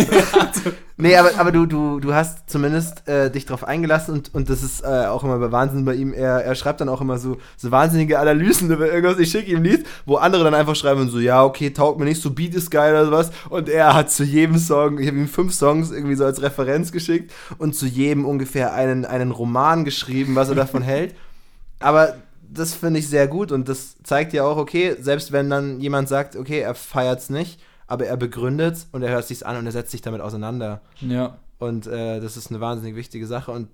nee, 0.96 1.16
aber, 1.16 1.30
aber 1.38 1.52
du, 1.52 1.66
du, 1.66 2.00
du 2.00 2.14
hast 2.14 2.50
zumindest 2.50 3.08
äh, 3.08 3.30
dich 3.30 3.46
drauf 3.46 3.64
eingelassen 3.64 4.14
und, 4.14 4.34
und 4.34 4.50
das 4.50 4.62
ist 4.62 4.82
äh, 4.82 5.06
auch 5.06 5.24
immer 5.24 5.38
bei 5.38 5.50
Wahnsinn 5.50 5.84
bei 5.84 5.94
ihm. 5.94 6.12
Er, 6.12 6.44
er 6.44 6.54
schreibt 6.54 6.80
dann 6.80 6.88
auch 6.88 7.00
immer 7.00 7.18
so, 7.18 7.38
so 7.56 7.70
wahnsinnige 7.70 8.18
Analysen 8.18 8.70
über 8.70 8.86
irgendwas. 8.92 9.18
Ich 9.18 9.30
schicke 9.30 9.50
ihm 9.50 9.62
Lied, 9.62 9.86
wo 10.04 10.16
andere 10.16 10.44
dann 10.44 10.54
einfach 10.54 10.76
schreiben 10.76 11.08
so, 11.08 11.18
ja, 11.18 11.44
okay, 11.44 11.70
taugt 11.70 11.98
mir 11.98 12.04
nicht, 12.04 12.20
so 12.22 12.30
Beat 12.30 12.54
ist 12.54 12.70
geil 12.70 12.92
oder 12.92 13.06
sowas. 13.06 13.30
Und 13.48 13.68
er 13.68 13.94
hat 13.94 14.10
zu 14.10 14.24
jedem 14.24 14.58
Song, 14.58 14.98
ich 14.98 15.08
habe 15.08 15.18
ihm 15.18 15.28
fünf 15.28 15.54
Songs 15.54 15.90
irgendwie 15.90 16.14
so 16.16 16.24
als 16.24 16.42
Referenz 16.42 16.92
geschickt 16.92 17.32
und 17.58 17.74
zu 17.74 17.86
jedem 17.86 18.24
ungefähr 18.26 18.74
einen, 18.74 19.04
einen 19.04 19.30
Roman 19.30 19.84
geschrieben, 19.84 20.34
was 20.34 20.48
er 20.48 20.54
davon 20.54 20.82
hält. 20.82 21.14
Aber 21.80 22.14
das 22.42 22.74
finde 22.74 23.00
ich 23.00 23.08
sehr 23.08 23.26
gut 23.28 23.50
und 23.50 23.68
das 23.68 23.96
zeigt 24.02 24.34
ja 24.34 24.44
auch, 24.44 24.58
okay, 24.58 24.96
selbst 25.00 25.32
wenn 25.32 25.48
dann 25.48 25.80
jemand 25.80 26.08
sagt, 26.08 26.36
okay, 26.36 26.60
er 26.60 26.74
feiert's 26.74 27.30
nicht, 27.30 27.58
aber 27.92 28.06
er 28.06 28.16
begründet 28.16 28.86
und 28.92 29.02
er 29.02 29.10
hört 29.10 29.26
sich's 29.26 29.42
an 29.42 29.58
und 29.58 29.66
er 29.66 29.72
setzt 29.72 29.90
sich 29.90 30.00
damit 30.00 30.22
auseinander. 30.22 30.80
Ja. 31.00 31.36
Und 31.58 31.86
äh, 31.86 32.20
das 32.20 32.38
ist 32.38 32.48
eine 32.50 32.58
wahnsinnig 32.58 32.96
wichtige 32.96 33.26
Sache 33.26 33.52
und 33.52 33.68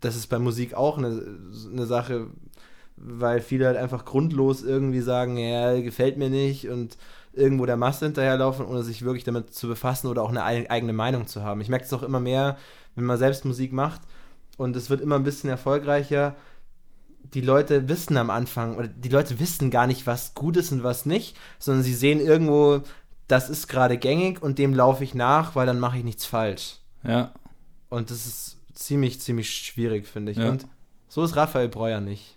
das 0.00 0.14
ist 0.14 0.26
bei 0.26 0.38
Musik 0.38 0.74
auch 0.74 0.98
eine, 0.98 1.22
eine 1.72 1.86
Sache, 1.86 2.26
weil 2.96 3.40
viele 3.40 3.66
halt 3.66 3.78
einfach 3.78 4.04
grundlos 4.04 4.62
irgendwie 4.62 5.00
sagen, 5.00 5.38
ja, 5.38 5.80
gefällt 5.80 6.18
mir 6.18 6.28
nicht 6.28 6.68
und 6.68 6.98
irgendwo 7.32 7.64
der 7.64 7.78
Masse 7.78 8.04
hinterherlaufen, 8.04 8.66
ohne 8.66 8.82
sich 8.82 9.06
wirklich 9.06 9.24
damit 9.24 9.54
zu 9.54 9.68
befassen 9.68 10.08
oder 10.08 10.22
auch 10.22 10.28
eine 10.28 10.44
ei- 10.44 10.68
eigene 10.68 10.92
Meinung 10.92 11.26
zu 11.26 11.42
haben. 11.42 11.62
Ich 11.62 11.70
merke 11.70 11.86
es 11.86 11.92
auch 11.94 12.02
immer 12.02 12.20
mehr, 12.20 12.58
wenn 12.94 13.06
man 13.06 13.16
selbst 13.16 13.46
Musik 13.46 13.72
macht 13.72 14.02
und 14.58 14.76
es 14.76 14.90
wird 14.90 15.00
immer 15.00 15.16
ein 15.16 15.24
bisschen 15.24 15.48
erfolgreicher. 15.48 16.34
Die 17.32 17.40
Leute 17.40 17.88
wissen 17.88 18.18
am 18.18 18.28
Anfang, 18.28 18.76
oder 18.76 18.88
die 18.88 19.08
Leute 19.08 19.40
wissen 19.40 19.70
gar 19.70 19.86
nicht, 19.86 20.06
was 20.06 20.34
gut 20.34 20.58
ist 20.58 20.72
und 20.72 20.82
was 20.82 21.06
nicht, 21.06 21.38
sondern 21.58 21.84
sie 21.84 21.94
sehen 21.94 22.20
irgendwo, 22.20 22.82
das 23.32 23.48
ist 23.48 23.66
gerade 23.66 23.96
gängig 23.96 24.42
und 24.42 24.58
dem 24.58 24.74
laufe 24.74 25.02
ich 25.02 25.14
nach, 25.14 25.56
weil 25.56 25.66
dann 25.66 25.80
mache 25.80 25.96
ich 25.96 26.04
nichts 26.04 26.26
falsch. 26.26 26.76
Ja. 27.02 27.32
Und 27.88 28.10
das 28.10 28.26
ist 28.26 28.58
ziemlich, 28.74 29.22
ziemlich 29.22 29.50
schwierig, 29.50 30.06
finde 30.06 30.32
ich. 30.32 30.38
Ja. 30.38 30.50
Und 30.50 30.66
so 31.08 31.24
ist 31.24 31.34
Raphael 31.34 31.70
Breuer 31.70 32.00
nicht. 32.00 32.36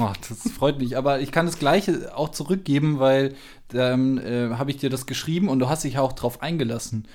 Oh, 0.00 0.12
das 0.28 0.52
freut 0.52 0.78
mich. 0.78 0.96
Aber 0.96 1.20
ich 1.20 1.30
kann 1.30 1.46
das 1.46 1.60
Gleiche 1.60 2.16
auch 2.16 2.30
zurückgeben, 2.30 2.98
weil 2.98 3.36
dann 3.68 4.18
äh, 4.18 4.50
habe 4.54 4.72
ich 4.72 4.78
dir 4.78 4.90
das 4.90 5.06
geschrieben 5.06 5.48
und 5.48 5.60
du 5.60 5.68
hast 5.68 5.84
dich 5.84 5.98
auch 5.98 6.12
drauf 6.12 6.42
eingelassen. 6.42 7.06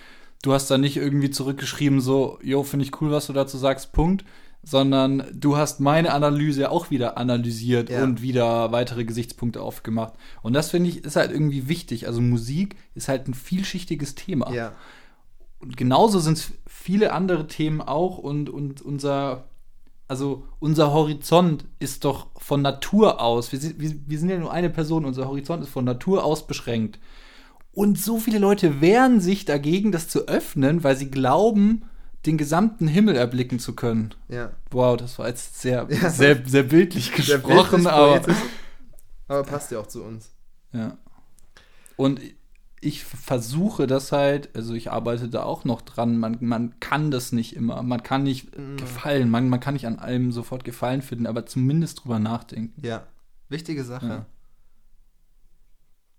Du 0.41 0.53
hast 0.53 0.71
da 0.71 0.77
nicht 0.77 0.95
irgendwie 0.95 1.29
zurückgeschrieben, 1.29 1.99
so, 1.99 2.39
jo, 2.41 2.63
finde 2.63 2.85
ich 2.85 3.01
cool, 3.01 3.11
was 3.11 3.27
du 3.27 3.33
dazu 3.33 3.57
sagst, 3.57 3.91
Punkt. 3.91 4.23
Sondern 4.69 5.23
du 5.33 5.55
hast 5.55 5.79
meine 5.79 6.11
Analyse 6.11 6.69
auch 6.71 6.89
wieder 6.89 7.17
analysiert 7.17 7.89
Ja. 7.89 8.03
und 8.03 8.21
wieder 8.21 8.71
weitere 8.73 9.05
Gesichtspunkte 9.05 9.61
aufgemacht. 9.61 10.13
Und 10.41 10.51
das 10.51 10.71
finde 10.71 10.89
ich 10.89 11.05
ist 11.05 11.15
halt 11.15 11.31
irgendwie 11.31 11.69
wichtig. 11.69 12.05
Also 12.05 12.19
Musik 12.19 12.75
ist 12.93 13.07
halt 13.07 13.29
ein 13.29 13.33
vielschichtiges 13.33 14.15
Thema. 14.15 14.51
Ja. 14.53 14.73
Und 15.59 15.77
genauso 15.77 16.19
sind 16.19 16.37
es 16.37 16.51
viele 16.67 17.13
andere 17.13 17.47
Themen 17.47 17.79
auch 17.81 18.17
und, 18.17 18.49
und 18.49 18.81
unser, 18.81 19.45
also 20.09 20.43
unser 20.59 20.91
Horizont 20.91 21.63
ist 21.79 22.03
doch 22.03 22.27
von 22.37 22.61
Natur 22.61 23.21
aus, 23.21 23.53
wir 23.53 23.59
sind, 23.59 23.79
wir, 23.79 23.95
wir 24.05 24.19
sind 24.19 24.29
ja 24.29 24.37
nur 24.37 24.51
eine 24.51 24.69
Person, 24.69 25.05
unser 25.05 25.27
Horizont 25.29 25.63
ist 25.63 25.69
von 25.69 25.85
Natur 25.85 26.25
aus 26.25 26.45
beschränkt. 26.45 26.99
Und 27.71 27.97
so 27.99 28.17
viele 28.17 28.39
Leute 28.39 28.81
wehren 28.81 29.21
sich 29.21 29.45
dagegen, 29.45 29.91
das 29.93 30.09
zu 30.09 30.27
öffnen, 30.27 30.83
weil 30.83 30.97
sie 30.97 31.09
glauben, 31.09 31.83
den 32.25 32.37
gesamten 32.37 32.87
Himmel 32.87 33.15
erblicken 33.15 33.59
zu 33.59 33.73
können. 33.75 34.13
Ja. 34.27 34.51
Wow, 34.71 34.97
das 34.97 35.17
war 35.19 35.27
jetzt 35.27 35.61
sehr, 35.61 35.87
Ja. 35.89 36.09
sehr, 36.09 36.45
sehr 36.45 36.63
bildlich 36.63 37.05
Sehr 37.15 37.37
gesprochen, 37.39 37.83
bildlich 37.83 37.87
aber. 37.93 38.21
Aber 39.29 39.43
passt 39.43 39.71
ja 39.71 39.79
auch 39.79 39.87
zu 39.87 40.03
uns. 40.03 40.31
Ja. 40.73 40.97
Und 41.95 42.19
ich 42.79 43.03
versuche 43.03 43.87
das 43.87 44.11
halt, 44.11 44.55
also 44.55 44.73
ich 44.73 44.91
arbeite 44.91 45.29
da 45.29 45.43
auch 45.43 45.65
noch 45.65 45.81
dran, 45.81 46.17
man, 46.19 46.37
man 46.41 46.79
kann 46.79 47.09
das 47.11 47.31
nicht 47.31 47.55
immer, 47.55 47.81
man 47.81 48.03
kann 48.03 48.23
nicht 48.23 48.55
Mm. 48.57 48.77
gefallen, 48.77 49.29
man, 49.29 49.49
man 49.49 49.59
kann 49.59 49.73
nicht 49.73 49.87
an 49.87 49.97
allem 49.97 50.31
sofort 50.31 50.63
Gefallen 50.63 51.01
finden, 51.01 51.25
aber 51.27 51.45
zumindest 51.45 52.03
drüber 52.03 52.19
nachdenken. 52.19 52.79
Ja. 52.85 53.03
Wichtige 53.49 53.83
Sache. 53.83 54.07
Ja. 54.07 54.25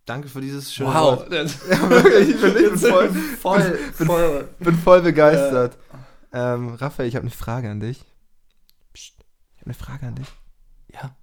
Danke 0.08 0.28
für 0.28 0.40
dieses 0.40 0.72
schöne 0.72 0.88
Wow, 0.88 1.18
Wort. 1.18 1.30
Ja, 1.30 1.42
wirklich, 1.90 2.30
ich 2.30 2.40
bin, 2.40 2.56
ich 2.56 2.70
bin 2.70 2.78
voll, 2.78 3.10
voll, 3.10 3.78
bin, 3.98 4.06
voll. 4.06 4.48
bin 4.58 4.74
voll 4.78 5.02
begeistert. 5.02 5.76
Ähm, 6.32 6.74
Raphael, 6.74 7.08
ich 7.10 7.14
habe 7.14 7.24
eine 7.24 7.30
Frage 7.30 7.68
an 7.68 7.80
dich. 7.80 8.02
Psst, 8.94 9.16
ich 9.54 9.60
habe 9.60 9.66
eine 9.66 9.74
Frage 9.74 10.06
an 10.06 10.14
dich. 10.14 10.28
Ja. 10.94 11.14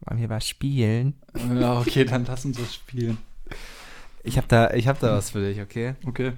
Wollen 0.00 0.20
wir 0.20 0.28
was 0.28 0.46
spielen? 0.46 1.14
ja, 1.58 1.78
okay, 1.78 2.04
dann 2.04 2.26
lass 2.26 2.44
uns 2.44 2.58
das 2.58 2.74
spielen. 2.74 3.16
Ich 4.22 4.36
habe 4.36 4.48
da, 4.48 4.72
ich 4.72 4.86
hab 4.86 5.00
da 5.00 5.16
was 5.16 5.30
für 5.30 5.40
dich, 5.40 5.62
okay? 5.62 5.94
Okay. 6.06 6.32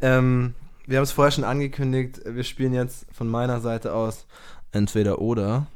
Ähm, 0.00 0.54
wir 0.86 0.96
haben 0.98 1.04
es 1.04 1.12
vorher 1.12 1.30
schon 1.30 1.44
angekündigt, 1.44 2.20
wir 2.24 2.42
spielen 2.42 2.74
jetzt 2.74 3.06
von 3.12 3.28
meiner 3.28 3.60
Seite 3.60 3.94
aus 3.94 4.26
entweder 4.72 5.20
oder. 5.20 5.68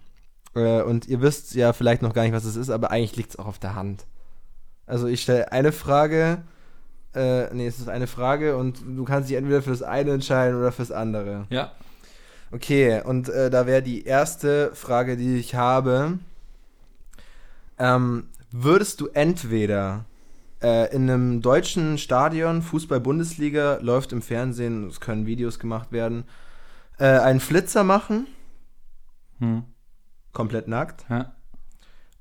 Äh, 0.56 0.82
und 0.82 1.06
ihr 1.06 1.20
wisst 1.20 1.54
ja 1.54 1.72
vielleicht 1.72 2.02
noch 2.02 2.12
gar 2.12 2.22
nicht, 2.22 2.32
was 2.32 2.44
es 2.44 2.56
ist, 2.56 2.70
aber 2.70 2.90
eigentlich 2.90 3.14
liegt 3.14 3.30
es 3.30 3.36
auch 3.36 3.46
auf 3.46 3.60
der 3.60 3.76
Hand. 3.76 4.04
Also 4.86 5.06
ich 5.06 5.22
stelle 5.22 5.50
eine 5.52 5.72
Frage, 5.72 6.38
äh, 7.14 7.52
nee, 7.54 7.66
es 7.66 7.78
ist 7.78 7.88
eine 7.88 8.06
Frage 8.06 8.56
und 8.56 8.80
du 8.86 9.04
kannst 9.04 9.28
dich 9.28 9.36
entweder 9.36 9.62
für 9.62 9.70
das 9.70 9.82
eine 9.82 10.12
entscheiden 10.12 10.58
oder 10.58 10.70
fürs 10.72 10.92
andere. 10.92 11.46
Ja. 11.50 11.72
Okay, 12.52 13.02
und 13.04 13.28
äh, 13.28 13.50
da 13.50 13.66
wäre 13.66 13.82
die 13.82 14.04
erste 14.04 14.70
Frage, 14.74 15.16
die 15.16 15.36
ich 15.38 15.54
habe. 15.56 16.18
Ähm, 17.78 18.28
würdest 18.52 19.00
du 19.00 19.08
entweder 19.08 20.04
äh, 20.62 20.94
in 20.94 21.10
einem 21.10 21.42
deutschen 21.42 21.98
Stadion, 21.98 22.62
Fußball-Bundesliga, 22.62 23.78
läuft 23.82 24.12
im 24.12 24.22
Fernsehen, 24.22 24.86
es 24.88 25.00
können 25.00 25.26
Videos 25.26 25.58
gemacht 25.58 25.92
werden, 25.92 26.24
äh, 26.98 27.04
einen 27.06 27.40
Flitzer 27.40 27.84
machen, 27.84 28.26
Hm. 29.40 29.64
komplett 30.32 30.68
nackt, 30.68 31.04
Ja. 31.10 31.34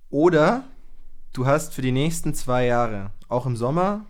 oder 0.09 0.63
du 1.35 1.45
hast 1.45 1.73
für 1.73 1.81
die 1.81 1.91
nächsten 1.91 2.33
zwei 2.33 2.65
Jahre, 2.65 3.11
auch 3.27 3.45
im 3.45 3.57
Sommer, 3.57 4.05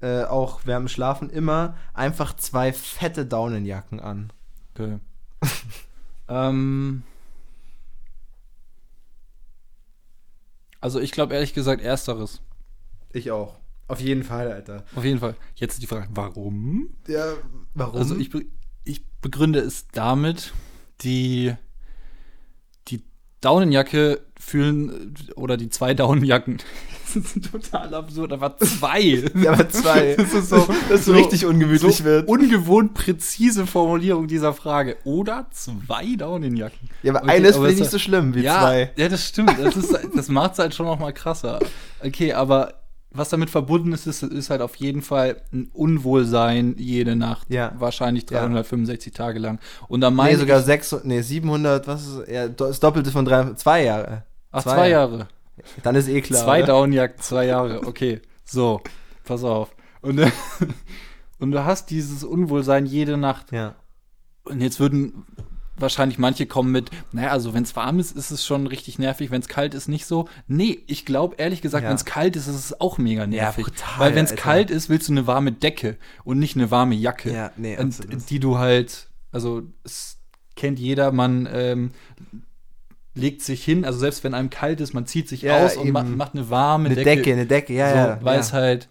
äh, 0.00 0.24
auch 0.24 0.60
während 0.64 0.88
dem 0.88 0.88
Schlafen 0.88 1.28
immer, 1.28 1.76
einfach 1.92 2.34
zwei 2.36 2.72
fette 2.72 3.26
Daunenjacken 3.26 4.00
an. 4.00 4.32
Okay. 4.74 4.98
ähm. 6.28 7.02
Also 10.80 11.00
ich 11.00 11.12
glaube 11.12 11.34
ehrlich 11.34 11.54
gesagt 11.54 11.82
ersteres. 11.82 12.40
Ich 13.12 13.30
auch. 13.30 13.56
Auf 13.88 14.00
jeden 14.00 14.22
Fall, 14.22 14.50
Alter. 14.50 14.84
Auf 14.94 15.04
jeden 15.04 15.18
Fall. 15.18 15.34
Jetzt 15.56 15.82
die 15.82 15.86
Frage, 15.86 16.08
warum? 16.10 16.94
Ja, 17.06 17.34
warum? 17.74 17.96
Also 17.96 18.16
ich, 18.16 18.30
be 18.30 18.46
ich 18.84 19.04
begründe 19.20 19.60
es 19.60 19.88
damit, 19.88 20.52
die, 21.00 21.54
die 21.54 21.56
Daunenjacke 23.44 24.20
fühlen, 24.38 25.14
oder 25.36 25.56
die 25.56 25.68
zwei 25.68 25.94
Daunenjacken, 25.94 26.58
das 27.14 27.16
ist 27.16 27.50
total 27.50 27.94
absurd, 27.94 28.32
aber 28.32 28.56
zwei. 28.58 29.24
Ja, 29.34 29.52
aber 29.52 29.68
zwei. 29.68 30.14
Das 30.18 30.32
ist 30.32 30.48
so, 30.48 30.56
Dass 30.88 31.00
es 31.00 31.04
so 31.06 31.12
richtig 31.12 31.44
ungemütlich 31.46 31.96
so 31.98 32.04
wird. 32.04 32.28
Ungewohnt 32.28 32.94
präzise 32.94 33.66
Formulierung 33.66 34.26
dieser 34.26 34.52
Frage. 34.52 34.96
Oder 35.04 35.46
zwei 35.50 36.16
Daunenjacken. 36.16 36.88
Ja, 37.02 37.12
aber 37.12 37.24
Okay, 37.24 37.36
eine 37.36 37.48
ist 37.48 37.56
vielleicht 37.56 37.78
nicht 37.78 37.90
so 37.90 37.98
schlimm 37.98 38.34
wie 38.34 38.42
ja, 38.42 38.60
zwei. 38.60 38.92
Ja, 38.96 39.08
das 39.08 39.28
stimmt. 39.28 39.54
Das, 39.58 39.76
ist, 39.76 39.98
das 40.14 40.28
macht 40.28 40.54
es 40.54 40.58
halt 40.58 40.74
schon 40.74 40.86
noch 40.86 40.98
mal 40.98 41.12
krasser. 41.12 41.60
Okay, 42.02 42.32
aber 42.32 42.74
was 43.14 43.28
damit 43.28 43.48
verbunden 43.50 43.92
ist, 43.92 44.06
ist, 44.06 44.22
ist 44.22 44.50
halt 44.50 44.60
auf 44.60 44.76
jeden 44.76 45.00
Fall 45.02 45.40
ein 45.52 45.70
Unwohlsein 45.72 46.74
jede 46.76 47.16
Nacht. 47.16 47.48
Ja. 47.50 47.72
Wahrscheinlich 47.78 48.28
Ja. 48.30 48.40
365 48.40 49.12
Tage 49.12 49.38
lang. 49.38 49.60
Und 49.88 50.00
dann 50.00 50.14
Nee, 50.14 50.16
meine 50.18 50.38
sogar 50.38 50.58
ich, 50.60 50.66
600, 50.66 51.06
nee, 51.06 51.20
700, 51.22 51.86
was 51.86 52.06
ist, 52.06 52.28
ja, 52.28 52.48
das 52.48 52.80
Doppelte 52.80 53.10
von 53.10 53.24
drei, 53.24 53.52
zwei 53.54 53.84
Jahre. 53.84 54.24
ach, 54.50 54.62
zwei 54.62 54.88
Jahre. 54.90 55.28
Dann 55.82 55.94
ist 55.94 56.08
eh 56.08 56.20
klar. 56.20 56.42
zwei? 56.44 56.62
Downjacken, 56.62 57.20
zwei 57.20 57.46
Jahre. 57.46 57.86
Okay, 57.86 58.20
so, 58.44 58.80
pass 59.24 59.44
auf. 59.44 59.74
Und, 60.02 60.18
äh, 60.18 60.30
und 61.38 61.52
du 61.52 61.64
hast 61.64 61.90
dieses 61.90 62.24
Unwohlsein 62.24 62.84
jede 62.86 63.16
Nacht. 63.16 63.52
Ja. 63.52 63.76
Und 64.44 64.60
jetzt 64.60 64.80
würden 64.80 65.24
wahrscheinlich 65.76 66.18
manche 66.18 66.46
kommen 66.46 66.70
mit, 66.72 66.90
naja, 67.12 67.30
also 67.30 67.52
wenn 67.54 67.64
es 67.64 67.74
warm 67.76 67.98
ist, 67.98 68.16
ist 68.16 68.30
es 68.30 68.44
schon 68.46 68.66
richtig 68.66 68.98
nervig, 68.98 69.30
wenn 69.30 69.40
es 69.40 69.48
kalt 69.48 69.74
ist, 69.74 69.88
nicht 69.88 70.06
so. 70.06 70.28
Nee, 70.46 70.78
ich 70.86 71.04
glaube 71.04 71.36
ehrlich 71.38 71.62
gesagt, 71.62 71.82
Ja. 71.82 71.88
wenn 71.90 71.96
es 71.96 72.04
kalt 72.04 72.36
ist, 72.36 72.46
ist 72.46 72.54
es 72.56 72.80
auch 72.80 72.98
mega 72.98 73.26
nervig. 73.26 73.64
brutal, 73.64 73.98
Weil 73.98 74.14
wenn 74.14 74.24
es 74.24 74.36
kalt 74.36 74.70
ist, 74.70 74.88
willst 74.88 75.08
du 75.08 75.12
eine 75.12 75.26
warme 75.26 75.52
Decke 75.52 75.96
und 76.24 76.38
nicht 76.38 76.56
eine 76.56 76.70
warme 76.70 76.94
Jacke. 76.94 77.32
Ja, 77.32 77.50
nee, 77.56 77.76
und 77.76 77.86
absolut. 77.98 78.30
die 78.30 78.38
du 78.40 78.58
halt, 78.58 79.08
also 79.32 79.62
es 79.82 80.18
kennt 80.56 80.78
jeder, 80.78 81.10
man 81.10 81.48
ähm, 81.52 81.90
legt 83.14 83.42
sich 83.42 83.64
hin, 83.64 83.84
also 83.84 83.98
selbst 83.98 84.24
wenn 84.24 84.34
einem 84.34 84.50
kalt 84.50 84.80
ist, 84.80 84.92
man 84.92 85.06
zieht 85.06 85.28
sich 85.28 85.42
Ja, 85.42 85.64
aus 85.64 85.76
und 85.76 85.84
eben. 85.86 85.92
ma 85.92 86.02
macht 86.02 86.34
eine 86.34 86.50
warme 86.50 86.86
Eine 86.86 86.96
Decke. 86.96 87.16
Decke, 87.16 87.32
eine 87.32 87.46
Decke, 87.46 87.72
ja, 87.74 87.90
so, 87.90 87.96
ja. 87.96 88.18
weil 88.22 88.34
ja. 88.34 88.40
es 88.40 88.52
halt, 88.52 88.88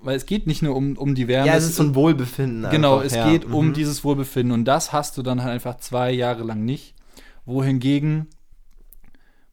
weil 0.00 0.16
es 0.16 0.26
geht 0.26 0.46
nicht 0.46 0.62
nur 0.62 0.76
um, 0.76 0.96
um 0.96 1.14
die 1.14 1.28
Wärme. 1.28 1.46
ja, 1.48 1.56
es 1.56 1.64
ist 1.64 1.76
so 1.76 1.82
ein 1.82 1.94
Wohlbefinden. 1.94 2.70
Genau, 2.70 2.94
einfach, 2.96 3.06
es 3.06 3.14
ja. 3.14 3.30
geht 3.30 3.44
um 3.46 3.68
Mhm. 3.68 3.72
dieses 3.74 4.04
Wohlbefinden 4.04 4.52
und 4.52 4.64
das 4.64 4.92
hast 4.92 5.16
du 5.18 5.22
dann 5.22 5.42
halt 5.42 5.52
einfach 5.54 5.78
zwei 5.78 6.10
Jahre 6.12 6.44
lang 6.44 6.64
nicht. 6.64 6.94
Wohingegen 7.46 8.26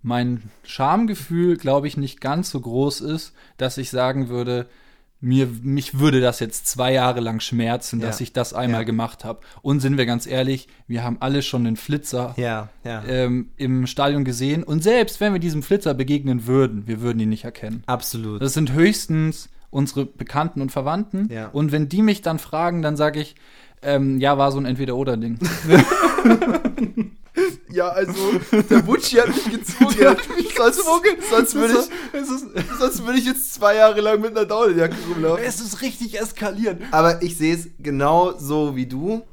mein 0.01 0.43
Schamgefühl, 0.63 1.57
glaube 1.57 1.87
ich, 1.87 1.97
nicht 1.97 2.21
ganz 2.21 2.51
so 2.51 2.59
groß 2.59 3.01
ist, 3.01 3.33
dass 3.57 3.77
ich 3.77 3.89
sagen 3.89 4.29
würde, 4.29 4.67
mir, 5.21 5.47
mich 5.63 5.97
würde 5.97 6.21
das 6.21 6.39
jetzt 6.39 6.67
zwei 6.67 6.93
Jahre 6.93 7.21
lang 7.21 7.39
schmerzen, 7.39 7.99
dass 7.99 8.19
Ja. 8.19 8.23
ich 8.23 8.33
das 8.33 8.53
einmal 8.53 8.81
Ja. 8.81 8.85
gemacht 8.85 9.23
habe. 9.25 9.39
Und 9.63 9.79
sind 9.79 9.97
wir 9.97 10.05
ganz 10.05 10.27
ehrlich, 10.27 10.67
wir 10.87 11.03
haben 11.03 11.17
alle 11.21 11.41
schon 11.41 11.63
den 11.63 11.77
Flitzer 11.77 12.35
Ja, 12.37 12.69
ja. 12.83 13.03
ähm, 13.05 13.49
im 13.57 13.87
Stadion 13.87 14.23
gesehen. 14.25 14.63
Und 14.63 14.83
selbst 14.83 15.19
wenn 15.21 15.33
wir 15.33 15.39
diesem 15.39 15.63
Flitzer 15.63 15.95
begegnen 15.95 16.45
würden, 16.45 16.85
wir 16.85 17.01
würden 17.01 17.19
ihn 17.19 17.29
nicht 17.29 17.45
erkennen. 17.45 17.81
Absolut. 17.87 18.41
Das 18.41 18.53
sind 18.53 18.73
höchstens 18.73 19.49
unsere 19.75 20.05
Bekannten 20.05 20.61
und 20.61 20.71
Verwandten. 20.71 21.27
Ja. 21.29 21.49
Und 21.49 21.71
wenn 21.73 21.89
die 21.89 22.01
mich 22.01 22.21
dann 22.21 22.39
fragen, 22.39 22.81
dann 22.81 22.95
sage 22.95 23.19
ich, 23.19 23.35
ähm, 23.81 24.19
ja, 24.19 24.37
war 24.37 24.51
so 24.51 24.57
ein 24.57 24.65
Entweder-Oder-Ding. 24.65 25.37
Ja, 27.69 27.89
also, 27.89 28.39
der 28.69 28.79
Butschi 28.83 29.17
hat 29.17 29.27
mich 29.27 29.51
gezwungen. 29.51 30.15
sonst, 30.57 30.85
sonst, 31.29 31.55
würde 31.55 31.73
ich, 32.13 32.65
sonst 32.79 33.05
würde 33.05 33.19
ich 33.19 33.25
jetzt 33.25 33.53
zwei 33.53 33.75
Jahre 33.75 33.99
lang 33.99 34.21
mit 34.21 34.31
einer 34.31 34.45
Daunenjacke 34.45 34.95
rumlaufen. 35.09 35.43
es 35.43 35.59
ist 35.59 35.81
richtig 35.81 36.17
eskaliert. 36.17 36.81
Aber 36.91 37.21
ich 37.21 37.37
sehe 37.37 37.53
es 37.53 37.67
genau 37.77 38.31
so 38.37 38.77
wie 38.77 38.85
du. 38.85 39.23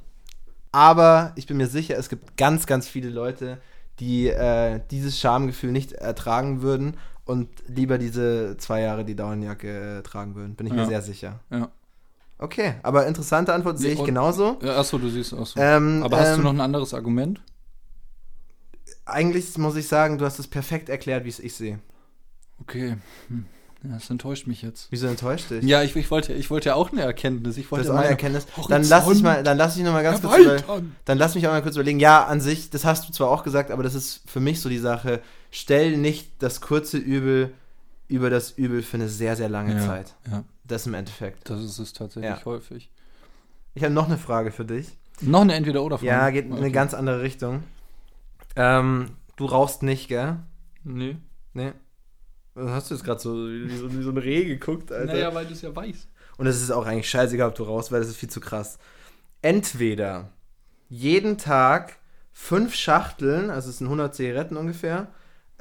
Aber 0.73 1.33
ich 1.37 1.47
bin 1.47 1.59
mir 1.59 1.69
sicher, 1.69 1.97
es 1.97 2.09
gibt 2.09 2.37
ganz, 2.37 2.67
ganz 2.67 2.89
viele 2.89 3.11
Leute, 3.11 3.61
die 4.01 4.27
äh, 4.27 4.81
dieses 4.91 5.21
Schamgefühl 5.21 5.71
nicht 5.71 5.93
ertragen 5.93 6.63
würden 6.63 6.97
und 7.25 7.49
lieber 7.69 7.99
diese 7.99 8.57
zwei 8.59 8.81
Jahre 8.81 9.05
die 9.05 9.15
Daunenjacke 9.17 9.99
äh, 9.99 10.03
tragen 10.03 10.35
würden. 10.35 10.55
Bin 10.57 10.67
ich 10.67 10.73
mir 10.73 10.83
Ja. 10.83 10.89
sehr 10.89 11.03
sicher. 11.03 11.41
Ja. 11.51 11.71
Okay, 12.39 12.75
aber 12.83 13.07
interessante 13.07 13.53
Antwort 13.55 13.79
sehe 13.79 13.93
ich 13.93 14.01
Und- 14.01 14.07
genauso. 14.07 14.59
Ja, 14.63 14.79
achso, 14.79 14.99
du 14.99 15.09
siehst 15.09 15.33
auch 15.33 15.47
so. 15.47 15.61
Ähm, 15.61 16.03
Aber 16.03 16.19
hast 16.19 16.31
ähm, 16.31 16.37
du 16.39 16.43
noch 16.43 16.53
ein 16.53 16.61
anderes 16.61 16.93
Argument? 16.95 17.41
Eigentlich 19.05 19.57
muss 19.59 19.77
ich 19.77 19.89
sagen, 19.89 20.19
du 20.19 20.25
hast 20.25 20.39
es 20.39 20.49
perfekt 20.49 20.89
erklärt, 20.89 21.25
wie 21.25 21.29
es 21.29 21.39
ich 21.41 21.55
sehe. 21.55 21.79
Okay. 22.61 22.97
Hm. 23.29 23.47
Ja, 23.85 23.95
das 23.95 24.09
enttäuscht 24.11 24.47
mich 24.47 24.63
jetzt. 24.63 24.87
Wieso 24.91 25.09
enttäuscht 25.09 25.51
dich? 25.51 25.65
Ja, 25.65 25.83
ich, 25.83 25.97
ich, 25.97 26.09
wollte, 26.13 26.33
ich 26.35 26.51
wollte 26.51 26.69
ja 26.69 26.75
auch 26.77 26.93
eine 26.93 27.03
Erkenntnis. 27.03 27.57
Ich 27.57 27.65
Das 27.65 27.73
wollte 27.73 27.85
ist 27.87 27.91
auch 27.91 27.97
eine 27.97 28.09
Erkenntnis. 28.09 28.47
Dann 28.69 28.85
lass 28.85 29.09
ich 29.11 29.23
mal, 29.23 29.43
dann 29.43 29.57
lass 29.59 29.77
ich 29.77 29.83
noch 29.83 29.93
mal 29.93 30.05
ganz 30.05 30.23
kurz 30.23 30.39
über. 30.39 30.83
Dann 31.05 31.19
lass 31.19 31.35
mich 31.35 31.47
auch 31.49 31.51
mal 31.53 31.63
kurz 31.63 31.75
überlegen. 31.75 31.99
Ja, 31.99 32.25
an 32.25 32.41
sich, 32.41 32.71
das 32.71 32.85
hast 32.85 33.09
du 33.09 33.13
zwar 33.13 33.29
auch 33.31 33.43
gesagt, 33.43 33.73
aber 33.73 33.83
das 33.83 33.95
ist 33.95 34.21
für 34.27 34.39
mich 34.39 34.61
so 34.61 34.69
die 34.69 34.79
Sache. 34.79 35.21
Stell 35.55 35.99
nicht 35.99 36.43
das 36.43 36.61
kurze 36.63 36.97
Übel 36.97 37.53
über 38.09 38.31
das 38.31 38.53
Übel 38.53 38.83
für 38.83 38.97
eine 38.97 39.09
sehr, 39.09 39.37
sehr 39.37 39.49
lange 39.51 39.75
Ja, 39.75 39.81
Zeit. 39.87 40.15
ja, 40.31 40.45
Das 40.65 40.87
im 40.87 40.95
Endeffekt. 40.95 41.49
das 41.49 41.63
ist 41.63 41.79
es 41.79 41.93
tatsächlich 41.93 42.39
Ja. 42.39 42.45
häufig. 42.47 42.91
Ich 43.75 43.85
habe 43.85 43.93
noch 43.95 44.07
eine 44.07 44.17
Frage 44.19 44.51
für 44.51 44.65
dich. 44.65 44.97
Noch 45.21 45.43
eine 45.43 45.55
Entweder-Oder-Frage? 45.55 46.07
Ja, 46.07 46.31
geht 46.31 46.47
in 46.47 46.53
eine 46.53 46.61
Okay. 46.63 46.73
ganz 46.73 46.95
andere 46.95 47.21
Richtung. 47.23 47.63
Ähm, 48.57 49.11
du 49.37 49.45
rauchst 49.47 49.83
nicht, 49.83 50.09
gell? 50.09 50.39
Nee. 50.85 51.17
Nee. 51.53 51.73
Was 52.55 52.71
hast 52.71 52.91
du 52.91 52.95
jetzt 52.95 53.05
gerade 53.05 53.21
so 53.21 53.35
wie, 53.49 53.77
so 53.77 53.93
wie 53.93 54.03
so 54.03 54.11
ein 54.11 54.19
Reh 54.19 54.45
geguckt, 54.45 54.91
Alter? 54.91 55.13
Naja, 55.13 55.35
weil 55.35 55.47
du 55.47 55.53
es 55.53 55.63
ja 55.63 55.75
weißt. 55.75 56.09
Und 56.39 56.47
es 56.47 56.61
ist 56.63 56.71
auch 56.71 56.87
eigentlich 56.87 57.09
scheißegal, 57.11 57.49
ob 57.51 57.55
du 57.55 57.63
raus, 57.65 57.93
weil 57.93 58.01
das 58.01 58.09
ist 58.09 58.17
viel 58.17 58.31
zu 58.31 58.41
krass. 58.41 58.79
Entweder 59.43 60.31
jeden 60.89 61.39
Tag 61.39 61.97
fünf 62.33 62.75
Schachteln, 62.75 63.51
also 63.51 63.71
es 63.71 63.79
sind 63.79 63.89
100 63.89 64.15
Zigaretten 64.15 64.57
ungefähr, 64.57 65.09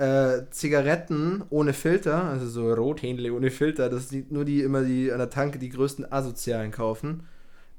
äh, 0.02 0.50
Zigaretten 0.50 1.44
ohne 1.52 1.74
Filter, 1.74 2.24
also 2.24 2.48
so 2.50 2.74
Rothändle 2.74 3.32
ohne 3.34 3.52
Filter, 3.52 3.88
das 3.88 4.10
sind 4.10 4.32
nur 4.32 4.46
die 4.46 4.62
immer 4.62 4.82
die 4.82 5.12
an 5.12 5.20
der 5.20 5.30
Tanke 5.30 5.60
die 5.60 5.70
größten 5.70 6.12
Asozialen 6.12 6.72
kaufen. 6.72 7.28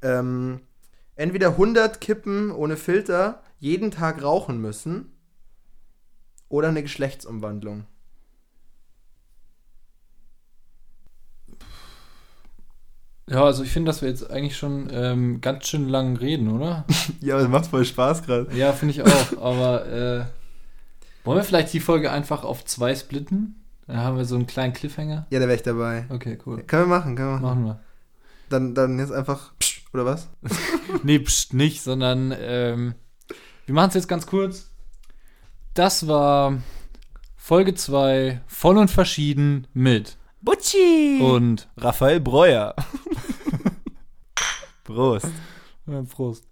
Ähm, 0.03 0.61
entweder 1.17 1.49
100 1.49 2.01
Kippen 2.01 2.53
ohne 2.53 2.77
Filter 2.77 3.43
jeden 3.59 3.91
Tag 3.91 4.23
rauchen 4.23 4.61
müssen 4.61 5.11
oder 6.49 6.69
eine 6.69 6.83
Geschlechtsumwandlung. 6.83 7.87
Ja, 13.29 13.45
also 13.45 13.65
ich 13.65 13.73
finde, 13.73 13.89
dass 13.89 14.01
wir 14.01 14.09
jetzt 14.09 14.31
eigentlich 14.31 14.57
schon 14.57 14.89
ähm, 14.93 15.41
ganz 15.41 15.67
schön 15.67 15.89
lang 15.89 16.17
reden, 16.17 16.53
oder? 16.53 16.85
Ja, 17.21 17.39
das 17.39 17.49
macht 17.49 17.67
voll 17.67 17.85
Spaß 17.85 18.23
gerade. 18.23 18.57
ja, 18.57 18.73
finde 18.73 18.95
ich 18.95 19.03
auch. 19.03 19.43
Aber 19.43 19.87
äh, 19.87 20.25
wollen 21.25 21.39
wir 21.39 21.45
vielleicht 21.45 21.73
die 21.73 21.81
Folge 21.81 22.11
einfach 22.11 22.45
auf 22.45 22.65
zwei 22.65 22.95
splitten? 22.95 23.63
Dann 23.87 23.99
haben 23.99 24.17
wir 24.17 24.25
so 24.25 24.37
einen 24.37 24.47
kleinen 24.47 24.73
Cliffhanger. 24.73 25.27
Ja, 25.31 25.39
da 25.41 25.47
wäre 25.47 25.57
ich 25.57 25.63
dabei. 25.63 26.07
Okay, 26.09 26.39
cool. 26.47 26.63
Können 26.63 26.85
wir 26.85 26.99
machen, 26.99 27.17
können 27.17 27.29
wir 27.29 27.41
machen. 27.41 27.43
Machen 27.43 27.65
wir. 27.65 27.81
Dann, 28.49 28.75
dann 28.75 28.99
jetzt 28.99 29.13
einfach, 29.13 29.53
psch, 29.59 29.83
oder 29.93 30.05
was? 30.05 30.29
Nee, 31.03 31.19
pst, 31.19 31.55
nicht, 31.55 31.83
sondern 31.83 32.35
ähm, 32.39 32.95
wir 33.67 33.75
machen 33.75 33.89
es 33.89 33.95
jetzt 33.95 34.09
ganz 34.09 34.27
kurz. 34.27 34.71
Das 35.75 36.07
war 36.07 36.59
Folge 37.37 37.75
2, 37.75 38.41
voll 38.47 38.77
und 38.77 38.91
verschieden 38.91 39.67
mit 39.73 40.19
Butschi! 40.43 41.21
und 41.23 41.69
Raphael 41.77 42.21
Breuer. 42.21 42.75
Prost. 44.85 45.29
Prost. 46.11 46.52